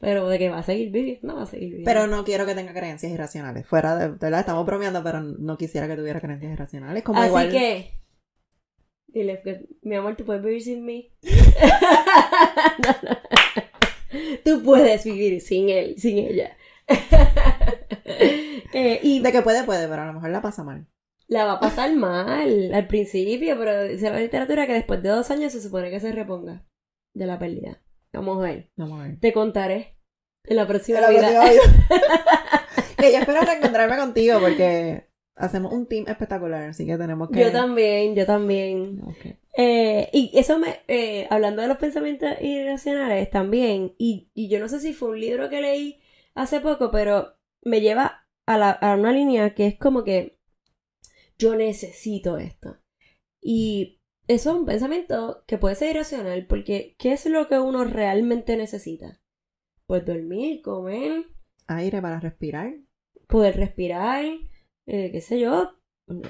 Pero 0.00 0.28
de 0.28 0.38
que 0.38 0.48
va 0.48 0.58
a 0.58 0.62
seguir 0.64 0.90
viviendo, 0.90 1.28
no 1.28 1.36
va 1.36 1.44
a 1.44 1.46
seguir 1.46 1.68
viviendo. 1.68 1.88
Pero 1.88 2.08
no 2.08 2.24
quiero 2.24 2.44
que 2.46 2.56
tenga 2.56 2.72
creencias 2.72 3.12
irracionales. 3.12 3.64
Fuera 3.64 3.96
de, 3.96 4.08
verdad, 4.08 4.40
estamos 4.40 4.66
bromeando, 4.66 5.04
pero 5.04 5.20
no 5.20 5.56
quisiera 5.56 5.86
que 5.86 5.94
tuviera 5.94 6.20
creencias 6.20 6.52
irracionales. 6.52 7.04
Como 7.04 7.20
Así 7.20 7.48
que 7.50 7.92
Dile, 9.18 9.42
mi 9.82 9.96
amor, 9.96 10.14
tú 10.14 10.24
puedes 10.24 10.44
vivir 10.44 10.62
sin 10.62 10.84
mí. 10.84 11.12
Tú 14.44 14.62
puedes 14.62 15.04
vivir 15.04 15.40
sin 15.40 15.68
él, 15.68 15.96
sin 15.98 16.18
ella. 16.18 16.56
Eh, 18.74 19.00
y 19.02 19.20
de 19.20 19.32
que 19.32 19.40
puede, 19.40 19.64
puede, 19.64 19.88
pero 19.88 20.02
a 20.02 20.06
lo 20.06 20.12
mejor 20.12 20.28
la 20.28 20.42
pasa 20.42 20.62
mal. 20.62 20.86
La 21.26 21.46
va 21.46 21.52
a 21.52 21.60
pasar 21.60 21.90
mal 21.94 22.74
al 22.74 22.86
principio, 22.86 23.58
pero 23.58 23.84
dice 23.84 24.10
la 24.10 24.20
literatura 24.20 24.66
que 24.66 24.74
después 24.74 25.02
de 25.02 25.08
dos 25.08 25.30
años 25.30 25.52
se 25.52 25.62
supone 25.62 25.90
que 25.90 26.00
se 26.00 26.12
reponga 26.12 26.66
de 27.14 27.26
la 27.26 27.38
pérdida. 27.38 27.82
Vamos 28.12 28.38
a 28.38 28.42
ver. 28.42 28.70
Vamos 28.76 29.00
a 29.00 29.04
ver. 29.04 29.20
Te 29.20 29.32
contaré 29.32 29.96
en 30.44 30.56
la 30.56 30.66
próxima 30.66 31.00
en 31.00 31.10
vida. 31.10 31.30
que 32.98 33.12
yo 33.12 33.18
espero 33.18 33.40
reencontrarme 33.40 33.96
contigo 33.96 34.38
porque 34.38 35.07
hacemos 35.38 35.72
un 35.72 35.86
team 35.86 36.04
espectacular, 36.08 36.68
así 36.68 36.84
que 36.86 36.96
tenemos 36.98 37.30
que... 37.30 37.40
Yo 37.40 37.52
también, 37.52 38.14
yo 38.14 38.26
también. 38.26 39.00
Eh, 39.56 40.08
y 40.12 40.30
eso 40.34 40.58
me, 40.58 40.80
eh, 40.88 41.26
hablando 41.30 41.62
de 41.62 41.68
los 41.68 41.78
pensamientos 41.78 42.30
irracionales 42.40 43.30
también, 43.30 43.94
y, 43.98 44.28
yo 44.34 44.60
no 44.60 44.68
sé 44.68 44.80
si 44.80 44.92
fue 44.92 45.10
un 45.10 45.20
libro 45.20 45.48
que 45.48 45.60
leí 45.60 46.00
hace 46.34 46.60
poco, 46.60 46.90
pero 46.90 47.34
me 47.62 47.80
lleva 47.80 48.26
a, 48.46 48.58
la, 48.58 48.70
a 48.70 48.94
una 48.94 49.12
línea 49.12 49.54
que 49.54 49.66
es 49.66 49.78
como 49.78 50.04
que 50.04 50.38
yo 51.38 51.54
necesito 51.54 52.38
esto. 52.38 52.78
Y 53.40 54.00
eso 54.26 54.50
es 54.50 54.56
un 54.56 54.66
pensamiento 54.66 55.44
que 55.46 55.58
puede 55.58 55.76
ser 55.76 55.94
irracional, 55.94 56.46
porque 56.46 56.96
¿qué 56.98 57.12
es 57.12 57.26
lo 57.26 57.48
que 57.48 57.58
uno 57.58 57.84
realmente 57.84 58.56
necesita? 58.56 59.20
Pues 59.86 60.04
dormir, 60.04 60.60
comer. 60.62 61.24
Aire 61.66 62.02
para 62.02 62.20
respirar. 62.20 62.74
Poder 63.26 63.56
respirar, 63.56 64.24
eh, 64.88 65.10
qué 65.12 65.20
sé 65.20 65.38
yo, 65.38 65.74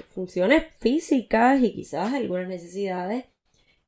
funciones 0.09 0.65
físicas 0.79 1.61
y 1.63 1.73
quizás 1.73 2.13
algunas 2.13 2.49
necesidades 2.49 3.25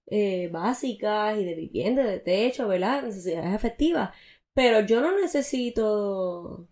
eh, 0.07 0.49
básicas 0.49 1.37
y 1.37 1.43
de 1.43 1.55
vivienda, 1.55 2.03
de 2.03 2.19
techo, 2.19 2.69
¿verdad? 2.69 3.03
Necesidades 3.03 3.53
efectivas. 3.53 4.15
Pero 4.53 4.79
yo 4.79 5.01
no 5.01 5.19
necesito, 5.19 6.69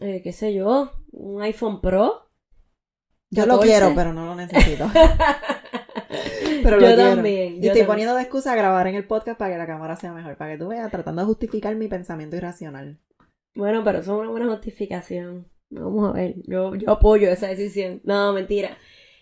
eh, 0.00 0.20
qué 0.22 0.32
sé 0.32 0.52
yo, 0.52 0.92
un 1.12 1.40
iPhone 1.40 1.80
Pro. 1.80 2.30
Yo 3.30 3.46
lo 3.46 3.60
quiero, 3.60 3.94
pero 3.94 4.12
no 4.12 4.26
lo 4.26 4.34
necesito. 4.34 4.86
pero 6.62 6.78
yo 6.78 6.94
también. 6.94 7.64
Y 7.64 7.68
estoy 7.68 7.84
poniendo 7.84 8.14
de 8.14 8.22
excusa 8.22 8.52
a 8.52 8.56
grabar 8.56 8.86
en 8.86 8.96
el 8.96 9.06
podcast 9.06 9.38
para 9.38 9.52
que 9.52 9.58
la 9.58 9.66
cámara 9.66 9.96
sea 9.96 10.12
mejor, 10.12 10.36
para 10.36 10.52
que 10.52 10.58
tú 10.58 10.68
veas, 10.68 10.90
tratando 10.90 11.22
de 11.22 11.26
justificar 11.26 11.74
mi 11.74 11.88
pensamiento 11.88 12.36
irracional. 12.36 12.98
Bueno, 13.54 13.82
pero 13.82 14.00
eso 14.00 14.14
es 14.14 14.20
una 14.20 14.30
buena 14.30 14.46
justificación. 14.48 15.48
Vamos 15.70 16.08
a 16.08 16.12
ver, 16.12 16.34
yo, 16.46 16.74
yo 16.74 16.90
apoyo 16.90 17.30
esa 17.30 17.48
decisión. 17.48 18.00
No, 18.04 18.32
mentira. 18.32 18.78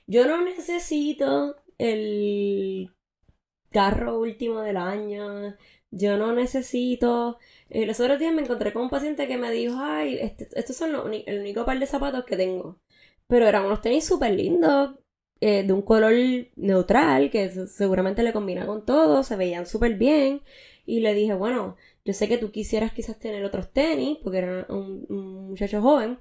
Yo 0.06 0.26
no 0.26 0.42
necesito 0.42 1.56
el 1.78 2.90
carro 3.70 4.20
último 4.20 4.60
del 4.60 4.76
año. 4.76 5.56
Yo 5.90 6.16
no 6.18 6.32
necesito. 6.32 7.38
Eh, 7.70 7.86
los 7.86 7.98
otros 8.00 8.18
días 8.18 8.34
me 8.34 8.42
encontré 8.42 8.72
con 8.72 8.82
un 8.82 8.90
paciente 8.90 9.26
que 9.28 9.38
me 9.38 9.50
dijo: 9.50 9.76
Ay, 9.78 10.18
este, 10.20 10.48
estos 10.54 10.76
son 10.76 10.92
los, 10.92 11.06
el 11.26 11.40
único 11.40 11.64
par 11.64 11.78
de 11.78 11.86
zapatos 11.86 12.24
que 12.24 12.36
tengo. 12.36 12.78
Pero 13.26 13.46
eran 13.46 13.64
unos 13.66 13.82
tenis 13.82 14.04
súper 14.06 14.34
lindos, 14.34 14.96
eh, 15.40 15.64
de 15.64 15.72
un 15.72 15.82
color 15.82 16.12
neutral, 16.56 17.30
que 17.30 17.50
seguramente 17.66 18.22
le 18.22 18.32
combina 18.32 18.66
con 18.66 18.84
todo, 18.86 19.22
se 19.24 19.36
veían 19.36 19.66
súper 19.66 19.94
bien. 19.94 20.42
Y 20.86 21.00
le 21.00 21.14
dije: 21.14 21.34
Bueno, 21.34 21.76
yo 22.06 22.12
sé 22.12 22.28
que 22.28 22.38
tú 22.38 22.52
quisieras 22.52 22.92
quizás 22.92 23.18
tener 23.18 23.44
otros 23.44 23.72
tenis, 23.72 24.18
porque 24.22 24.38
era 24.38 24.66
un, 24.68 25.06
muchacho 25.48 25.82
joven. 25.82 26.18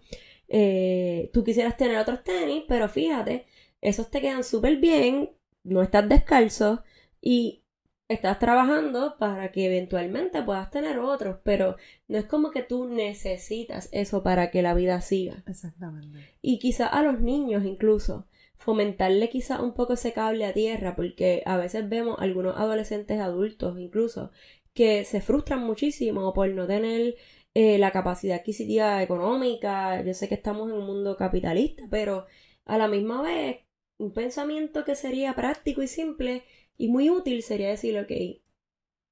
eh, 0.47 1.29
tú 1.33 1.43
quisieras 1.43 1.77
tener 1.77 1.97
otros 1.97 2.23
tenis, 2.23 2.63
pero 2.67 2.89
fíjate, 2.89 3.45
esos 3.81 4.09
te 4.09 4.19
quedan 4.19 4.43
súper 4.43 4.77
bien, 4.77 5.31
no 5.63 5.81
estás 5.83 6.09
descalzo 6.09 6.83
y 7.21 7.63
estás 8.07 8.39
trabajando 8.39 9.17
para 9.19 9.51
que 9.51 9.67
eventualmente 9.67 10.41
puedas 10.41 10.71
tener 10.71 10.99
otros, 10.99 11.37
pero 11.43 11.77
no 12.07 12.17
es 12.17 12.25
como 12.25 12.49
que 12.51 12.63
tú 12.63 12.87
necesitas 12.87 13.89
eso 13.91 14.23
para 14.23 14.49
que 14.49 14.63
la 14.63 14.73
vida 14.73 15.01
siga. 15.01 15.43
Exactamente. 15.47 16.19
Y 16.41 16.57
quizá 16.57 16.87
a 16.87 17.03
los 17.03 17.21
niños 17.21 17.63
incluso, 17.63 18.27
fomentarle 18.57 19.29
quizá 19.29 19.61
un 19.61 19.73
poco 19.73 19.93
ese 19.93 20.13
cable 20.13 20.45
a 20.45 20.53
tierra, 20.53 20.95
porque 20.95 21.43
a 21.45 21.57
veces 21.57 21.87
vemos 21.87 22.17
algunos 22.19 22.57
adolescentes 22.57 23.19
adultos 23.19 23.77
incluso 23.79 24.31
que 24.75 25.05
se 25.05 25.21
frustran 25.21 25.61
muchísimo 25.61 26.33
por 26.33 26.49
no 26.49 26.67
tener 26.67 27.15
eh, 27.55 27.77
la 27.79 27.91
capacidad 27.91 28.39
adquisitiva 28.39 29.01
económica. 29.01 30.03
Yo 30.03 30.13
sé 30.13 30.27
que 30.27 30.35
estamos 30.35 30.69
en 30.69 30.77
un 30.77 30.85
mundo 30.85 31.17
capitalista, 31.17 31.85
pero 31.89 32.25
a 32.65 32.77
la 32.77 32.87
misma 32.87 33.21
vez 33.21 33.61
un 33.97 34.13
pensamiento 34.13 34.83
que 34.83 34.95
sería 34.95 35.33
práctico 35.35 35.81
y 35.81 35.87
simple 35.87 36.43
y 36.77 36.89
muy 36.89 37.09
útil 37.09 37.41
sería 37.43 37.69
decir, 37.69 37.97
ok, 37.97 38.11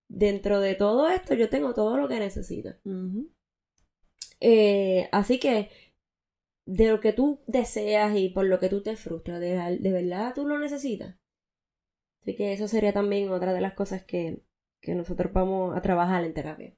dentro 0.10 0.60
de 0.60 0.76
todo 0.76 1.10
esto 1.10 1.34
yo 1.34 1.50
tengo 1.50 1.74
todo 1.74 1.98
lo 1.98 2.10
que 2.10 2.20
necesito. 2.20 2.76
Eh, 4.42 5.08
así 5.14 5.40
que 5.40 5.70
de 6.66 6.90
lo 6.90 7.00
que 7.00 7.14
tú 7.14 7.42
deseas 7.48 8.18
y 8.18 8.30
por 8.30 8.46
lo 8.46 8.60
que 8.60 8.70
tú 8.70 8.84
te 8.84 8.98
frustras, 8.98 9.40
de, 9.40 9.78
de 9.80 9.92
verdad 9.94 10.34
tú 10.36 10.46
lo 10.46 10.60
necesitas. 10.60 11.16
Así 12.22 12.36
que 12.36 12.54
eso 12.54 12.68
sería 12.68 12.94
también 12.94 13.30
otra 13.32 13.54
de 13.54 13.62
las 13.62 13.74
cosas 13.74 14.04
que, 14.04 14.44
que 14.84 14.94
nosotros 14.94 15.34
vamos 15.34 15.76
a 15.76 15.82
trabajar 15.82 16.24
en 16.26 16.34
terapia. 16.34 16.74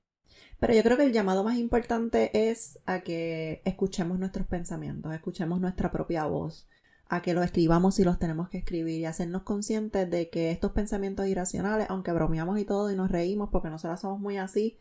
Pero 0.60 0.74
yo 0.74 0.84
creo 0.84 0.96
que 0.96 1.04
el 1.04 1.12
llamado 1.12 1.44
más 1.44 1.58
importante 1.58 2.50
es 2.50 2.80
a 2.86 3.02
que 3.02 3.62
escuchemos 3.66 4.20
nuestros 4.20 4.48
pensamientos, 4.48 5.14
escuchemos 5.14 5.60
nuestra 5.60 5.92
propia 5.92 6.26
voz, 6.26 6.70
a 7.10 7.22
que 7.22 7.34
lo 7.34 7.44
escribamos 7.44 7.96
si 7.96 8.04
los 8.04 8.20
tenemos 8.20 8.50
que 8.50 8.60
escribir 8.60 9.00
y 9.00 9.06
hacernos 9.06 9.44
conscientes 9.44 10.10
de 10.10 10.30
que 10.30 10.52
estos 10.52 10.72
pensamientos 10.72 11.28
irracionales, 11.28 11.88
aunque 11.90 12.14
bromeamos 12.14 12.60
y 12.60 12.66
todo 12.66 12.92
y 12.92 12.96
nos 12.96 13.12
reímos 13.12 13.50
porque 13.52 13.70
nosotros 13.70 14.00
somos 14.00 14.20
muy 14.20 14.38
así, 14.38 14.78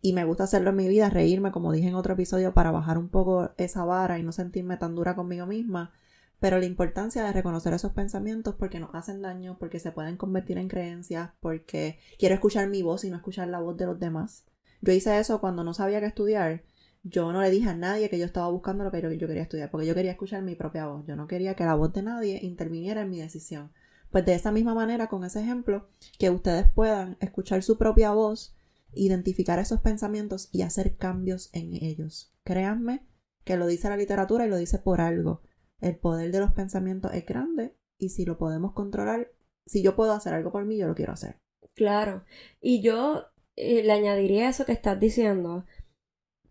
y 0.00 0.12
me 0.12 0.24
gusta 0.24 0.44
hacerlo 0.44 0.70
en 0.70 0.76
mi 0.76 0.88
vida, 0.88 1.10
reírme, 1.10 1.50
como 1.50 1.72
dije 1.72 1.88
en 1.88 1.96
otro 1.96 2.14
episodio, 2.14 2.54
para 2.54 2.70
bajar 2.70 2.96
un 2.98 3.08
poco 3.08 3.50
esa 3.58 3.84
vara 3.84 4.18
y 4.18 4.22
no 4.22 4.30
sentirme 4.32 4.76
tan 4.76 4.94
dura 4.94 5.16
conmigo 5.16 5.46
misma. 5.46 5.92
Pero 6.40 6.58
la 6.58 6.66
importancia 6.66 7.24
de 7.24 7.32
reconocer 7.32 7.72
esos 7.72 7.92
pensamientos 7.92 8.54
porque 8.56 8.78
nos 8.78 8.94
hacen 8.94 9.22
daño, 9.22 9.56
porque 9.58 9.80
se 9.80 9.92
pueden 9.92 10.16
convertir 10.16 10.58
en 10.58 10.68
creencias, 10.68 11.30
porque 11.40 11.98
quiero 12.18 12.34
escuchar 12.34 12.68
mi 12.68 12.82
voz 12.82 13.04
y 13.04 13.10
no 13.10 13.16
escuchar 13.16 13.48
la 13.48 13.60
voz 13.60 13.76
de 13.76 13.86
los 13.86 13.98
demás. 13.98 14.44
Yo 14.80 14.92
hice 14.92 15.18
eso 15.18 15.40
cuando 15.40 15.64
no 15.64 15.74
sabía 15.74 16.00
qué 16.00 16.06
estudiar. 16.06 16.62
Yo 17.02 17.32
no 17.32 17.42
le 17.42 17.50
dije 17.50 17.68
a 17.68 17.74
nadie 17.74 18.10
que 18.10 18.18
yo 18.18 18.24
estaba 18.24 18.48
buscando 18.48 18.84
lo 18.84 18.90
que 18.90 19.00
yo, 19.00 19.26
quería 19.26 19.42
estudiar, 19.42 19.70
porque 19.70 19.86
yo 19.86 19.94
quería 19.94 20.12
escuchar 20.12 20.42
mi 20.42 20.54
propia 20.54 20.86
voz. 20.86 21.04
Yo 21.06 21.16
no 21.16 21.26
quería 21.26 21.54
que 21.54 21.64
la 21.64 21.74
voz 21.74 21.92
de 21.92 22.02
nadie 22.02 22.38
interviniera 22.42 23.02
en 23.02 23.10
mi 23.10 23.18
decisión. 23.18 23.72
Pues 24.10 24.24
de 24.24 24.34
esa 24.34 24.52
misma 24.52 24.74
manera, 24.74 25.08
con 25.08 25.24
ese 25.24 25.40
ejemplo, 25.40 25.88
que 26.18 26.30
ustedes 26.30 26.70
puedan 26.72 27.16
escuchar 27.20 27.62
su 27.62 27.76
propia 27.78 28.12
voz 28.12 28.54
identificar 28.94 29.58
esos 29.58 29.80
pensamientos 29.80 30.48
y 30.52 30.62
hacer 30.62 30.96
cambios 30.96 31.50
en 31.52 31.74
ellos. 31.74 32.32
Créanme 32.44 33.06
que 33.44 33.56
lo 33.56 33.66
dice 33.66 33.88
la 33.88 33.96
literatura 33.96 34.46
y 34.46 34.50
lo 34.50 34.56
dice 34.56 34.78
por 34.78 35.00
algo. 35.00 35.42
El 35.80 35.96
poder 35.96 36.32
de 36.32 36.40
los 36.40 36.52
pensamientos 36.52 37.12
es 37.14 37.24
grande 37.24 37.74
y 37.98 38.10
si 38.10 38.24
lo 38.24 38.38
podemos 38.38 38.72
controlar, 38.72 39.30
si 39.66 39.82
yo 39.82 39.96
puedo 39.96 40.12
hacer 40.12 40.34
algo 40.34 40.52
por 40.52 40.64
mí, 40.64 40.76
yo 40.76 40.86
lo 40.86 40.94
quiero 40.94 41.12
hacer. 41.12 41.38
Claro. 41.74 42.24
Y 42.60 42.80
yo 42.80 43.26
eh, 43.56 43.82
le 43.82 43.92
añadiría 43.92 44.48
eso 44.48 44.64
que 44.64 44.72
estás 44.72 44.98
diciendo, 44.98 45.66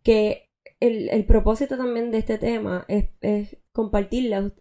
que 0.03 0.49
el, 0.79 1.25
propósito 1.25 1.77
también 1.77 2.11
de 2.11 2.19
este 2.19 2.37
tema 2.37 2.85
es, 2.87 3.09
es 3.21 3.57
compartirla 3.71 4.53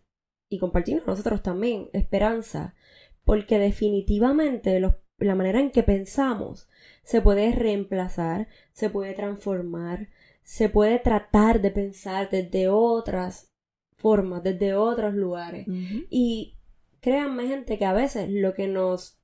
y 0.49 0.59
compartirnos 0.59 1.07
nosotros 1.07 1.43
también 1.43 1.91
esperanza, 1.93 2.75
porque 3.25 3.59
definitivamente 3.59 4.81
la 4.81 5.35
manera 5.35 5.61
en 5.61 5.71
que 5.71 5.83
pensamos 5.83 6.69
se 7.03 7.21
puede 7.21 7.53
reemplazar, 7.53 8.49
se 8.73 8.91
puede 8.91 9.15
transformar, 9.15 10.09
se 10.43 10.69
puede 10.69 10.99
tratar 10.99 11.61
de 11.61 11.71
pensar 11.71 12.31
desde 12.31 12.69
otras 12.69 13.53
formas, 14.07 14.45
desde 14.45 14.75
otros 14.75 15.15
lugares. 15.15 15.67
Y 16.11 16.55
créanme, 17.01 17.49
gente, 17.49 17.77
que 17.77 17.85
a 17.85 17.93
veces 17.93 18.31
lo 18.31 18.55
que 18.55 18.69
nos 18.69 19.19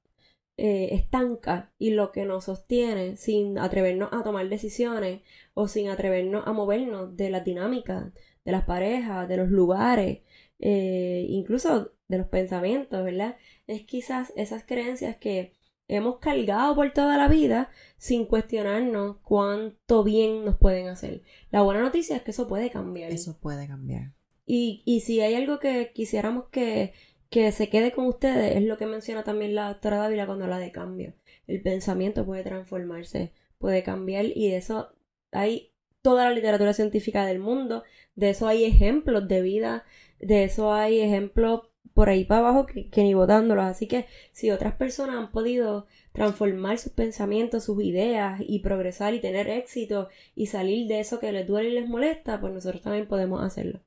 eh, 0.57 0.89
estanca 0.91 1.73
y 1.79 1.91
lo 1.91 2.11
que 2.11 2.25
nos 2.25 2.47
sostiene 2.47 3.17
sin 3.17 3.61
atrevernos 3.61 4.09
a 4.13 4.25
tomar 4.25 4.49
decisiones 4.49 5.21
o 5.55 5.69
sin 5.69 5.89
atrevernos 5.89 6.43
a 6.49 6.53
movernos 6.53 7.17
de 7.17 7.31
la 7.31 7.41
dinámica 7.41 8.13
de 8.45 8.51
las 8.51 8.65
parejas, 8.65 9.29
de 9.29 9.37
los 9.37 9.51
lugares, 9.51 10.23
eh, 10.59 11.27
incluso 11.29 11.93
de 12.09 12.19
los 12.19 12.27
pensamientos, 12.27 13.05
¿verdad? 13.05 13.37
Es 13.69 13.85
quizás 13.85 14.33
esas 14.35 14.65
creencias 14.65 15.17
que 15.17 15.53
hemos 15.87 16.19
cargado 16.19 16.75
por 16.75 16.93
toda 16.93 17.17
la 17.17 17.29
vida 17.29 17.71
sin 17.99 18.27
cuestionarnos 18.27 19.19
cuánto 19.23 20.03
bien 20.03 20.45
nos 20.45 20.57
pueden 20.57 20.89
hacer. 20.89 21.23
La 21.53 21.63
buena 21.63 21.83
noticia 21.83 22.17
es 22.17 22.23
que 22.23 22.33
eso 22.33 22.49
puede 22.49 22.69
cambiar. 22.69 23.13
Eso 23.13 23.39
puede 23.39 23.69
cambiar. 23.69 24.13
Y, 24.55 24.83
y 24.85 25.01
si 25.01 25.23
hay 25.23 25.35
algo 25.35 25.59
que 25.59 25.93
quisiéramos 25.95 26.49
que, 26.51 26.93
que 27.31 27.53
se 27.53 27.71
quede 27.71 27.91
con 27.93 28.05
ustedes, 28.07 28.55
es 28.55 28.63
lo 28.63 28.77
que 28.77 28.85
menciona 28.85 29.25
también 29.25 29.55
la 29.55 29.69
doctora 29.69 29.97
Dávila 29.97 30.27
cuando 30.27 30.45
habla 30.45 30.59
de 30.59 30.71
cambio. 30.71 31.15
El 31.47 31.63
pensamiento 31.63 32.27
puede 32.27 32.43
transformarse, 32.43 33.33
puede 33.57 33.83
cambiar 33.83 34.27
y 34.27 34.51
de 34.51 34.59
eso 34.59 34.93
hay 35.31 35.73
toda 36.03 36.27
la 36.27 36.35
literatura 36.35 36.75
científica 36.75 37.25
del 37.25 37.39
mundo, 37.39 37.83
de 38.15 38.29
eso 38.29 38.47
hay 38.47 38.67
ejemplos 38.67 39.27
de 39.27 39.41
vida, 39.41 39.85
de 40.21 40.45
eso 40.45 40.71
hay 40.75 41.01
ejemplos 41.01 41.63
por 41.95 42.11
ahí 42.11 42.27
para 42.27 42.41
abajo 42.41 42.67
que, 42.67 42.91
ni 43.03 43.15
votándolos. 43.15 43.65
Así 43.65 43.89
que 43.89 44.05
si 44.33 44.51
otras 44.51 44.75
personas 44.75 45.17
han 45.17 45.33
podido 45.33 45.87
transformar 46.13 46.77
sus 46.77 46.93
pensamientos, 46.93 47.65
sus 47.65 47.83
ideas 47.83 48.39
y 48.47 48.59
progresar 48.59 49.15
y 49.15 49.21
tener 49.23 49.49
éxito 49.49 50.11
y 50.35 50.49
salir 50.49 50.89
de 50.89 51.01
eso 51.01 51.21
que 51.21 51.33
les 51.33 51.47
duele 51.47 51.71
y 51.71 51.73
les 51.73 51.89
molesta, 51.89 52.39
pues 52.39 52.53
nosotros 52.53 52.83
también 52.83 53.09
podemos 53.09 53.43
hacerlo. 53.43 53.81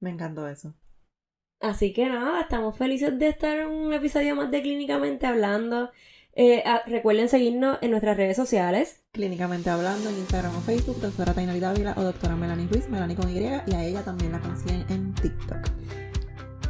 Me 0.00 0.10
encantó 0.10 0.48
eso. 0.48 0.74
Así 1.60 1.92
que 1.92 2.06
nada, 2.08 2.40
estamos 2.40 2.76
felices 2.76 3.18
de 3.18 3.28
estar 3.28 3.58
en 3.58 3.68
un 3.68 3.92
episodio 3.92 4.34
más 4.34 4.50
de 4.50 4.62
Clínicamente 4.62 5.26
Hablando. 5.26 5.90
Eh, 6.32 6.62
ah, 6.64 6.82
recuerden 6.86 7.28
seguirnos 7.28 7.78
en 7.82 7.90
nuestras 7.90 8.16
redes 8.16 8.36
sociales. 8.36 9.04
Clínicamente 9.12 9.68
Hablando 9.68 10.08
en 10.08 10.16
Instagram 10.16 10.56
o 10.56 10.60
Facebook, 10.60 11.00
doctora 11.00 11.34
Tainari 11.34 11.60
Dávila 11.60 11.94
o 11.98 12.02
doctora 12.02 12.34
Melanie 12.34 12.66
Ruiz, 12.66 12.88
Melanie 12.88 13.16
con 13.16 13.28
Y, 13.28 13.40
y 13.40 13.74
a 13.74 13.84
ella 13.84 14.02
también 14.02 14.32
la 14.32 14.40
consiguen 14.40 14.86
en 14.88 15.14
TikTok. 15.14 15.68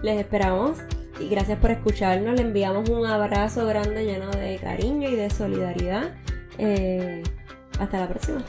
Les 0.02 0.18
esperamos 0.18 0.78
y 1.20 1.28
gracias 1.28 1.58
por 1.58 1.70
escucharnos. 1.70 2.34
Le 2.34 2.42
enviamos 2.42 2.88
un 2.88 3.06
abrazo 3.06 3.66
grande 3.66 4.04
lleno 4.04 4.30
de 4.30 4.56
cariño 4.56 5.08
y 5.08 5.14
de 5.14 5.30
solidaridad. 5.30 6.14
Eh, 6.58 7.22
hasta 7.78 8.00
la 8.00 8.08
próxima. 8.08 8.44